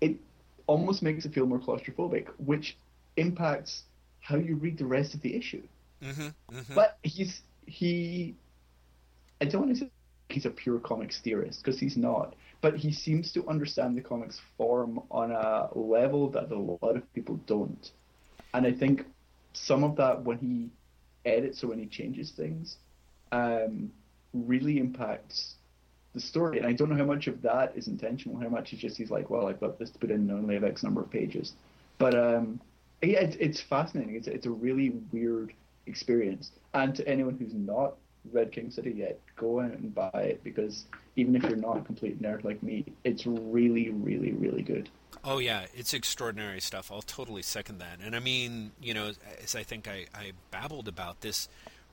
it 0.00 0.16
almost 0.66 1.02
makes 1.02 1.24
it 1.24 1.32
feel 1.34 1.46
more 1.46 1.58
claustrophobic, 1.60 2.26
which 2.38 2.76
impacts 3.16 3.84
how 4.20 4.36
you 4.36 4.56
read 4.56 4.78
the 4.78 4.86
rest 4.86 5.14
of 5.14 5.20
the 5.22 5.34
issue. 5.34 5.62
hmm 6.02 6.28
hmm 6.50 6.74
But 6.74 6.98
he's 7.02 7.42
he, 7.66 8.34
I 9.40 9.44
don't 9.46 9.62
want 9.62 9.74
to 9.74 9.80
say 9.84 9.90
he's 10.36 10.44
a 10.44 10.50
pure 10.50 10.78
comics 10.78 11.18
theorist 11.24 11.64
because 11.64 11.80
he's 11.80 11.96
not. 11.96 12.36
But 12.60 12.76
he 12.76 12.92
seems 12.92 13.32
to 13.32 13.48
understand 13.48 13.96
the 13.96 14.02
comics 14.02 14.38
form 14.58 15.00
on 15.10 15.32
a 15.32 15.70
level 15.74 16.28
that 16.30 16.52
a 16.52 16.58
lot 16.58 16.94
of 16.94 17.14
people 17.14 17.36
don't. 17.46 17.90
And 18.52 18.66
I 18.66 18.72
think 18.72 19.06
some 19.54 19.82
of 19.82 19.96
that 19.96 20.22
when 20.22 20.38
he 20.38 20.70
edits 21.24 21.64
or 21.64 21.68
when 21.68 21.78
he 21.78 21.86
changes 21.86 22.32
things, 22.32 22.76
um, 23.32 23.90
really 24.34 24.78
impacts 24.78 25.54
the 26.12 26.20
story. 26.20 26.58
And 26.58 26.66
I 26.66 26.74
don't 26.74 26.90
know 26.90 26.98
how 26.98 27.04
much 27.04 27.28
of 27.28 27.40
that 27.40 27.72
is 27.74 27.88
intentional, 27.88 28.38
how 28.38 28.50
much 28.50 28.74
is 28.74 28.78
just 28.78 28.98
he's 28.98 29.10
like, 29.10 29.30
well, 29.30 29.48
I've 29.48 29.60
got 29.60 29.78
this 29.78 29.90
to 29.90 29.98
put 29.98 30.10
in 30.10 30.20
and 30.28 30.32
only 30.32 30.54
have 30.54 30.64
X 30.64 30.82
number 30.82 31.00
of 31.00 31.10
pages. 31.10 31.54
But 31.96 32.14
um, 32.14 32.60
yeah, 33.00 33.20
it's, 33.20 33.36
it's 33.36 33.60
fascinating. 33.62 34.16
It's 34.16 34.28
it's 34.28 34.44
a 34.44 34.50
really 34.50 34.90
weird 35.12 35.54
experience. 35.86 36.50
And 36.74 36.94
to 36.94 37.08
anyone 37.08 37.38
who's 37.38 37.54
not 37.54 37.96
read 38.32 38.52
King 38.52 38.70
City 38.70 38.92
yet, 38.96 39.20
go 39.36 39.60
out 39.60 39.72
and 39.72 39.94
buy 39.94 40.10
it 40.14 40.44
because 40.44 40.84
even 41.16 41.34
if 41.34 41.42
you're 41.44 41.56
not 41.56 41.78
a 41.78 41.80
complete 41.80 42.20
nerd 42.22 42.44
like 42.44 42.62
me, 42.62 42.84
it's 43.04 43.26
really, 43.26 43.90
really, 43.90 44.32
really 44.32 44.62
good. 44.62 44.88
Oh 45.24 45.38
yeah, 45.38 45.66
it's 45.74 45.94
extraordinary 45.94 46.60
stuff. 46.60 46.92
I'll 46.92 47.02
totally 47.02 47.42
second 47.42 47.78
that. 47.78 47.98
And 48.04 48.14
I 48.14 48.20
mean, 48.20 48.72
you 48.80 48.94
know, 48.94 49.12
as 49.42 49.56
I 49.56 49.62
think 49.62 49.88
I, 49.88 50.06
I 50.14 50.32
babbled 50.50 50.88
about 50.88 51.22
this, 51.22 51.48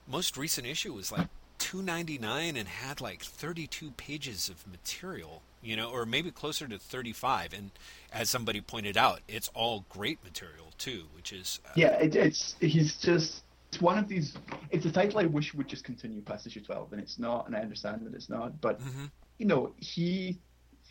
most 0.08 0.38
recent 0.38 0.68
issue 0.68 0.94
was 0.94 1.12
like 1.12 1.28
two 1.58 1.82
ninety 1.82 2.18
nine 2.18 2.58
and 2.58 2.68
had 2.68 3.02
like 3.02 3.22
thirty 3.22 3.66
two 3.68 3.92
pages 3.92 4.50
of 4.50 4.68
material. 4.68 5.42
You 5.62 5.78
know, 5.78 5.90
or 5.90 6.06
maybe 6.06 6.30
closer 6.30 6.68
to 6.68 6.78
thirty 6.78 7.14
five. 7.14 7.54
And 7.54 7.72
as 8.12 8.30
somebody 8.30 8.60
pointed 8.60 8.98
out, 8.98 9.22
it's 9.28 9.50
all 9.54 9.86
great 9.90 10.24
material 10.24 10.74
too, 10.78 11.06
which 11.16 11.32
is 11.32 11.60
uh, 11.66 11.70
Yeah, 11.76 11.94
it, 11.94 12.16
it's 12.16 12.56
he's 12.60 12.98
just 12.98 13.44
it's 13.74 13.82
one 13.82 13.98
of 13.98 14.08
these. 14.08 14.38
It's 14.70 14.86
a 14.86 14.92
title 14.92 15.20
I 15.20 15.26
wish 15.26 15.54
would 15.56 15.68
just 15.68 15.84
continue 15.84 16.22
past 16.22 16.46
issue 16.46 16.62
twelve, 16.62 16.92
and 16.94 17.02
it's 17.02 17.18
not, 17.18 17.48
and 17.48 17.56
I 17.56 17.60
understand 17.60 18.06
that 18.06 18.14
it's 18.14 18.30
not. 18.30 18.62
But 18.62 18.80
Mhm. 18.80 19.10
you 19.40 19.48
know, 19.48 19.74
he 19.78 20.40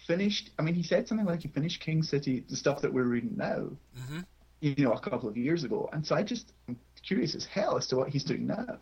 finished. 0.06 0.50
I 0.58 0.62
mean, 0.62 0.74
he 0.74 0.82
said 0.82 1.06
something 1.06 1.26
like 1.26 1.42
he 1.42 1.48
finished 1.48 1.80
King 1.80 2.02
City, 2.02 2.40
the 2.48 2.56
stuff 2.56 2.80
that 2.82 2.92
we're 2.92 3.04
reading 3.04 3.36
now. 3.36 3.70
Mhm. 3.96 4.26
You 4.60 4.84
know, 4.84 4.92
a 4.92 5.00
couple 5.00 5.28
of 5.28 5.36
years 5.36 5.62
ago, 5.64 5.88
and 5.92 6.04
so 6.04 6.16
I 6.16 6.22
just 6.24 6.52
I'm 6.68 6.76
curious 7.02 7.34
as 7.36 7.44
hell 7.44 7.76
as 7.76 7.86
to 7.88 7.96
what 7.96 8.08
he's 8.08 8.24
doing 8.24 8.46
now. 8.46 8.78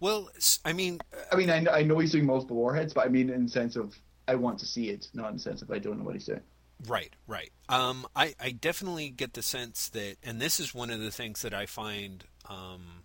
Well, 0.00 0.30
I 0.64 0.72
mean, 0.72 1.00
I 1.30 1.36
mean, 1.36 1.50
I, 1.50 1.64
I 1.70 1.82
know 1.82 1.98
he's 1.98 2.12
doing 2.12 2.26
multiple 2.26 2.56
warheads, 2.56 2.92
but 2.94 3.06
I 3.06 3.10
mean 3.10 3.30
in 3.30 3.44
the 3.44 3.50
sense 3.50 3.76
of 3.76 3.96
I 4.26 4.34
want 4.34 4.58
to 4.60 4.66
see 4.66 4.90
it, 4.90 5.08
not 5.14 5.28
in 5.28 5.34
the 5.34 5.42
sense 5.42 5.62
of 5.62 5.70
I 5.70 5.78
don't 5.78 5.98
know 5.98 6.04
what 6.04 6.14
he's 6.14 6.26
doing. 6.26 6.42
Right, 6.86 7.14
right. 7.26 7.52
Um, 7.68 8.06
I, 8.16 8.34
I 8.40 8.52
definitely 8.52 9.10
get 9.10 9.34
the 9.34 9.42
sense 9.42 9.90
that, 9.90 10.16
and 10.22 10.40
this 10.40 10.58
is 10.58 10.74
one 10.74 10.88
of 10.90 10.98
the 11.00 11.10
things 11.10 11.42
that 11.42 11.52
I 11.52 11.66
find 11.66 12.24
um, 12.48 13.02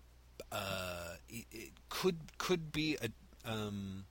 uh, 0.52 1.14
it, 1.28 1.44
it 1.50 1.70
could 1.88 2.18
could 2.38 2.72
be 2.72 2.96
a 3.02 3.08
um, 3.50 4.04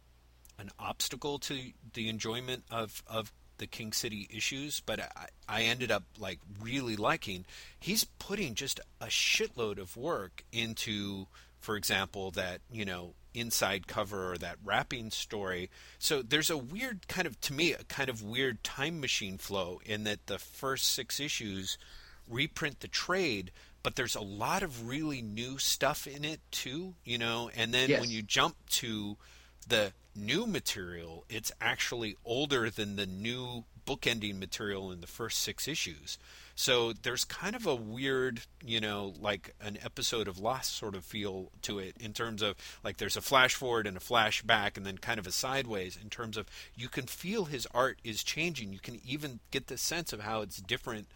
an 0.57 0.71
obstacle 0.79 1.39
to 1.39 1.59
the 1.93 2.09
enjoyment 2.09 2.63
of, 2.71 3.03
of 3.07 3.33
the 3.57 3.67
King 3.67 3.93
City 3.93 4.27
issues, 4.33 4.81
but 4.81 4.99
I, 4.99 5.27
I 5.47 5.63
ended 5.63 5.91
up 5.91 6.03
like 6.17 6.39
really 6.61 6.95
liking. 6.95 7.45
He's 7.79 8.03
putting 8.03 8.53
just 8.55 8.79
a 8.99 9.07
shitload 9.07 9.77
of 9.79 9.95
work 9.95 10.43
into, 10.51 11.27
for 11.59 11.75
example, 11.75 12.31
that 12.31 12.61
you 12.71 12.85
know 12.85 13.13
inside 13.33 13.87
cover 13.87 14.31
or 14.31 14.37
that 14.37 14.57
wrapping 14.63 15.11
story. 15.11 15.69
So 15.99 16.21
there's 16.21 16.49
a 16.49 16.57
weird 16.57 17.07
kind 17.07 17.27
of, 17.27 17.39
to 17.41 17.53
me, 17.53 17.73
a 17.73 17.83
kind 17.83 18.09
of 18.09 18.23
weird 18.23 18.63
time 18.63 18.99
machine 19.01 19.37
flow 19.37 19.81
in 19.85 20.05
that 20.05 20.27
the 20.27 20.39
first 20.39 20.87
six 20.87 21.19
issues 21.19 21.77
reprint 22.29 22.79
the 22.79 22.87
trade, 22.87 23.51
but 23.85 23.95
there's 23.95 24.15
a 24.15 24.21
lot 24.21 24.63
of 24.63 24.87
really 24.87 25.21
new 25.21 25.59
stuff 25.59 26.07
in 26.07 26.25
it 26.25 26.39
too, 26.49 26.95
you 27.05 27.19
know. 27.19 27.51
And 27.55 27.71
then 27.71 27.87
Yes. 27.89 28.01
when 28.01 28.09
you 28.09 28.23
jump 28.23 28.55
to 28.71 29.15
the 29.67 29.93
new 30.15 30.47
material, 30.47 31.23
it's 31.29 31.51
actually 31.61 32.17
older 32.25 32.69
than 32.71 32.95
the 32.95 33.05
new 33.05 33.63
bookending 33.85 34.39
material 34.39 34.91
in 34.91 35.01
the 35.01 35.07
first 35.07 35.37
six 35.39 35.67
issues. 35.67 36.17
So 36.55 36.93
there's 36.93 37.25
kind 37.25 37.55
of 37.55 37.67
a 37.67 37.75
weird, 37.75 38.41
you 38.65 38.79
know, 38.81 39.13
like 39.19 39.53
an 39.61 39.77
episode 39.83 40.27
of 40.27 40.39
Lost 40.39 40.75
sort 40.75 40.95
of 40.95 41.05
feel 41.05 41.51
to 41.61 41.77
it 41.77 41.95
in 41.99 42.11
terms 42.11 42.41
of 42.41 42.55
like 42.83 42.97
there's 42.97 43.17
a 43.17 43.21
flash 43.21 43.53
forward 43.53 43.85
and 43.85 43.97
a 43.97 43.99
flashback 43.99 44.77
and 44.77 44.85
then 44.85 44.97
kind 44.97 45.19
of 45.19 45.27
a 45.27 45.31
sideways 45.31 45.95
in 46.01 46.09
terms 46.09 46.37
of 46.37 46.47
you 46.75 46.89
can 46.89 47.05
feel 47.05 47.45
his 47.45 47.67
art 47.71 47.99
is 48.03 48.23
changing. 48.23 48.73
You 48.73 48.79
can 48.79 48.99
even 49.05 49.41
get 49.51 49.67
the 49.67 49.77
sense 49.77 50.11
of 50.11 50.21
how 50.21 50.41
it's 50.41 50.57
different 50.57 51.07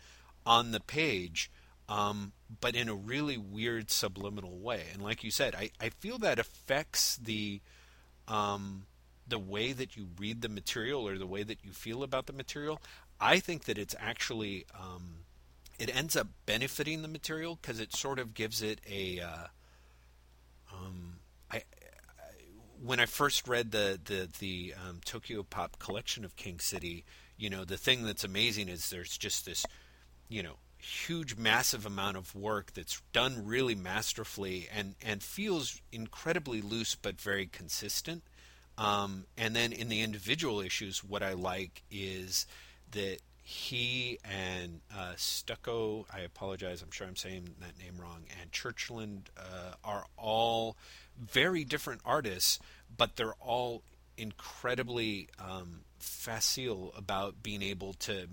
on 0.46 0.70
the 0.72 0.80
page, 0.80 1.50
um, 1.89 2.34
but 2.62 2.75
in 2.75 2.88
a 2.88 2.93
really 2.93 3.38
weird 3.38 3.89
subliminal 3.89 4.60
way. 4.60 4.84
And 4.93 5.02
like 5.02 5.23
you 5.23 5.32
said, 5.32 5.56
I, 5.56 5.71
I 5.82 5.89
feel 5.89 6.19
that 6.19 6.39
affects 6.39 7.17
the 7.17 7.62
um, 8.28 8.86
the 9.28 9.39
way 9.39 9.73
that 9.73 9.97
you 9.97 10.08
read 10.17 10.41
the 10.41 10.49
material 10.49 11.08
or 11.08 11.17
the 11.17 11.28
way 11.28 11.41
that 11.43 11.58
you 11.63 11.71
feel 11.71 12.04
about 12.04 12.28
the 12.28 12.34
material. 12.34 12.80
I 13.19 13.39
think 13.39 13.65
that 13.65 13.78
it's 13.78 13.95
actually 13.99 14.65
um, 14.80 15.25
it 15.80 15.93
ends 15.93 16.15
up 16.15 16.28
benefiting 16.45 17.02
the 17.02 17.08
material 17.08 17.58
because 17.60 17.80
it 17.80 17.93
sort 17.93 18.19
of 18.19 18.34
gives 18.36 18.62
it 18.62 18.80
a. 18.89 19.19
Uh, 19.19 19.47
um, 20.71 21.15
I, 21.52 21.58
I 21.58 21.62
when 22.84 22.99
I 22.99 23.08
first 23.08 23.47
read 23.47 23.71
the 23.71 23.99
the 24.04 24.30
the 24.38 24.75
um, 24.88 24.99
Tokyo 25.04 25.41
Pop 25.41 25.80
collection 25.80 26.23
of 26.23 26.36
King 26.36 26.60
City, 26.60 27.04
you 27.36 27.49
know, 27.49 27.65
the 27.65 27.78
thing 27.78 28.04
that's 28.04 28.23
amazing 28.23 28.69
is 28.69 28.91
there's 28.91 29.17
just 29.17 29.47
this, 29.47 29.65
you 30.28 30.43
know, 30.43 30.58
huge 30.80 31.36
massive 31.36 31.86
amount 31.86 32.18
of 32.18 32.34
work 32.34 32.74
that's 32.74 33.02
done 33.12 33.46
really 33.46 33.76
masterfully 33.76 34.68
and 34.74 34.96
and 35.06 35.22
feels 35.22 35.82
incredibly 35.92 36.62
loose 36.62 36.96
but 36.96 37.20
very 37.20 37.46
consistent. 37.46 38.24
Um, 38.78 39.26
and 39.38 39.56
then 39.56 39.74
in 39.74 39.89
the 39.89 40.02
individual 40.02 40.62
issues, 40.62 41.04
what 41.04 41.22
I 41.22 41.34
like 41.34 41.84
is 41.92 42.48
that 42.92 43.18
he 43.44 44.20
and 44.24 44.80
uh, 44.96 45.13
Stucco, 45.18 46.06
I 46.13 46.20
apologize, 46.20 46.82
I'm 46.82 46.92
sure 46.92 47.08
I'm 47.08 47.15
saying 47.15 47.56
that 47.60 47.78
name 47.78 48.00
wrong, 48.00 48.24
and 48.39 48.52
Churchland 48.52 49.24
uh, 49.38 49.74
are 49.84 50.06
all 50.15 50.78
very 51.20 51.65
different 51.65 52.02
artists, 52.06 52.60
but 52.96 53.18
they're 53.18 53.34
all 53.42 53.84
incredibly 54.18 55.30
um, 55.39 55.82
facile 55.98 56.94
about 56.96 57.42
being 57.42 57.62
able 57.62 57.94
to 57.94 58.28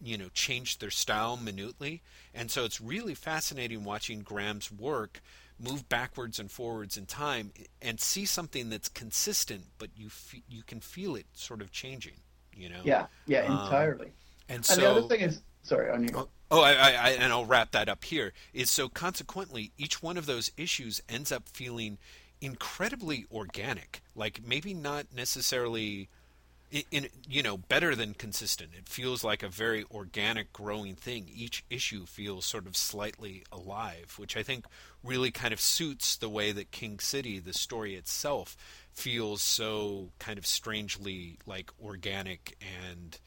you 0.00 0.16
know 0.18 0.28
change 0.34 0.78
their 0.78 0.90
style 0.90 1.36
minutely 1.36 2.02
and 2.34 2.50
so 2.50 2.64
it's 2.64 2.80
really 2.80 3.14
fascinating 3.14 3.84
watching 3.84 4.20
graham's 4.20 4.70
work 4.70 5.20
move 5.60 5.88
backwards 5.88 6.38
and 6.38 6.50
forwards 6.50 6.96
in 6.96 7.04
time 7.06 7.50
and 7.82 8.00
see 8.00 8.24
something 8.24 8.70
that's 8.70 8.88
consistent 8.88 9.64
but 9.78 9.90
you 9.96 10.08
fe- 10.08 10.42
you 10.48 10.62
can 10.62 10.80
feel 10.80 11.16
it 11.16 11.26
sort 11.32 11.60
of 11.60 11.70
changing 11.72 12.14
you 12.54 12.68
know 12.68 12.80
Yeah, 12.84 13.06
yeah, 13.26 13.40
Um, 13.40 13.58
entirely. 13.64 14.12
and 14.48 14.56
and 14.56 14.64
so 14.66 14.76
the 14.76 14.88
other 14.90 15.02
thing 15.02 15.20
is, 15.20 15.42
sorry, 15.62 15.90
on 15.90 16.02
you. 16.04 16.10
Oh, 16.14 16.28
oh 16.50 16.62
I, 16.62 16.72
I, 16.72 16.88
I, 16.90 17.10
and 17.20 17.32
I'll 17.32 17.44
wrap 17.44 17.70
that 17.72 17.88
up 17.88 18.04
here. 18.04 18.32
Is 18.52 18.70
so 18.70 18.88
consequently, 18.88 19.72
each 19.76 20.02
one 20.02 20.16
of 20.16 20.26
those 20.26 20.50
issues 20.56 21.00
ends 21.08 21.30
up 21.30 21.48
feeling 21.48 21.98
incredibly 22.40 23.26
organic. 23.30 24.00
Like 24.14 24.40
maybe 24.44 24.74
not 24.74 25.06
necessarily, 25.14 26.08
in 26.70 27.08
you 27.26 27.42
know, 27.42 27.56
better 27.56 27.94
than 27.94 28.14
consistent. 28.14 28.70
It 28.76 28.88
feels 28.88 29.24
like 29.24 29.42
a 29.42 29.48
very 29.48 29.84
organic, 29.90 30.52
growing 30.52 30.94
thing. 30.94 31.30
Each 31.34 31.64
issue 31.70 32.04
feels 32.06 32.44
sort 32.44 32.66
of 32.66 32.76
slightly 32.76 33.44
alive, 33.50 34.14
which 34.16 34.36
I 34.36 34.42
think 34.42 34.66
really 35.02 35.30
kind 35.30 35.54
of 35.54 35.60
suits 35.60 36.16
the 36.16 36.28
way 36.28 36.52
that 36.52 36.70
King 36.70 36.98
City, 36.98 37.38
the 37.38 37.54
story 37.54 37.94
itself, 37.94 38.56
feels 38.92 39.40
so 39.40 40.10
kind 40.18 40.38
of 40.38 40.46
strangely 40.46 41.38
like 41.46 41.70
organic 41.82 42.56
and 42.60 43.18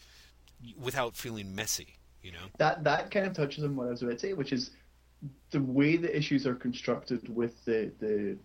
without 0.79 1.15
feeling 1.15 1.55
messy. 1.55 1.95
You 2.21 2.33
know. 2.33 2.47
that 2.59 2.83
that 2.83 3.09
kind 3.09 3.25
of 3.25 3.33
touches 3.33 3.63
on 3.63 3.75
what 3.75 3.87
I 3.87 3.91
was 3.91 4.03
about 4.03 4.13
to 4.13 4.19
say, 4.19 4.33
which 4.33 4.53
is 4.53 4.69
the 5.49 5.61
way 5.61 5.97
the 5.97 6.15
issues 6.15 6.45
are 6.45 6.53
constructed 6.53 7.33
with 7.35 7.65
the 7.65 7.91
the, 7.99 8.37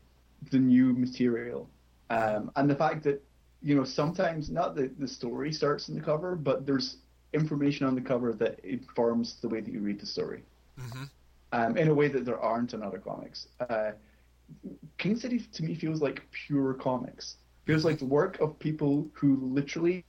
the 0.51 0.59
new 0.59 0.95
material, 0.95 1.69
um, 2.09 2.51
and 2.57 2.71
the 2.71 2.75
fact 2.75 3.03
that 3.05 3.23
you 3.67 3.75
know 3.77 3.85
sometimes 3.85 4.51
not 4.51 4.75
the 4.77 4.87
the 5.03 5.09
story 5.09 5.53
starts 5.53 5.89
in 5.91 5.95
the 5.99 6.05
cover, 6.11 6.37
but 6.37 6.67
there's 6.67 6.99
information 7.41 7.87
on 7.87 7.95
the 7.95 8.03
cover 8.13 8.33
that 8.43 8.61
informs 8.77 9.41
the 9.43 9.49
way 9.53 9.61
that 9.65 9.73
you 9.77 9.81
read 9.91 10.01
the 10.01 10.07
story, 10.17 10.43
Mhm. 10.79 11.11
um, 11.53 11.77
in 11.79 11.89
a 11.89 11.95
way 11.95 12.09
that 12.15 12.25
there 12.25 12.41
aren't 12.51 12.75
in 12.75 12.83
other 12.83 13.01
comics. 13.11 13.49
Uh, 13.69 13.93
King 14.99 15.17
City 15.17 15.39
to 15.55 15.63
me 15.65 15.75
feels 15.75 16.01
like 16.03 16.23
pure 16.47 16.75
comics. 16.75 17.37
Feels 17.67 17.85
like 17.85 17.99
the 17.99 18.07
work 18.07 18.41
of 18.41 18.59
people 18.61 19.11
who 19.19 19.37
literally 19.59 20.05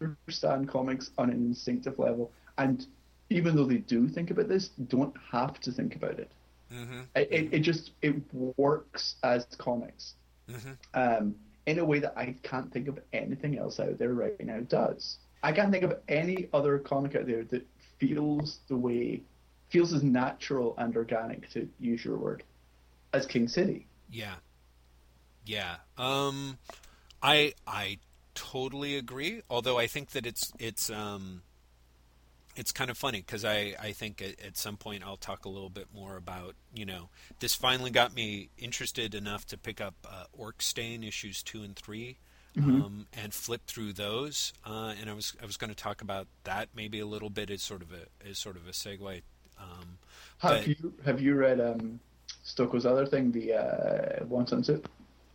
understand 0.00 0.68
comics 0.68 1.10
on 1.18 1.30
an 1.30 1.36
instinctive 1.36 1.98
level, 1.98 2.32
and 2.58 2.86
even 3.30 3.56
though 3.56 3.66
they 3.66 3.78
do 3.78 4.08
think 4.08 4.30
about 4.30 4.48
this, 4.48 4.68
don't 4.88 5.14
have 5.32 5.60
to 5.60 5.72
think 5.72 5.96
about 5.96 6.18
it. 6.18 6.30
Mm-hmm. 6.72 7.00
It, 7.14 7.28
it, 7.30 7.54
it 7.54 7.60
just 7.60 7.92
it 8.02 8.14
works 8.56 9.16
as 9.22 9.46
comics 9.58 10.14
Mm-hmm. 10.48 10.72
um, 10.94 11.34
in 11.66 11.78
a 11.78 11.84
way 11.84 11.98
that 11.98 12.14
I 12.16 12.34
can't 12.42 12.72
think 12.72 12.88
of 12.88 12.98
anything 13.12 13.58
else 13.58 13.80
out 13.80 13.98
there 13.98 14.14
right 14.14 14.40
now 14.44 14.60
does. 14.60 15.18
I 15.42 15.52
can't 15.52 15.70
think 15.70 15.84
of 15.84 15.98
any 16.08 16.48
other 16.52 16.78
comic 16.78 17.14
out 17.16 17.26
there 17.26 17.44
that 17.44 17.66
feels 17.98 18.60
the 18.68 18.76
way 18.76 19.22
feels 19.68 19.92
as 19.92 20.02
natural 20.02 20.74
and 20.78 20.96
organic 20.96 21.50
to 21.50 21.68
use 21.80 22.04
your 22.04 22.16
word 22.16 22.44
as 23.12 23.26
King 23.26 23.48
City. 23.48 23.86
Yeah. 24.10 24.34
Yeah. 25.44 25.76
Um 25.98 26.58
I 27.22 27.54
I 27.66 27.98
totally 28.34 28.96
agree, 28.96 29.42
although 29.50 29.78
I 29.78 29.86
think 29.86 30.10
that 30.10 30.26
it's 30.26 30.52
it's 30.58 30.90
um 30.90 31.42
it's 32.56 32.72
kind 32.72 32.90
of 32.90 32.96
funny 32.98 33.20
because 33.20 33.44
I, 33.44 33.74
I 33.80 33.92
think 33.92 34.20
at, 34.22 34.40
at 34.44 34.56
some 34.56 34.76
point 34.76 35.02
I'll 35.04 35.16
talk 35.16 35.44
a 35.44 35.48
little 35.48 35.68
bit 35.70 35.86
more 35.94 36.16
about 36.16 36.54
you 36.74 36.84
know 36.86 37.08
this 37.40 37.54
finally 37.54 37.90
got 37.90 38.14
me 38.14 38.48
interested 38.58 39.14
enough 39.14 39.46
to 39.48 39.58
pick 39.58 39.80
up 39.80 39.94
uh, 40.10 40.24
Orc 40.32 40.62
Stain 40.62 41.04
issues 41.04 41.42
two 41.42 41.62
and 41.62 41.76
3 41.76 42.16
um, 42.58 43.06
and 43.12 43.34
flip 43.34 43.60
through 43.66 43.92
those 43.92 44.54
uh, 44.64 44.94
and 44.98 45.10
I 45.10 45.12
was 45.12 45.34
I 45.42 45.46
was 45.46 45.56
going 45.58 45.68
to 45.70 45.76
talk 45.76 46.00
about 46.00 46.26
that 46.44 46.70
maybe 46.74 46.98
a 47.00 47.06
little 47.06 47.28
bit 47.30 47.50
as 47.50 47.62
sort 47.62 47.82
of 47.82 47.92
a 47.92 48.28
as 48.28 48.38
sort 48.38 48.56
of 48.56 48.66
a 48.66 48.70
segue 48.72 49.22
um, 49.60 49.98
Have 50.38 50.50
But- 50.52 50.66
you 50.68 50.94
have 51.04 51.20
you 51.20 51.34
read 51.34 51.60
um, 51.60 52.00
Stokoe's 52.44 52.86
other 52.86 53.06
thing, 53.06 53.32
the 53.32 53.54
uh, 53.54 54.24
Wonton 54.24 54.64
Soup? 54.64 54.88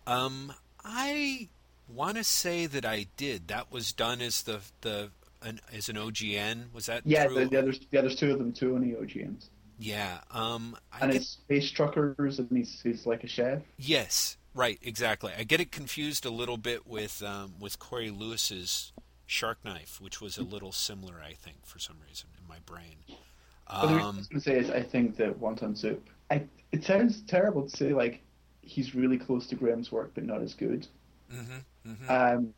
Um, 0.07 0.53
I 0.83 1.49
want 1.87 2.17
to 2.17 2.23
say 2.23 2.65
that 2.65 2.85
I 2.85 3.07
did. 3.17 3.47
That 3.49 3.71
was 3.71 3.91
done 3.91 4.21
as 4.21 4.43
the 4.43 4.59
the 4.81 5.09
an, 5.41 5.59
as 5.73 5.89
an 5.89 5.95
OGN. 5.97 6.71
Was 6.73 6.85
that 6.87 7.03
Yeah, 7.03 7.27
the, 7.27 7.47
yeah, 7.91 8.01
there's 8.01 8.15
two 8.15 8.31
of 8.31 8.39
them, 8.39 8.53
two 8.53 8.75
only 8.75 8.89
OGNs. 8.93 9.49
yeah. 9.77 10.19
Um, 10.31 10.77
I 10.91 11.01
and 11.01 11.11
get, 11.11 11.21
it's 11.21 11.29
space 11.29 11.69
truckers, 11.71 12.39
and 12.39 12.49
he's 12.51 12.81
he's 12.81 13.05
like 13.05 13.23
a 13.23 13.27
chef. 13.27 13.61
yes, 13.77 14.37
right, 14.53 14.79
exactly. 14.81 15.33
I 15.37 15.43
get 15.43 15.59
it 15.61 15.71
confused 15.71 16.25
a 16.25 16.29
little 16.29 16.57
bit 16.57 16.85
with 16.87 17.21
um, 17.23 17.55
with 17.59 17.79
Corey 17.79 18.09
Lewis's 18.11 18.93
Shark 19.25 19.63
Knife, 19.63 19.99
which 20.01 20.21
was 20.21 20.37
a 20.37 20.43
little 20.43 20.71
similar, 20.71 21.21
I 21.21 21.33
think, 21.33 21.65
for 21.65 21.79
some 21.79 21.97
reason 22.07 22.29
in 22.39 22.47
my 22.47 22.59
brain. 22.65 23.05
The 23.81 23.87
reason 23.87 24.05
I 24.05 24.07
Um, 24.07 24.15
was 24.17 24.27
going 24.27 24.41
to 24.41 24.49
say 24.49 24.57
is 24.59 24.69
I 24.69 24.81
think 24.83 25.17
that 25.17 25.39
Wonton 25.39 25.77
Soup. 25.77 26.07
I, 26.29 26.47
it 26.71 26.83
sounds 26.83 27.21
terrible 27.23 27.63
to 27.63 27.69
say 27.69 27.93
like 27.93 28.21
he's 28.61 28.95
really 28.95 29.17
close 29.17 29.47
to 29.47 29.55
Graham's 29.55 29.91
work, 29.91 30.11
but 30.13 30.23
not 30.25 30.41
as 30.41 30.53
good. 30.53 30.87
mhm, 31.31 31.65
mhm. 31.85 32.09
Um, 32.09 32.53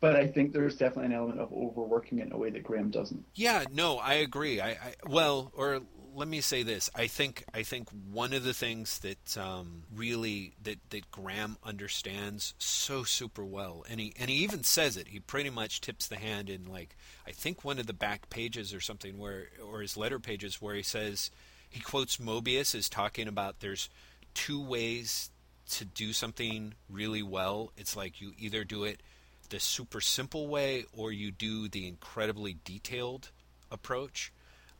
but 0.00 0.16
I 0.16 0.26
think 0.26 0.52
there's 0.52 0.76
definitely 0.76 1.06
an 1.06 1.12
element 1.12 1.40
of 1.40 1.52
overworking 1.52 2.18
it 2.18 2.26
in 2.26 2.32
a 2.32 2.36
way 2.36 2.50
that 2.50 2.62
Graham 2.62 2.90
doesn't. 2.90 3.24
Yeah, 3.34 3.64
no, 3.72 3.98
I 3.98 4.14
agree. 4.14 4.60
I, 4.60 4.70
I 4.70 4.94
well, 5.06 5.52
or 5.54 5.80
let 6.14 6.28
me 6.28 6.40
say 6.40 6.62
this: 6.62 6.90
I 6.94 7.06
think 7.06 7.44
I 7.54 7.62
think 7.62 7.88
one 8.10 8.32
of 8.32 8.42
the 8.42 8.54
things 8.54 8.98
that 9.00 9.36
um, 9.38 9.84
really 9.94 10.54
that 10.62 10.78
that 10.90 11.10
Graham 11.10 11.58
understands 11.62 12.54
so 12.58 13.04
super 13.04 13.44
well, 13.44 13.84
and 13.88 14.00
he 14.00 14.14
and 14.18 14.30
he 14.30 14.36
even 14.36 14.64
says 14.64 14.96
it. 14.96 15.08
He 15.08 15.20
pretty 15.20 15.50
much 15.50 15.80
tips 15.80 16.06
the 16.06 16.16
hand 16.16 16.50
in 16.50 16.66
like 16.66 16.96
I 17.26 17.32
think 17.32 17.64
one 17.64 17.78
of 17.78 17.86
the 17.86 17.92
back 17.92 18.30
pages 18.30 18.74
or 18.74 18.80
something 18.80 19.18
where 19.18 19.48
or 19.64 19.80
his 19.80 19.96
letter 19.96 20.18
pages 20.18 20.60
where 20.60 20.74
he 20.74 20.82
says 20.82 21.30
he 21.68 21.80
quotes 21.80 22.16
Moebius 22.16 22.74
as 22.74 22.88
talking 22.88 23.28
about 23.28 23.60
there's 23.60 23.90
two 24.34 24.62
ways 24.62 25.30
to 25.68 25.84
do 25.84 26.12
something 26.12 26.74
really 26.88 27.22
well. 27.22 27.72
It's 27.76 27.96
like 27.96 28.20
you 28.20 28.32
either 28.38 28.64
do 28.64 28.84
it 28.84 29.02
the 29.46 29.60
super 29.60 30.00
simple 30.00 30.48
way 30.48 30.84
or 30.96 31.12
you 31.12 31.30
do 31.30 31.68
the 31.68 31.86
incredibly 31.86 32.56
detailed 32.64 33.30
approach. 33.70 34.32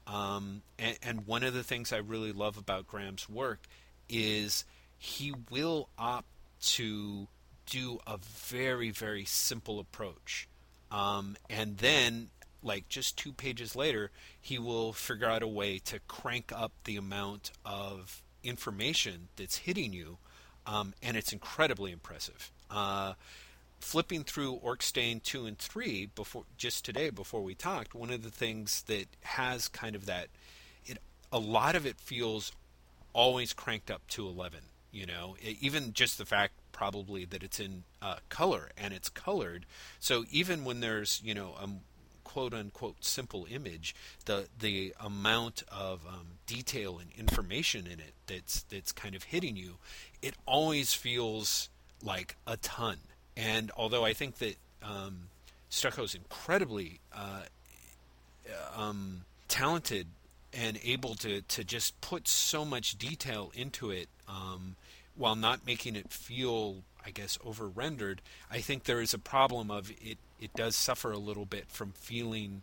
Um, 0.07 0.63
and, 0.79 0.99
and 1.03 1.27
one 1.27 1.43
of 1.43 1.55
the 1.55 1.65
things 1.65 1.93
I 1.93 1.99
really 1.99 2.33
love 2.33 2.57
about 2.57 2.87
Graham's 2.87 3.29
work 3.29 3.67
is 4.09 4.65
he 4.99 5.35
will 5.51 5.89
opt 5.99 6.29
to 6.61 7.27
do 7.67 7.99
a 8.07 8.17
very, 8.17 8.91
very 8.91 9.25
simple 9.25 9.81
approach. 9.81 10.49
Um, 10.91 11.37
and 11.51 11.79
then, 11.79 12.29
like 12.63 12.89
just 12.89 13.19
two 13.19 13.33
pages 13.33 13.75
later, 13.75 14.11
he 14.41 14.59
will 14.59 14.93
figure 14.93 15.29
out 15.29 15.43
a 15.43 15.49
way 15.49 15.79
to 15.81 15.99
crank 16.07 16.53
up 16.55 16.73
the 16.85 16.97
amount 16.97 17.51
of 17.65 18.23
information 18.45 19.29
that's 19.37 19.59
hitting 19.59 19.93
you, 19.93 20.19
um, 20.67 20.95
and 21.03 21.17
it's 21.17 21.33
incredibly 21.33 21.91
impressive. 21.91 22.53
Uh, 22.71 23.15
flipping 23.87 24.25
through 24.25 24.53
Orc 24.55 24.83
Stain 24.83 25.21
2 25.21 25.47
and 25.47 25.57
3 25.57 26.07
before 26.17 26.43
just 26.59 26.85
today 26.85 27.09
before 27.09 27.41
we 27.41 27.55
talked, 27.55 27.95
one 27.95 28.11
of 28.11 28.25
the 28.25 28.31
things 28.31 28.83
that 28.89 29.07
has 29.23 29.69
kind 29.69 29.95
of 29.95 30.07
that 30.07 30.27
it 30.85 30.99
a 31.33 31.39
lot 31.39 31.77
of 31.77 31.87
it 31.87 31.97
feels 32.01 32.51
always 33.13 33.53
cranked 33.53 33.89
up 33.89 34.03
to 34.09 34.27
11, 34.27 34.59
you 34.91 35.07
know, 35.07 35.37
E- 35.41 35.57
even 35.61 35.93
just 35.93 36.19
the 36.19 36.27
fact 36.27 36.55
probably 36.73 37.25
that 37.27 37.45
it's 37.45 37.61
in 37.61 37.85
uh, 38.03 38.17
color 38.29 38.71
and 38.77 38.93
it's 38.93 39.09
colored. 39.09 39.67
So 40.01 40.25
even 40.33 40.65
when 40.65 40.81
there's, 40.81 41.23
you 41.25 41.33
know, 41.33 41.55
a 41.63 41.69
quote 42.25 42.53
unquote 42.53 43.05
simple 43.05 43.47
image, 43.49 43.95
the 44.25 44.49
the 44.59 44.95
amount 44.99 45.63
of 45.71 46.05
um, 46.09 46.39
detail 46.45 46.99
and 46.99 47.13
information 47.17 47.87
in 47.87 48.01
it 48.01 48.15
that's 48.27 48.65
that's 48.65 48.91
kind 48.91 49.15
of 49.15 49.23
hitting 49.23 49.57
you, 49.57 49.77
it 50.23 50.35
always 50.45 50.93
feels 50.93 51.69
like 52.03 52.35
a 52.49 52.57
ton. 52.57 52.99
And 53.37 53.71
although 53.77 54.05
I 54.05 54.13
think 54.13 54.39
that 54.39 54.57
um, 54.83 55.29
is 55.71 56.15
incredibly 56.15 57.01
uh, 57.15 57.43
um, 58.77 59.23
talented 59.49 60.07
and 60.53 60.79
able 60.83 61.15
to, 61.17 61.43
to 61.43 61.65
just 61.65 62.01
put 62.01 62.27
so 62.29 62.65
much 62.65 62.97
detail 62.97 63.53
into 63.55 63.91
it 63.91 64.09
um, 64.29 64.77
while 65.17 65.37
not 65.37 65.67
making 65.67 65.97
it 65.97 66.11
feel, 66.11 66.77
I 67.05 67.11
guess, 67.11 67.39
over 67.45 67.69
rendered, 67.69 68.23
I 68.51 68.61
think 68.61 68.85
there 68.85 69.01
is 69.01 69.13
a 69.13 69.19
problem 69.19 69.71
of 69.71 69.91
it, 69.91 70.19
it 70.41 70.55
does 70.55 70.77
suffer 70.77 71.13
a 71.13 71.19
little 71.19 71.45
bit 71.45 71.67
from 71.69 71.93
feeling 71.93 72.63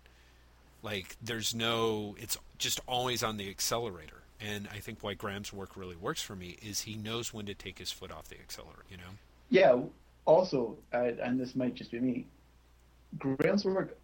like 0.81 1.15
there's 1.21 1.53
no, 1.53 2.15
it's 2.19 2.37
just 2.57 2.79
always 2.87 3.23
on 3.23 3.37
the 3.37 3.49
accelerator. 3.49 4.21
And 4.41 4.67
I 4.73 4.79
think 4.79 4.99
why 5.01 5.13
Graham's 5.13 5.53
work 5.53 5.77
really 5.77 5.95
works 5.95 6.21
for 6.21 6.35
me 6.35 6.57
is 6.61 6.81
he 6.81 6.95
knows 6.95 7.33
when 7.33 7.45
to 7.45 7.53
take 7.53 7.79
his 7.79 7.91
foot 7.91 8.11
off 8.11 8.27
the 8.27 8.35
accelerator, 8.39 8.83
you 8.89 8.97
know? 8.97 9.03
Yeah. 9.49 9.79
Also, 10.25 10.77
uh, 10.93 11.11
and 11.21 11.39
this 11.39 11.55
might 11.55 11.75
just 11.75 11.91
be 11.91 11.99
me, 11.99 12.25
Graham's 13.17 13.65
work. 13.65 13.97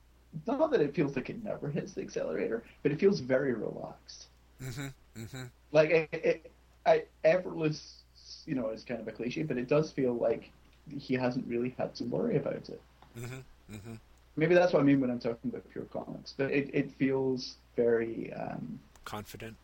Not 0.46 0.72
that 0.72 0.82
it 0.82 0.94
feels 0.94 1.16
like 1.16 1.30
it 1.30 1.44
never 1.44 1.70
hits 1.70 1.94
the 1.94 2.02
accelerator, 2.02 2.64
but 2.84 2.92
it 2.92 3.00
feels 3.00 3.20
very 3.20 3.54
relaxed. 3.54 4.28
Mm-hmm. 4.62 4.88
Mm-hmm. 5.18 5.44
Like 5.72 5.90
it, 5.90 6.10
it, 6.12 6.52
I, 6.86 7.04
effortless, 7.24 8.04
you 8.46 8.56
know, 8.56 8.70
is 8.70 8.84
kind 8.84 9.00
of 9.00 9.08
a 9.08 9.12
cliche, 9.12 9.44
but 9.44 9.58
it 9.58 9.68
does 9.68 9.92
feel 9.92 10.14
like 10.14 10.52
he 10.98 11.16
hasn't 11.16 11.48
really 11.48 11.74
had 11.78 11.96
to 11.96 12.04
worry 12.06 12.38
about 12.38 12.54
it. 12.54 12.82
Mm-hmm. 13.18 13.76
Mm-hmm. 13.76 13.94
Maybe 14.36 14.56
that's 14.56 14.74
what 14.74 14.82
I 14.82 14.84
mean 14.84 15.02
when 15.02 15.10
I'm 15.10 15.20
talking 15.20 15.50
about 15.50 15.70
pure 15.72 15.86
comics. 15.86 16.34
But 16.38 16.52
it, 16.52 16.70
it 16.74 16.92
feels 16.92 17.56
very, 17.76 18.32
um, 18.34 18.80
Confident. 19.06 19.56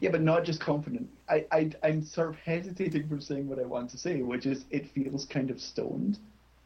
Yeah, 0.00 0.10
but 0.10 0.22
not 0.22 0.44
just 0.44 0.60
confident. 0.60 1.08
I, 1.28 1.44
I, 1.52 1.70
I'm 1.82 2.04
sort 2.04 2.28
of 2.30 2.36
hesitating 2.36 3.08
from 3.08 3.20
saying 3.20 3.48
what 3.48 3.58
I 3.58 3.64
want 3.64 3.90
to 3.90 3.98
say, 3.98 4.22
which 4.22 4.46
is 4.46 4.64
it 4.70 4.88
feels 4.90 5.24
kind 5.24 5.50
of 5.50 5.60
stoned. 5.60 6.18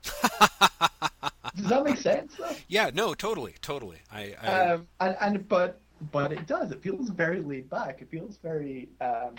Does 0.02 1.68
that 1.68 1.84
make 1.84 1.96
sense? 2.10 2.36
Though? 2.36 2.54
Yeah, 2.68 2.90
no, 2.92 3.14
totally, 3.14 3.54
totally. 3.60 3.98
I, 4.12 4.34
I 4.40 4.46
Um, 4.72 4.88
and, 5.00 5.16
and 5.20 5.48
but 5.48 5.80
but 6.12 6.32
it 6.32 6.46
does. 6.46 6.70
It 6.72 6.82
feels 6.82 7.10
very 7.10 7.40
laid 7.42 7.68
back. 7.68 8.00
It 8.00 8.10
feels 8.10 8.38
very 8.38 8.88
um, 9.00 9.34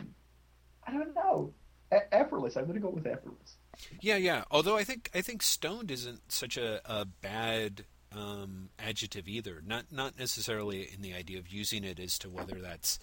I 0.85 0.91
don't 0.93 1.15
know, 1.15 1.53
e- 1.93 1.97
effortless. 2.11 2.55
I'm 2.57 2.65
going 2.65 2.75
to 2.75 2.81
go 2.81 2.89
with 2.89 3.07
effortless. 3.07 3.55
yeah, 4.01 4.17
yeah. 4.17 4.43
Although 4.51 4.77
I 4.77 4.83
think 4.83 5.09
I 5.15 5.21
think 5.21 5.41
stoned 5.41 5.91
isn't 5.91 6.31
such 6.31 6.57
a, 6.57 6.81
a 6.85 7.05
bad 7.05 7.85
um, 8.15 8.69
adjective 8.79 9.27
either. 9.27 9.61
Not 9.65 9.85
not 9.91 10.19
necessarily 10.19 10.89
in 10.93 11.01
the 11.01 11.13
idea 11.13 11.39
of 11.39 11.47
using 11.47 11.83
it 11.83 11.99
as 11.99 12.19
to 12.19 12.29
whether 12.29 12.55
that's 12.55 12.99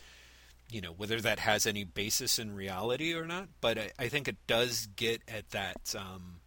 you 0.70 0.80
know 0.80 0.92
whether 0.92 1.20
that 1.20 1.38
has 1.38 1.66
any 1.66 1.84
basis 1.84 2.38
in 2.38 2.54
reality 2.54 3.14
or 3.14 3.26
not. 3.26 3.48
But 3.60 3.78
I, 3.78 3.90
I 3.98 4.08
think 4.08 4.28
it 4.28 4.36
does 4.46 4.86
get 4.96 5.22
at 5.28 5.50
that. 5.50 5.94
Um, 5.96 6.40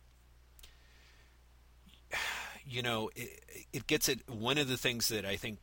you 2.65 2.82
know, 2.82 3.09
it, 3.15 3.67
it 3.74 3.88
gets 3.88 4.09
at 4.09 4.30
one 4.30 4.57
of 4.57 4.67
the 4.67 4.78
things 4.78 5.07
that 5.09 5.26
I 5.26 5.36
think 5.36 5.59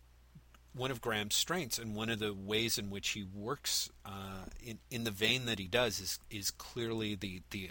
one 0.74 0.90
of 0.90 1.00
Graham's 1.00 1.34
strengths 1.34 1.78
and 1.78 1.94
one 1.94 2.08
of 2.08 2.18
the 2.18 2.32
ways 2.34 2.78
in 2.78 2.90
which 2.90 3.10
he 3.10 3.24
works 3.24 3.90
uh, 4.04 4.44
in 4.62 4.78
in 4.90 5.04
the 5.04 5.10
vein 5.10 5.46
that 5.46 5.58
he 5.58 5.66
does 5.66 6.00
is 6.00 6.18
is 6.30 6.50
clearly 6.50 7.14
the 7.14 7.42
the 7.50 7.70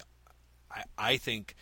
I, 0.71 0.83
I 0.97 1.17
think 1.17 1.55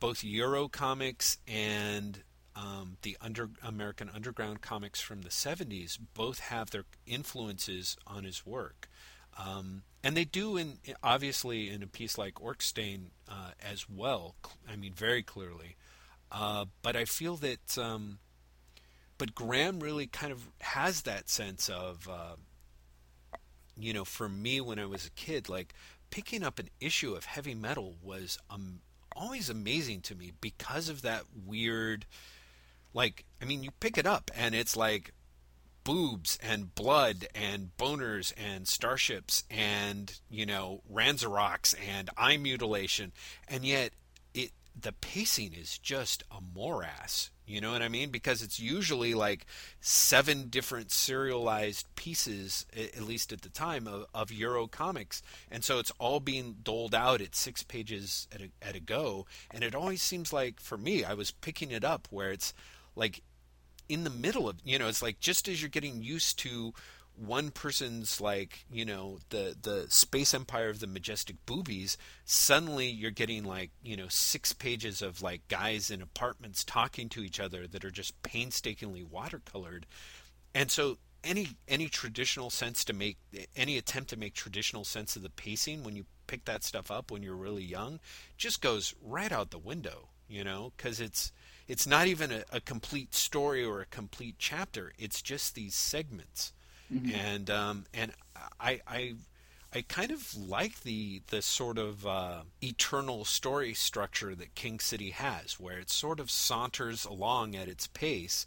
both 0.00 0.22
Euro 0.24 0.68
comics 0.68 1.38
and 1.46 2.22
um, 2.56 2.96
the 3.02 3.16
under 3.20 3.50
American 3.62 4.10
Underground 4.14 4.60
comics 4.60 5.00
from 5.00 5.22
the 5.22 5.28
70s 5.28 5.98
both 6.14 6.38
have 6.38 6.70
their 6.70 6.84
influences 7.06 7.96
on 8.06 8.24
his 8.24 8.46
work. 8.46 8.88
Um, 9.36 9.82
and 10.02 10.16
they 10.16 10.24
do 10.24 10.56
in 10.56 10.78
obviously 11.02 11.70
in 11.70 11.82
a 11.82 11.86
piece 11.86 12.16
like 12.16 12.40
Orc 12.40 12.62
Stain 12.62 13.10
uh, 13.28 13.50
as 13.60 13.88
well. 13.88 14.36
I 14.70 14.76
mean, 14.76 14.92
very 14.92 15.22
clearly. 15.22 15.76
Uh, 16.30 16.66
but 16.82 16.96
I 16.96 17.04
feel 17.04 17.36
that, 17.36 17.78
um, 17.78 18.18
but 19.18 19.34
Graham 19.34 19.80
really 19.80 20.06
kind 20.06 20.32
of 20.32 20.50
has 20.60 21.02
that 21.02 21.28
sense 21.28 21.68
of, 21.68 22.08
uh, 22.10 22.36
you 23.76 23.92
know, 23.92 24.04
for 24.04 24.28
me 24.28 24.60
when 24.60 24.78
I 24.78 24.86
was 24.86 25.06
a 25.06 25.10
kid, 25.10 25.48
like 25.48 25.74
picking 26.10 26.44
up 26.44 26.58
an 26.58 26.70
issue 26.80 27.14
of 27.14 27.24
heavy 27.24 27.54
metal 27.54 27.96
was 28.02 28.38
um, 28.50 28.80
always 29.16 29.48
amazing 29.48 30.00
to 30.02 30.14
me 30.14 30.32
because 30.40 30.88
of 30.88 31.02
that 31.02 31.22
weird, 31.46 32.06
like, 32.94 33.24
I 33.42 33.44
mean, 33.44 33.62
you 33.62 33.70
pick 33.80 33.98
it 33.98 34.06
up 34.06 34.30
and 34.34 34.54
it's 34.54 34.76
like 34.76 35.12
boobs 35.84 36.38
and 36.42 36.74
blood 36.74 37.26
and 37.34 37.70
boners 37.76 38.32
and 38.36 38.66
starships 38.66 39.44
and 39.50 40.18
you 40.30 40.46
know 40.46 40.82
Ranzaroks 40.92 41.74
and 41.86 42.10
eye 42.16 42.38
mutilation, 42.38 43.12
and 43.46 43.64
yet 43.64 43.92
it 44.32 44.52
the 44.78 44.92
pacing 44.92 45.52
is 45.52 45.78
just 45.78 46.24
a 46.30 46.38
morass. 46.54 47.30
You 47.46 47.60
know 47.60 47.72
what 47.72 47.82
I 47.82 47.90
mean? 47.90 48.08
Because 48.08 48.40
it's 48.40 48.58
usually 48.58 49.12
like 49.12 49.44
seven 49.78 50.48
different 50.48 50.90
serialized 50.90 51.94
pieces, 51.94 52.64
at 52.74 53.02
least 53.02 53.34
at 53.34 53.42
the 53.42 53.50
time, 53.50 53.86
of, 53.86 54.06
of 54.14 54.32
Euro 54.32 54.66
comics. 54.66 55.20
And 55.50 55.62
so 55.62 55.78
it's 55.78 55.92
all 55.98 56.20
being 56.20 56.56
doled 56.62 56.94
out 56.94 57.20
at 57.20 57.36
six 57.36 57.62
pages 57.62 58.28
at 58.32 58.40
a, 58.40 58.50
at 58.62 58.76
a 58.76 58.80
go. 58.80 59.26
And 59.50 59.62
it 59.62 59.74
always 59.74 60.00
seems 60.00 60.32
like, 60.32 60.58
for 60.58 60.78
me, 60.78 61.04
I 61.04 61.12
was 61.12 61.32
picking 61.32 61.70
it 61.70 61.84
up 61.84 62.08
where 62.10 62.32
it's 62.32 62.54
like 62.96 63.22
in 63.88 64.04
the 64.04 64.10
middle 64.10 64.48
of 64.48 64.56
you 64.64 64.78
know 64.78 64.88
it's 64.88 65.02
like 65.02 65.20
just 65.20 65.48
as 65.48 65.60
you're 65.60 65.68
getting 65.68 66.02
used 66.02 66.38
to 66.38 66.72
one 67.16 67.50
person's 67.50 68.20
like 68.20 68.64
you 68.70 68.84
know 68.84 69.18
the 69.28 69.54
the 69.62 69.86
space 69.88 70.34
empire 70.34 70.68
of 70.68 70.80
the 70.80 70.86
majestic 70.86 71.36
boobies 71.46 71.96
suddenly 72.24 72.88
you're 72.88 73.10
getting 73.10 73.44
like 73.44 73.70
you 73.82 73.96
know 73.96 74.06
six 74.08 74.52
pages 74.52 75.00
of 75.00 75.22
like 75.22 75.46
guys 75.48 75.90
in 75.90 76.02
apartments 76.02 76.64
talking 76.64 77.08
to 77.08 77.22
each 77.22 77.38
other 77.38 77.66
that 77.66 77.84
are 77.84 77.90
just 77.90 78.20
painstakingly 78.22 79.04
watercolored. 79.04 79.84
And 80.54 80.70
so 80.70 80.98
any 81.22 81.48
any 81.68 81.88
traditional 81.88 82.50
sense 82.50 82.84
to 82.84 82.92
make 82.92 83.16
any 83.56 83.78
attempt 83.78 84.10
to 84.10 84.16
make 84.16 84.34
traditional 84.34 84.84
sense 84.84 85.16
of 85.16 85.22
the 85.22 85.30
pacing 85.30 85.84
when 85.84 85.96
you 85.96 86.04
pick 86.26 86.44
that 86.46 86.64
stuff 86.64 86.90
up 86.90 87.10
when 87.10 87.22
you're 87.22 87.36
really 87.36 87.62
young 87.62 88.00
just 88.36 88.60
goes 88.60 88.94
right 89.02 89.32
out 89.32 89.50
the 89.50 89.58
window 89.58 90.08
you 90.28 90.44
know 90.44 90.72
because 90.76 91.00
it's 91.00 91.32
it's 91.66 91.86
not 91.86 92.06
even 92.06 92.30
a, 92.30 92.44
a, 92.52 92.60
complete 92.60 93.14
story 93.14 93.64
or 93.64 93.80
a 93.80 93.86
complete 93.86 94.36
chapter. 94.38 94.92
It's 94.98 95.22
just 95.22 95.54
these 95.54 95.74
segments, 95.74 96.52
mm-hmm. 96.92 97.14
and 97.14 97.50
um, 97.50 97.86
and 97.94 98.12
I, 98.60 98.80
I 98.86 99.14
I 99.72 99.82
kind 99.82 100.10
of 100.10 100.36
like 100.36 100.82
the 100.82 101.22
the 101.28 101.42
sort 101.42 101.78
of 101.78 102.06
uh, 102.06 102.42
eternal 102.62 103.24
story 103.24 103.74
structure 103.74 104.34
that 104.34 104.54
King 104.54 104.78
City 104.78 105.10
has, 105.10 105.58
where 105.58 105.78
it 105.78 105.90
sort 105.90 106.20
of 106.20 106.30
saunters 106.30 107.04
along 107.04 107.56
at 107.56 107.68
its 107.68 107.86
pace. 107.86 108.46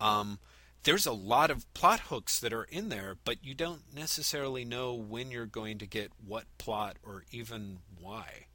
Um, 0.00 0.38
there's 0.84 1.06
a 1.06 1.12
lot 1.12 1.50
of 1.50 1.72
plot 1.74 2.00
hooks 2.00 2.40
that 2.40 2.52
are 2.52 2.64
in 2.64 2.88
there, 2.88 3.16
but 3.24 3.44
you 3.44 3.54
don't 3.54 3.82
necessarily 3.94 4.64
know 4.64 4.94
when 4.94 5.30
you're 5.30 5.46
going 5.46 5.78
to 5.78 5.86
get 5.86 6.10
what 6.24 6.44
plot 6.58 6.96
or 7.04 7.24
even 7.30 7.78
why. 8.00 8.46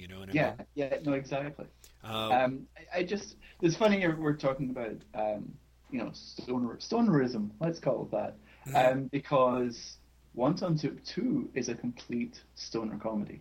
You 0.00 0.08
know 0.08 0.20
what 0.20 0.30
I 0.30 0.32
yeah, 0.32 0.54
mean? 0.56 0.66
Yeah, 0.74 0.96
no, 1.04 1.12
exactly. 1.12 1.66
Um, 2.02 2.32
um, 2.32 2.66
I, 2.74 2.98
I, 2.98 3.02
just 3.02 3.36
it's 3.60 3.76
funny 3.76 4.06
we're 4.08 4.34
talking 4.34 4.70
about 4.70 4.96
um, 5.14 5.52
you 5.90 5.98
know 5.98 6.10
stoner 6.14 6.76
stonerism. 6.76 7.50
Let's 7.60 7.78
call 7.78 8.04
it 8.04 8.10
that, 8.12 8.36
mm-hmm. 8.66 8.76
um, 8.76 9.04
because 9.12 9.98
Wonton 10.34 10.80
Soup 10.80 11.04
Two 11.04 11.50
is 11.52 11.68
a 11.68 11.74
complete 11.74 12.40
stoner 12.54 12.96
comedy. 12.96 13.40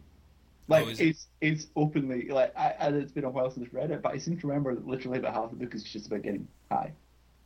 Like 0.67 0.85
oh, 0.85 0.89
it's 0.89 0.99
it? 0.99 1.17
it's 1.39 1.67
openly 1.77 2.27
like 2.27 2.51
I, 2.57 2.75
and 2.79 2.97
it's 2.97 3.13
been 3.13 3.23
a 3.23 3.29
while 3.29 3.49
since 3.49 3.65
I've 3.65 3.73
read 3.73 3.91
it, 3.91 4.01
but 4.01 4.11
I 4.11 4.17
seem 4.17 4.37
to 4.37 4.47
remember 4.47 4.75
that 4.75 4.85
literally 4.85 5.19
about 5.19 5.33
half 5.33 5.51
the 5.51 5.55
book 5.55 5.73
is 5.73 5.83
just 5.83 6.07
about 6.07 6.23
getting 6.23 6.45
high. 6.69 6.91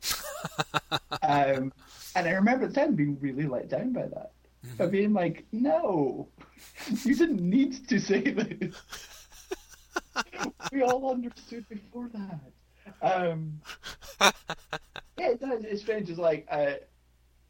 um, 1.22 1.72
and 2.16 2.28
I 2.28 2.32
remember 2.32 2.66
at 2.66 2.74
the 2.74 2.82
time 2.82 2.96
being 2.96 3.20
really 3.22 3.46
let 3.46 3.70
down 3.70 3.94
by 3.94 4.08
that. 4.08 4.32
Mm-hmm. 4.66 4.76
But 4.78 4.92
being 4.92 5.14
like, 5.14 5.46
no, 5.52 6.28
you 7.04 7.16
didn't 7.16 7.42
need 7.42 7.88
to 7.90 8.00
say 8.00 8.22
this. 8.22 8.76
we 10.72 10.82
all 10.84 11.12
understood 11.12 11.68
before 11.70 12.10
that. 12.14 12.40
Um, 13.02 13.60
yeah, 15.18 15.30
it 15.30 15.42
does. 15.42 15.64
It's 15.64 15.82
strange. 15.82 16.10
It's 16.10 16.20
like, 16.20 16.48
uh, 16.50 16.76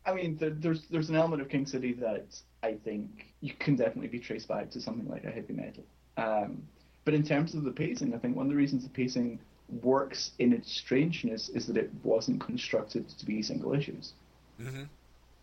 I 0.05 0.13
mean, 0.13 0.37
the, 0.37 0.49
there's 0.49 0.87
there's 0.87 1.09
an 1.09 1.15
element 1.15 1.41
of 1.41 1.49
King 1.49 1.65
City 1.65 1.93
that 1.93 2.35
I 2.61 2.73
think 2.83 3.33
you 3.41 3.53
can 3.53 3.75
definitely 3.75 4.07
be 4.07 4.19
traced 4.19 4.47
back 4.47 4.69
to 4.71 4.81
something 4.81 5.07
like 5.09 5.23
a 5.23 5.31
heavy 5.31 5.53
metal. 5.53 5.83
Um, 6.17 6.63
but 7.05 7.13
in 7.13 7.23
terms 7.23 7.53
of 7.53 7.63
the 7.63 7.71
pacing, 7.71 8.13
I 8.13 8.17
think 8.17 8.35
one 8.35 8.45
of 8.45 8.51
the 8.51 8.57
reasons 8.57 8.83
the 8.83 8.89
pacing 8.89 9.39
works 9.81 10.31
in 10.39 10.53
its 10.53 10.71
strangeness 10.71 11.49
is 11.49 11.67
that 11.67 11.77
it 11.77 11.89
wasn't 12.03 12.41
constructed 12.41 13.07
to 13.09 13.25
be 13.25 13.41
single 13.41 13.73
issues. 13.73 14.13
Mm-hmm. 14.61 14.83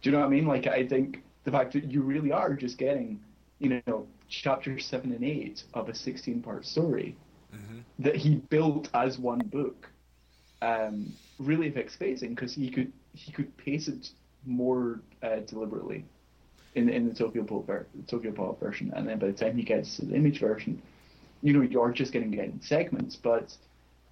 Do 0.03 0.11
you 0.11 0.13
know 0.13 0.21
what 0.21 0.27
I 0.27 0.31
mean? 0.31 0.47
Like, 0.47 0.67
I 0.67 0.87
think 0.87 1.23
the 1.45 1.51
fact 1.51 1.73
that 1.75 1.85
you 1.91 2.03
really 2.03 2.33
are 2.33 2.55
just 2.55 2.79
getting, 2.79 3.21
you 3.59 3.83
know, 3.87 4.07
chapter 4.29 4.79
seven 4.79 5.13
and 5.13 5.25
eight 5.25 5.65
of 5.75 5.89
a 5.89 5.95
16 5.95 6.41
part 6.43 6.65
story 6.65 7.17
mm-hmm. 7.55 7.81
that 7.99 8.17
he 8.17 8.37
built 8.37 8.89
as 8.95 9.19
one 9.19 9.41
book 9.41 9.89
um, 10.63 11.13
really 11.39 11.69
affects 11.69 11.97
pacing 11.97 12.35
because 12.35 12.55
he 12.55 12.71
could 12.71 12.93
he 13.15 13.33
could 13.33 13.55
pace 13.57 13.89
it 13.89 14.11
more 14.47 15.01
uh, 15.23 15.41
deliberately 15.47 16.05
in 16.75 16.89
in 16.89 17.09
the 17.09 17.15
Tokyo 17.15 17.43
Pop 17.43 17.67
ver- 17.67 17.87
Tokyo 18.07 18.33
Pop 18.33 18.61
version, 18.61 18.93
and 18.95 19.09
then 19.09 19.19
by 19.19 19.27
the 19.27 19.33
time 19.33 19.57
he 19.57 19.63
gets 19.63 19.97
to 19.97 20.07
the 20.07 20.15
image 20.15 20.39
version, 20.39 20.81
you 21.43 21.53
know 21.53 21.63
you're 21.63 21.91
just 21.91 22.13
getting 22.13 22.31
getting 22.31 22.61
segments, 22.63 23.17
but 23.17 23.57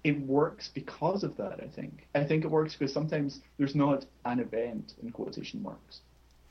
it 0.03 0.19
works 0.21 0.69
because 0.69 1.23
of 1.23 1.35
that. 1.37 1.59
I 1.61 1.67
think 1.67 2.07
I 2.15 2.23
think 2.23 2.45
it 2.45 2.47
works 2.51 2.75
because 2.75 2.93
sometimes 2.93 3.41
there's 3.57 3.75
not 3.75 4.05
an 4.25 4.39
event 4.39 4.93
in 5.01 5.11
quotation 5.11 5.61
marks. 5.61 6.01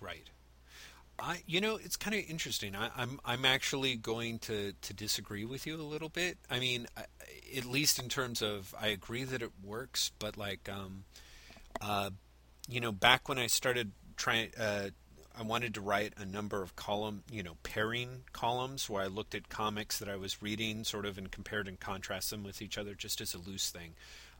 Right. 0.00 0.28
I, 1.20 1.42
you 1.46 1.60
know, 1.60 1.76
it's 1.76 1.96
kind 1.96 2.14
of 2.14 2.22
interesting. 2.28 2.76
I, 2.76 2.86
am 2.86 2.92
I'm, 2.96 3.20
I'm 3.24 3.44
actually 3.44 3.96
going 3.96 4.38
to, 4.40 4.72
to 4.80 4.94
disagree 4.94 5.44
with 5.44 5.66
you 5.66 5.74
a 5.74 5.82
little 5.82 6.08
bit. 6.08 6.38
I 6.48 6.60
mean, 6.60 6.86
at 7.56 7.64
least 7.64 7.98
in 7.98 8.08
terms 8.08 8.40
of, 8.40 8.72
I 8.80 8.88
agree 8.88 9.24
that 9.24 9.42
it 9.42 9.50
works, 9.64 10.12
but 10.20 10.36
like, 10.36 10.68
um, 10.68 11.04
uh, 11.80 12.10
you 12.68 12.80
know, 12.80 12.92
back 12.92 13.28
when 13.28 13.36
I 13.36 13.48
started 13.48 13.90
trying, 14.16 14.50
uh, 14.58 14.90
I 15.38 15.42
wanted 15.42 15.74
to 15.74 15.80
write 15.80 16.14
a 16.16 16.24
number 16.24 16.62
of 16.62 16.74
column, 16.74 17.22
you 17.30 17.42
know, 17.42 17.56
pairing 17.62 18.24
columns 18.32 18.90
where 18.90 19.02
I 19.02 19.06
looked 19.06 19.34
at 19.34 19.48
comics 19.48 19.98
that 20.00 20.08
I 20.08 20.16
was 20.16 20.42
reading, 20.42 20.82
sort 20.82 21.06
of, 21.06 21.16
and 21.16 21.30
compared 21.30 21.68
and 21.68 21.78
contrast 21.78 22.30
them 22.30 22.42
with 22.42 22.60
each 22.60 22.76
other, 22.76 22.94
just 22.94 23.20
as 23.20 23.34
a 23.34 23.38
loose 23.38 23.70
thing. 23.70 23.94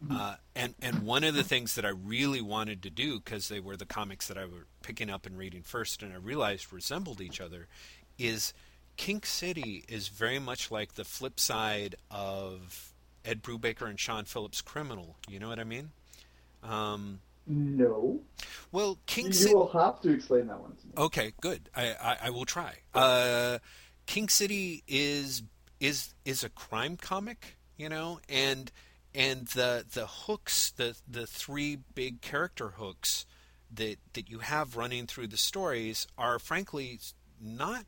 Mm-hmm. 0.05 0.17
Uh, 0.17 0.35
and 0.57 0.75
and 0.83 1.03
one 1.03 1.25
of 1.25 1.35
the 1.35 1.45
things 1.45 1.77
that 1.77 1.85
I 1.85 1.91
really 1.91 2.41
wanted 2.41 2.83
to 2.83 2.91
do 2.91 3.21
because 3.21 3.49
they 3.49 3.61
were 3.61 3.77
the 3.77 3.87
comics 3.87 4.27
that 4.29 4.39
I 4.39 4.45
were 4.45 4.67
picking 4.83 5.11
up 5.11 5.25
and 5.25 5.39
reading 5.39 5.63
first, 5.63 6.03
and 6.03 6.13
I 6.13 6.17
realized 6.17 6.73
resembled 6.73 7.21
each 7.21 7.41
other, 7.41 7.69
is 8.19 8.53
King 8.97 9.23
City 9.23 9.85
is 9.89 10.09
very 10.09 10.41
much 10.41 10.71
like 10.71 10.95
the 10.95 11.05
flip 11.05 11.39
side 11.39 11.95
of 12.11 12.93
Ed 13.25 13.43
Brubaker 13.43 13.89
and 13.89 13.99
Sean 14.01 14.25
Phillips' 14.25 14.63
Criminal. 14.63 15.17
You 15.29 15.39
know 15.39 15.49
what 15.49 15.61
I 15.61 15.65
mean? 15.65 15.91
Um, 16.63 17.21
no. 17.49 18.21
Well, 18.71 18.99
King 19.07 19.33
City. 19.33 19.51
You 19.51 19.57
will 19.57 19.69
have 19.69 20.01
to 20.03 20.11
explain 20.11 20.47
that 20.49 20.61
one 20.61 20.77
to 20.77 20.87
me. 20.87 20.93
Okay, 20.97 21.33
good. 21.41 21.71
I 21.75 21.95
I, 22.01 22.17
I 22.25 22.31
will 22.31 22.45
try. 22.45 22.75
Uh, 22.95 23.59
King 24.07 24.29
City 24.29 24.85
is 24.87 25.43
is 25.81 26.15
is 26.25 26.45
a 26.45 26.49
crime 26.49 26.97
comic, 26.97 27.57
you 27.77 27.89
know, 27.89 28.21
and 28.29 28.71
and 29.15 29.47
the 29.49 29.85
the 29.91 30.07
hooks, 30.07 30.71
the 30.71 30.97
the 31.09 31.27
three 31.27 31.79
big 31.95 32.21
character 32.21 32.71
hooks 32.77 33.27
that 33.73 33.97
that 34.15 34.29
you 34.29 34.41
have 34.41 34.77
running 34.77 35.07
through 35.07 35.29
the 35.29 35.37
stories 35.37 36.07
are 36.17 36.39
frankly 36.39 37.01
not 37.41 37.85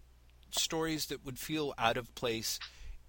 stories 0.51 1.07
that 1.07 1.25
would 1.25 1.39
feel 1.39 1.73
out 1.79 1.97
of 1.97 2.15
place 2.15 2.59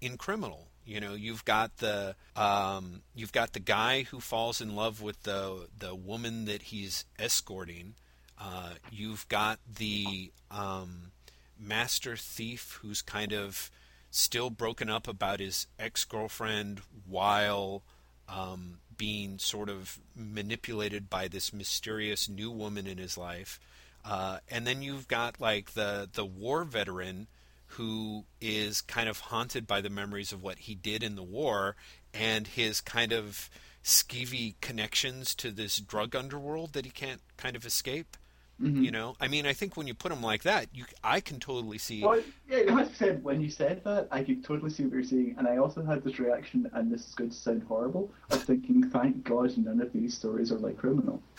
in 0.02 0.18
criminal. 0.18 0.66
You 0.84 1.00
know, 1.00 1.14
you've 1.14 1.44
got 1.44 1.76
the 1.78 2.16
um, 2.34 3.02
you've 3.14 3.32
got 3.32 3.52
the 3.52 3.60
guy 3.60 4.02
who 4.02 4.20
falls 4.20 4.60
in 4.60 4.74
love 4.74 5.00
with 5.00 5.22
the 5.22 5.68
the 5.78 5.94
woman 5.94 6.44
that 6.46 6.62
he's 6.62 7.04
escorting. 7.18 7.94
Uh, 8.38 8.74
you've 8.90 9.28
got 9.28 9.60
the 9.78 10.32
um, 10.50 11.12
master 11.58 12.16
thief 12.16 12.80
who's 12.82 13.00
kind 13.00 13.32
of 13.32 13.70
still 14.10 14.50
broken 14.50 14.90
up 14.90 15.06
about 15.06 15.38
his 15.38 15.68
ex 15.78 16.04
girlfriend 16.04 16.82
while 17.06 17.84
um, 18.28 18.78
being 18.96 19.38
sort 19.38 19.68
of 19.68 20.00
manipulated 20.16 21.08
by 21.08 21.28
this 21.28 21.52
mysterious 21.52 22.28
new 22.28 22.50
woman 22.50 22.88
in 22.88 22.98
his 22.98 23.16
life. 23.16 23.60
Uh, 24.04 24.38
and 24.50 24.66
then 24.66 24.82
you've 24.82 25.06
got 25.06 25.40
like 25.40 25.74
the 25.74 26.08
the 26.12 26.24
war 26.24 26.64
veteran 26.64 27.28
who 27.76 28.24
is 28.40 28.80
kind 28.80 29.08
of 29.08 29.18
haunted 29.20 29.66
by 29.66 29.80
the 29.80 29.90
memories 29.90 30.32
of 30.32 30.42
what 30.42 30.58
he 30.58 30.74
did 30.74 31.02
in 31.02 31.14
the 31.16 31.22
war 31.22 31.76
and 32.12 32.46
his 32.46 32.80
kind 32.80 33.12
of 33.12 33.48
skeevy 33.82 34.54
connections 34.60 35.34
to 35.34 35.50
this 35.50 35.78
drug 35.78 36.14
underworld 36.14 36.72
that 36.74 36.84
he 36.84 36.90
can't 36.90 37.20
kind 37.36 37.56
of 37.56 37.64
escape. 37.66 38.16
Mhm. 38.60 38.84
You 38.84 38.90
know, 38.92 39.16
I 39.20 39.26
mean, 39.28 39.46
I 39.46 39.54
think 39.54 39.76
when 39.76 39.86
you 39.86 39.94
put 39.94 40.12
him 40.12 40.22
like 40.22 40.42
that, 40.42 40.68
you 40.72 40.84
I 41.02 41.20
can 41.20 41.40
totally 41.40 41.78
see. 41.78 42.02
Well, 42.02 42.22
yeah, 42.48 42.74
I 42.76 42.84
said 42.92 43.24
when 43.24 43.40
you 43.40 43.50
said 43.50 43.82
that, 43.84 44.06
I 44.12 44.22
could 44.22 44.44
totally 44.44 44.70
see 44.70 44.84
what 44.84 44.92
you're 44.92 45.02
saying, 45.02 45.34
and 45.38 45.48
I 45.48 45.56
also 45.56 45.82
had 45.82 46.04
this 46.04 46.18
reaction, 46.20 46.70
and 46.74 46.92
this 46.92 47.08
is 47.08 47.14
going 47.14 47.30
to 47.30 47.36
sound 47.36 47.62
horrible, 47.64 48.12
of 48.30 48.42
thinking, 48.44 48.88
"Thank 48.90 49.24
God, 49.24 49.56
none 49.56 49.80
of 49.80 49.92
these 49.92 50.16
stories 50.16 50.52
are 50.52 50.58
like 50.58 50.76
criminal." 50.76 51.20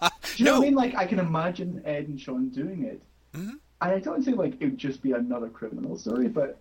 Do 0.00 0.10
you 0.36 0.44
know 0.46 0.54
what 0.54 0.62
I 0.62 0.70
mean? 0.70 0.74
Like, 0.74 0.94
I 0.96 1.06
can 1.06 1.18
imagine 1.20 1.82
Ed 1.84 2.08
and 2.08 2.20
Sean 2.20 2.48
doing 2.48 2.84
it, 2.84 3.02
Mhm. 3.34 3.60
And 3.80 3.92
I 3.92 3.98
don't 3.98 4.22
say 4.24 4.32
like 4.32 4.54
it 4.60 4.64
would 4.64 4.78
just 4.78 5.02
be 5.02 5.12
another 5.12 5.48
criminal 5.48 5.96
story, 5.98 6.28
but 6.28 6.58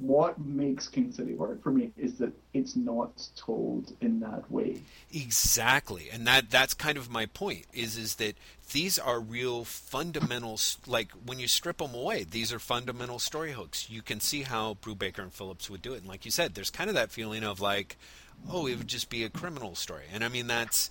what 0.00 0.40
makes 0.40 0.88
King 0.88 1.12
City 1.12 1.34
work 1.34 1.62
for 1.62 1.70
me 1.70 1.92
is 1.98 2.14
that 2.18 2.32
it's 2.54 2.74
not 2.74 3.28
told 3.36 3.94
in 4.00 4.20
that 4.20 4.50
way. 4.50 4.80
Exactly, 5.12 6.08
and 6.10 6.26
that 6.26 6.50
that's 6.50 6.72
kind 6.72 6.96
of 6.96 7.10
my 7.10 7.26
point. 7.26 7.66
Is 7.74 7.98
is 7.98 8.16
that 8.16 8.34
these 8.72 8.98
are 8.98 9.20
real 9.20 9.64
fundamentals. 9.64 10.78
Like 10.86 11.12
when 11.12 11.38
you 11.38 11.48
strip 11.48 11.78
them 11.78 11.94
away, 11.94 12.24
these 12.24 12.52
are 12.52 12.58
fundamental 12.58 13.18
story 13.18 13.52
hooks. 13.52 13.90
You 13.90 14.00
can 14.00 14.20
see 14.20 14.42
how 14.42 14.78
Brubaker 14.82 15.18
and 15.18 15.32
Phillips 15.32 15.68
would 15.68 15.82
do 15.82 15.92
it. 15.92 15.98
And 15.98 16.08
like 16.08 16.24
you 16.24 16.30
said, 16.30 16.54
there's 16.54 16.70
kind 16.70 16.88
of 16.88 16.94
that 16.94 17.10
feeling 17.10 17.44
of 17.44 17.60
like, 17.60 17.98
oh, 18.50 18.66
it 18.66 18.78
would 18.78 18.88
just 18.88 19.10
be 19.10 19.24
a 19.24 19.28
criminal 19.28 19.74
story. 19.74 20.04
And 20.12 20.24
I 20.24 20.28
mean, 20.28 20.46
that's 20.46 20.90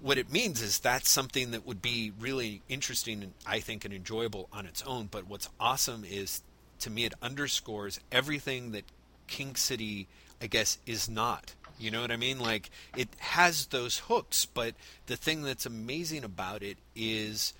what 0.00 0.18
it 0.18 0.32
means 0.32 0.62
is 0.62 0.78
that's 0.78 1.10
something 1.10 1.50
that 1.50 1.66
would 1.66 1.82
be 1.82 2.12
really 2.18 2.62
interesting 2.68 3.22
and 3.22 3.32
I 3.46 3.60
think 3.60 3.84
and 3.84 3.92
enjoyable 3.92 4.48
on 4.52 4.66
its 4.66 4.82
own. 4.82 5.08
But 5.10 5.26
what's 5.26 5.48
awesome 5.58 6.04
is 6.04 6.42
to 6.80 6.90
me 6.90 7.04
it 7.04 7.14
underscores 7.22 8.00
everything 8.10 8.72
that 8.72 8.84
King 9.26 9.56
City, 9.56 10.08
I 10.40 10.46
guess, 10.46 10.78
is 10.86 11.08
not. 11.08 11.54
You 11.78 11.90
know 11.90 12.02
what 12.02 12.10
I 12.10 12.16
mean? 12.16 12.38
Like 12.38 12.70
it 12.96 13.08
has 13.18 13.66
those 13.66 13.98
hooks, 13.98 14.44
but 14.46 14.74
the 15.06 15.16
thing 15.16 15.42
that's 15.42 15.66
amazing 15.66 16.24
about 16.24 16.62
it 16.62 16.78
is 16.94 17.54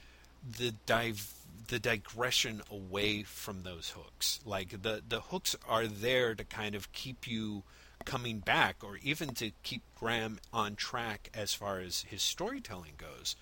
the 0.59 0.75
dive 0.87 1.35
the 1.69 1.79
digression 1.79 2.63
away 2.71 3.23
from 3.23 3.63
those 3.63 3.91
hooks. 3.91 4.41
Like 4.45 4.83
the 4.83 5.03
the 5.09 5.21
hooks 5.21 5.57
are 5.69 5.87
there 5.87 6.35
to 6.35 6.45
kind 6.45 6.75
of 6.75 6.93
keep 6.93 7.27
you 7.27 7.63
coming 8.05 8.39
back 8.39 8.77
or 8.83 8.99
even 9.03 9.35
to 9.35 9.53
keep 9.63 9.83
Graham 9.99 10.39
on 10.53 10.77
track 10.77 11.31
as 11.35 11.55
far 11.55 11.81
as 11.81 12.03
his 12.09 12.23
storytelling 12.23 12.95
goes. 12.97 13.37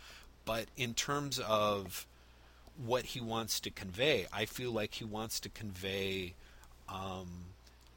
But 0.45 0.67
in 0.77 0.95
terms 0.95 1.39
of 1.39 2.07
what 2.77 3.07
he 3.07 3.21
wants 3.21 3.61
to 3.61 3.71
convey, 3.71 4.27
I 4.33 4.45
feel 4.45 4.73
like 4.73 4.95
he 4.95 5.05
wants 5.05 5.41
to 5.41 5.49
convey 5.49 6.35
um, 6.89 7.29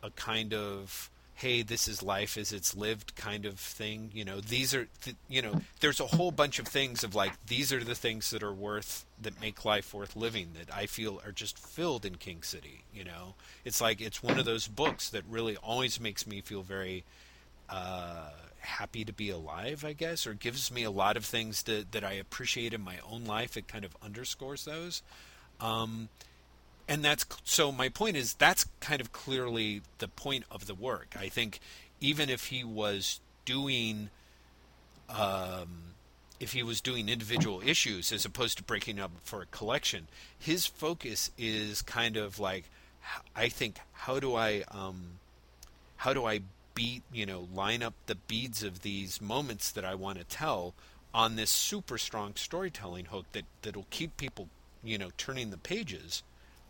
a 0.04 0.10
kind 0.12 0.54
of 0.54 1.10
hey 1.36 1.62
this 1.62 1.88
is 1.88 2.04
life 2.04 2.38
as 2.38 2.52
it's 2.52 2.76
lived 2.76 3.16
kind 3.16 3.46
of 3.46 3.60
thing 3.60 4.12
you 4.14 4.24
know. 4.24 4.40
These 4.40 4.74
are 4.76 4.88
th- 5.02 5.16
you 5.28 5.42
know 5.42 5.62
there's 5.80 6.00
a 6.00 6.06
whole 6.08 6.32
bunch 6.32 6.60
of 6.60 6.68
things 6.68 7.04
of 7.04 7.16
like 7.16 7.34
these 7.48 7.72
are 7.74 7.84
the 7.84 7.96
things 7.96 8.30
that 8.32 8.44
are 8.44 8.54
worth 8.54 9.06
that 9.22 9.40
make 9.42 9.66
life 9.66 9.94
worth 9.94 10.16
living 10.16 10.50
that 10.58 10.76
i 10.76 10.86
feel 10.86 11.22
are 11.26 11.32
just 11.32 11.58
filled 11.60 12.06
in 12.06 12.16
king 12.16 12.42
city 12.44 12.84
you 12.94 13.04
know. 13.04 13.36
It's 13.66 13.82
like 13.82 14.02
it's 14.02 14.24
one 14.24 14.40
of 14.40 14.46
those 14.46 14.68
books 14.68 15.10
that 15.10 15.24
really 15.30 15.58
always 15.58 16.00
makes 16.00 16.26
me 16.26 16.42
feel 16.42 16.62
very 16.64 17.04
uh, 17.70 18.30
happy 18.60 19.04
to 19.06 19.14
be 19.14 19.30
alive 19.30 19.84
i 19.86 19.94
guess 19.94 20.28
or 20.28 20.34
gives 20.34 20.72
me 20.72 20.84
a 20.84 20.92
lot 20.92 21.18
of 21.18 21.26
things 21.26 21.64
that, 21.64 21.92
that 21.92 22.04
i 22.04 22.14
appreciate 22.14 22.74
in 22.74 22.82
my 22.82 22.98
own 23.10 23.26
life. 23.26 23.58
It 23.58 23.68
kind 23.68 23.86
of 23.86 23.96
underscores 24.04 24.66
those. 24.66 25.02
Um, 25.60 26.10
and 26.88 27.04
that's 27.04 27.26
so 27.44 27.72
my 27.72 27.90
point 27.90 28.18
is 28.18 28.34
that's 28.34 28.66
kind 28.80 29.02
of 29.02 29.12
clearly 29.12 29.82
the 30.00 30.08
point 30.08 30.46
of 30.52 30.68
the 30.68 30.76
work. 30.76 31.16
I 31.20 31.30
think 31.30 31.60
even 32.00 32.30
if 32.30 32.48
he 32.48 32.64
was 32.64 33.20
doing 33.46 34.10
um, 35.10 35.92
if 36.40 36.54
he 36.54 36.64
was 36.64 36.82
doing 36.82 37.08
individual 37.08 37.62
issues 37.64 38.12
as 38.12 38.26
opposed 38.26 38.58
to 38.58 38.64
breaking 38.64 39.00
up 39.00 39.12
for 39.24 39.42
a 39.42 39.46
collection 39.48 40.08
his 40.40 40.66
focus 40.66 41.32
is 41.38 41.82
kind 41.82 42.18
of 42.18 42.40
like 42.40 42.66
i 43.36 43.48
think 43.48 43.78
how 43.94 44.20
do 44.20 44.36
i 44.36 44.64
um, 44.72 45.20
how 45.98 46.14
do 46.14 46.26
i 46.26 46.40
beat 46.74 47.04
you 47.12 47.26
know 47.26 47.48
line 47.54 47.84
up 47.84 47.94
the 48.08 48.16
beads 48.16 48.64
of 48.64 48.82
these 48.82 49.22
moments 49.22 49.72
that 49.72 49.86
i 49.86 49.94
want 49.94 50.18
to 50.18 50.24
tell 50.24 50.74
on 51.14 51.36
this 51.36 51.50
super 51.50 51.98
strong 51.98 52.34
storytelling 52.36 53.06
hook 53.06 53.26
that 53.34 53.44
that'll 53.62 53.86
keep 53.90 54.16
people 54.18 54.48
you 54.84 54.98
know 54.98 55.10
turning 55.18 55.52
the 55.52 55.58
pages 55.58 56.24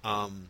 um, 0.04 0.50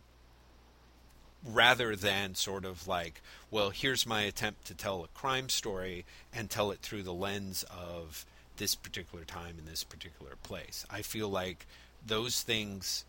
rather 1.44 1.96
than 1.96 2.34
sort 2.34 2.64
of 2.64 2.86
like, 2.86 3.20
well, 3.50 3.70
here's 3.70 4.06
my 4.06 4.22
attempt 4.22 4.66
to 4.66 4.74
tell 4.74 5.04
a 5.04 5.08
crime 5.08 5.48
story 5.48 6.04
and 6.34 6.48
tell 6.48 6.70
it 6.70 6.80
through 6.80 7.02
the 7.02 7.12
lens 7.12 7.64
of 7.70 8.24
this 8.56 8.74
particular 8.74 9.24
time 9.24 9.56
in 9.58 9.64
this 9.64 9.84
particular 9.84 10.32
place. 10.42 10.86
I 10.90 11.02
feel 11.02 11.28
like 11.28 11.66
those 12.06 12.42
things 12.42 13.04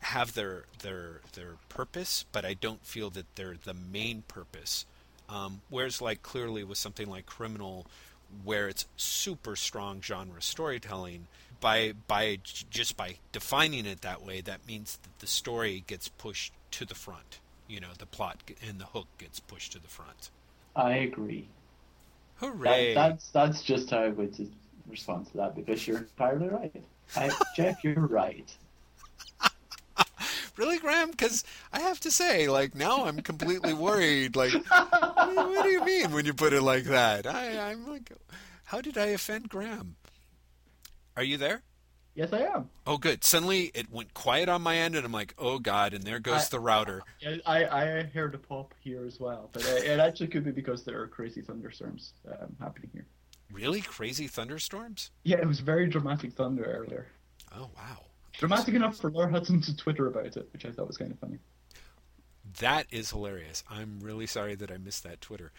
have 0.00 0.34
their 0.34 0.64
their 0.82 1.20
their 1.32 1.54
purpose, 1.68 2.24
but 2.30 2.44
I 2.44 2.54
don't 2.54 2.84
feel 2.84 3.10
that 3.10 3.26
they're 3.34 3.56
the 3.62 3.74
main 3.74 4.22
purpose. 4.28 4.86
Um, 5.28 5.62
whereas, 5.70 6.00
like 6.00 6.22
clearly 6.22 6.62
with 6.62 6.78
something 6.78 7.10
like 7.10 7.26
Criminal, 7.26 7.86
where 8.44 8.68
it's 8.68 8.86
super 8.96 9.56
strong 9.56 10.00
genre 10.00 10.40
storytelling, 10.40 11.26
by 11.60 11.92
by 12.06 12.38
just 12.42 12.96
by 12.96 13.16
defining 13.32 13.86
it 13.86 14.02
that 14.02 14.24
way, 14.24 14.40
that 14.42 14.66
means 14.66 14.98
that 15.02 15.18
the 15.18 15.26
story 15.26 15.84
gets 15.86 16.08
pushed 16.08 16.52
to 16.72 16.84
the 16.84 16.94
front. 16.94 17.40
You 17.68 17.80
know, 17.80 17.88
the 17.98 18.06
plot 18.06 18.42
and 18.66 18.78
the 18.78 18.84
hook 18.86 19.08
gets 19.18 19.40
pushed 19.40 19.72
to 19.72 19.80
the 19.80 19.88
front. 19.88 20.30
I 20.74 20.92
agree. 20.98 21.48
That, 22.40 22.46
Hooray! 22.46 22.94
that's 22.94 23.30
that's 23.30 23.62
just 23.62 23.90
how 23.90 23.98
I 23.98 24.08
would 24.08 24.50
respond 24.88 25.26
to 25.28 25.36
that 25.38 25.56
because 25.56 25.86
you're 25.86 25.98
entirely 25.98 26.48
right. 26.48 26.82
I, 27.14 27.30
Jeff, 27.56 27.82
you're 27.82 27.94
right. 27.94 28.54
really, 30.56 30.78
Graeme? 30.78 31.10
Because 31.10 31.44
I 31.72 31.80
have 31.80 32.00
to 32.00 32.10
say, 32.10 32.48
like 32.48 32.74
now 32.74 33.06
I'm 33.06 33.20
completely 33.20 33.72
worried. 33.74 34.36
Like, 34.36 34.52
what, 34.52 35.34
what 35.34 35.62
do 35.64 35.70
you 35.70 35.84
mean 35.84 36.12
when 36.12 36.26
you 36.26 36.34
put 36.34 36.52
it 36.52 36.62
like 36.62 36.84
that? 36.84 37.26
I, 37.26 37.70
I'm 37.70 37.88
like, 37.88 38.12
how 38.64 38.80
did 38.80 38.98
I 38.98 39.06
offend 39.06 39.48
Graeme? 39.48 39.96
Are 41.16 41.24
you 41.24 41.36
there? 41.38 41.62
Yes, 42.14 42.32
I 42.32 42.40
am. 42.40 42.70
Oh, 42.86 42.96
good. 42.96 43.24
Suddenly 43.24 43.70
it 43.74 43.90
went 43.92 44.14
quiet 44.14 44.48
on 44.48 44.62
my 44.62 44.78
end, 44.78 44.96
and 44.96 45.04
I'm 45.04 45.12
like, 45.12 45.34
oh 45.38 45.58
god, 45.58 45.92
and 45.92 46.02
there 46.04 46.18
goes 46.18 46.46
I- 46.46 46.48
the 46.50 46.60
router. 46.60 47.02
Yeah, 47.20 47.36
I, 47.44 47.64
I 47.66 48.02
heard 48.04 48.34
a 48.34 48.38
pop 48.38 48.72
here 48.80 49.04
as 49.06 49.20
well, 49.20 49.50
but 49.52 49.64
it, 49.66 49.84
it 49.84 50.00
actually 50.00 50.28
could 50.28 50.44
be 50.44 50.50
because 50.50 50.82
there 50.84 51.00
are 51.00 51.06
crazy 51.08 51.42
thunderstorms 51.42 52.14
um, 52.26 52.56
happening 52.60 52.90
here. 52.92 53.06
Really 53.52 53.80
crazy 53.82 54.26
thunderstorms? 54.28 55.10
Yeah, 55.24 55.36
it 55.38 55.46
was 55.46 55.60
very 55.60 55.88
dramatic 55.88 56.32
thunder 56.32 56.64
earlier. 56.64 57.06
Oh 57.54 57.70
wow. 57.76 58.04
Dramatic 58.32 58.74
enough 58.74 58.96
for 58.96 59.10
Laura 59.10 59.30
Hudson 59.30 59.60
to 59.62 59.76
Twitter 59.76 60.06
about 60.06 60.36
it, 60.36 60.48
which 60.52 60.64
I 60.64 60.70
thought 60.70 60.86
was 60.88 60.96
kind 60.98 61.12
of 61.12 61.18
funny. 61.18 61.38
That 62.60 62.86
is 62.90 63.10
hilarious. 63.10 63.62
I'm 63.68 64.00
really 64.00 64.26
sorry 64.26 64.54
that 64.54 64.70
I 64.70 64.78
missed 64.78 65.02
that 65.04 65.20
Twitter. 65.20 65.52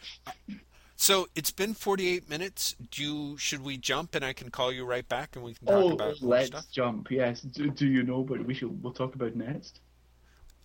So 1.00 1.28
it's 1.36 1.52
been 1.52 1.76
48 1.76 2.28
minutes. 2.28 2.76
Do 2.91 3.04
you, 3.04 3.38
should 3.38 3.64
we 3.64 3.78
jump 3.78 4.16
and 4.16 4.26
I 4.26 4.34
can 4.34 4.50
call 4.50 4.72
you 4.74 4.84
right 4.84 5.08
back 5.08 5.36
and 5.36 5.45
we 5.45 5.54
can 5.54 5.68
talk 5.68 5.76
Oh, 5.76 5.91
about 5.93 6.22
let's 6.22 6.48
stuff? 6.48 6.66
jump. 6.72 7.12
Yes. 7.12 7.41
Do, 7.41 7.70
do 7.70 7.86
you 7.88 8.02
know 8.04 8.22
what 8.22 8.43
we 8.43 8.56
should 8.56 8.82
we'll 8.84 8.93
talk 8.93 9.14
about 9.14 9.36
next? 9.36 9.80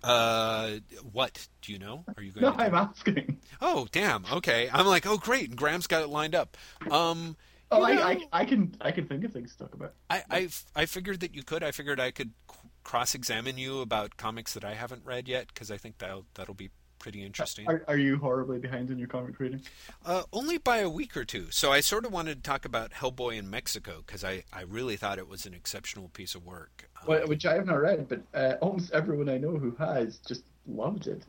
Uh, 0.02 0.76
what 1.12 1.46
do 1.60 1.72
you 1.72 1.78
know? 1.78 2.04
Are 2.16 2.22
you 2.22 2.32
going? 2.32 2.44
No, 2.46 2.52
to 2.52 2.62
I'm 2.62 2.74
asking. 2.74 3.40
Oh, 3.60 3.86
damn. 3.92 4.24
Okay. 4.32 4.68
I'm 4.72 4.86
like, 4.86 5.06
oh, 5.06 5.18
great. 5.18 5.50
And 5.50 5.56
Graeme's 5.58 5.86
got 5.86 6.02
it 6.02 6.08
lined 6.08 6.34
up. 6.34 6.56
Um, 6.90 7.36
Oh, 7.74 7.82
I, 7.82 7.92
I, 8.10 8.20
I 8.32 8.44
can 8.44 8.74
I 8.82 8.90
can 8.90 9.06
think 9.06 9.24
of 9.24 9.32
things 9.32 9.52
to 9.52 9.58
talk 9.64 9.72
about. 9.72 9.94
I, 10.10 10.22
I, 10.30 10.48
I 10.76 10.84
figured 10.84 11.20
that 11.20 11.34
you 11.34 11.42
could. 11.42 11.62
I 11.62 11.70
figured 11.70 11.98
I 12.00 12.10
could 12.10 12.32
cross 12.84 13.14
examine 13.14 13.56
you 13.56 13.80
about 13.80 14.18
comics 14.18 14.52
that 14.52 14.62
I 14.62 14.74
haven't 14.74 15.06
read 15.06 15.26
yet 15.26 15.46
because 15.48 15.70
I 15.70 15.78
think 15.78 15.96
that'll 15.96 16.26
that'll 16.34 16.52
be 16.52 16.68
pretty 17.02 17.22
interesting. 17.22 17.66
Are, 17.68 17.82
are 17.88 17.98
you 17.98 18.16
horribly 18.16 18.58
behind 18.58 18.90
in 18.90 18.98
your 18.98 19.08
comic 19.08 19.38
reading? 19.38 19.60
Uh, 20.06 20.22
only 20.32 20.56
by 20.56 20.78
a 20.78 20.88
week 20.88 21.16
or 21.16 21.24
two. 21.24 21.50
So 21.50 21.70
I 21.72 21.80
sort 21.80 22.06
of 22.06 22.12
wanted 22.12 22.36
to 22.36 22.48
talk 22.48 22.64
about 22.64 22.92
Hellboy 22.92 23.36
in 23.36 23.50
Mexico 23.50 24.02
because 24.06 24.24
I, 24.24 24.44
I 24.52 24.62
really 24.62 24.96
thought 24.96 25.18
it 25.18 25.28
was 25.28 25.44
an 25.44 25.52
exceptional 25.52 26.08
piece 26.08 26.34
of 26.34 26.46
work. 26.46 26.88
Um, 26.96 27.02
Well, 27.08 27.26
which 27.26 27.44
I 27.44 27.54
have 27.54 27.66
not 27.66 27.80
read, 27.80 28.08
but 28.08 28.22
uh, 28.32 28.54
almost 28.62 28.92
everyone 28.92 29.28
I 29.28 29.36
know 29.38 29.58
who 29.58 29.72
has 29.78 30.18
just 30.18 30.44
loved 30.66 31.08
it. 31.08 31.24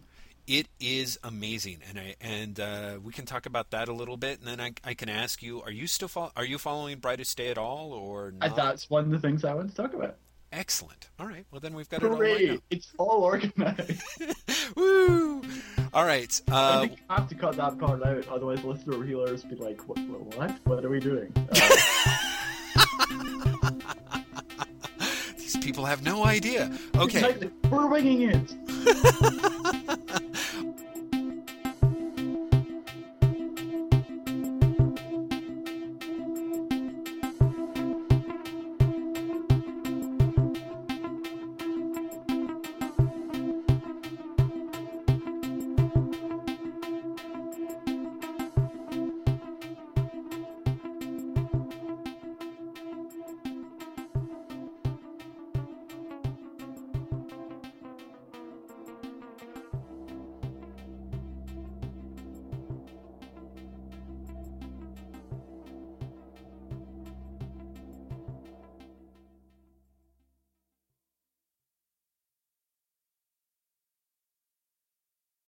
it 0.46 0.68
is 0.80 1.18
amazing, 1.24 1.80
and 1.90 1.98
I 2.00 2.16
and 2.22 2.60
uh, 2.60 3.00
we 3.02 3.14
can 3.14 3.26
talk 3.26 3.46
about 3.46 3.72
that 3.72 3.88
a 3.88 3.94
little 3.94 4.18
bit, 4.18 4.40
and 4.40 4.48
then 4.48 4.60
I, 4.62 4.74
I 4.84 4.94
can 4.94 5.10
ask 5.10 5.42
you: 5.42 5.62
Are 5.64 5.72
you 5.72 5.88
still 5.88 6.08
fol- 6.10 6.34
are 6.36 6.46
you 6.46 6.58
following 6.58 7.00
Brightest 7.00 7.36
Day 7.38 7.50
at 7.50 7.58
all, 7.58 7.94
or 7.94 8.32
not? 8.32 8.56
that's 8.56 8.90
one 8.90 9.06
of 9.06 9.12
the 9.12 9.20
things 9.20 9.44
I 9.44 9.54
want 9.54 9.70
to 9.70 9.76
talk 9.76 9.94
about. 9.94 10.18
Excellent. 10.56 11.10
All 11.20 11.26
right. 11.26 11.46
Well, 11.52 11.60
then 11.60 11.74
we've 11.74 11.90
got 11.90 12.04
it 12.04 12.10
all 12.12 12.16
Hooray! 12.16 12.60
It's 12.70 12.94
all 13.00 13.24
organized. 13.24 14.04
Woo! 14.76 15.42
All 15.94 16.06
right. 16.06 16.40
I 16.48 16.54
Uh, 16.54 16.80
think 16.82 17.00
I 17.10 17.16
have 17.16 17.28
to 17.30 17.36
cut 17.36 17.56
that 17.58 17.80
part 17.80 18.04
out, 18.06 18.28
otherwise 18.28 18.62
the 18.62 18.68
listener 18.68 18.98
us 19.34 19.44
be 19.44 19.56
like, 19.56 19.82
"What? 19.90 19.98
What? 20.38 20.52
What 20.66 20.86
are 20.86 20.90
we 20.90 21.00
doing?" 21.00 21.34
Uh, 23.66 23.80
these 25.38 25.58
people 25.58 25.86
have 25.86 26.04
no 26.04 26.26
idea. 26.26 26.72
Okay. 26.96 27.20
exactly. 27.20 27.50
We're 27.70 27.88
winging 27.88 28.22
it. 28.24 28.56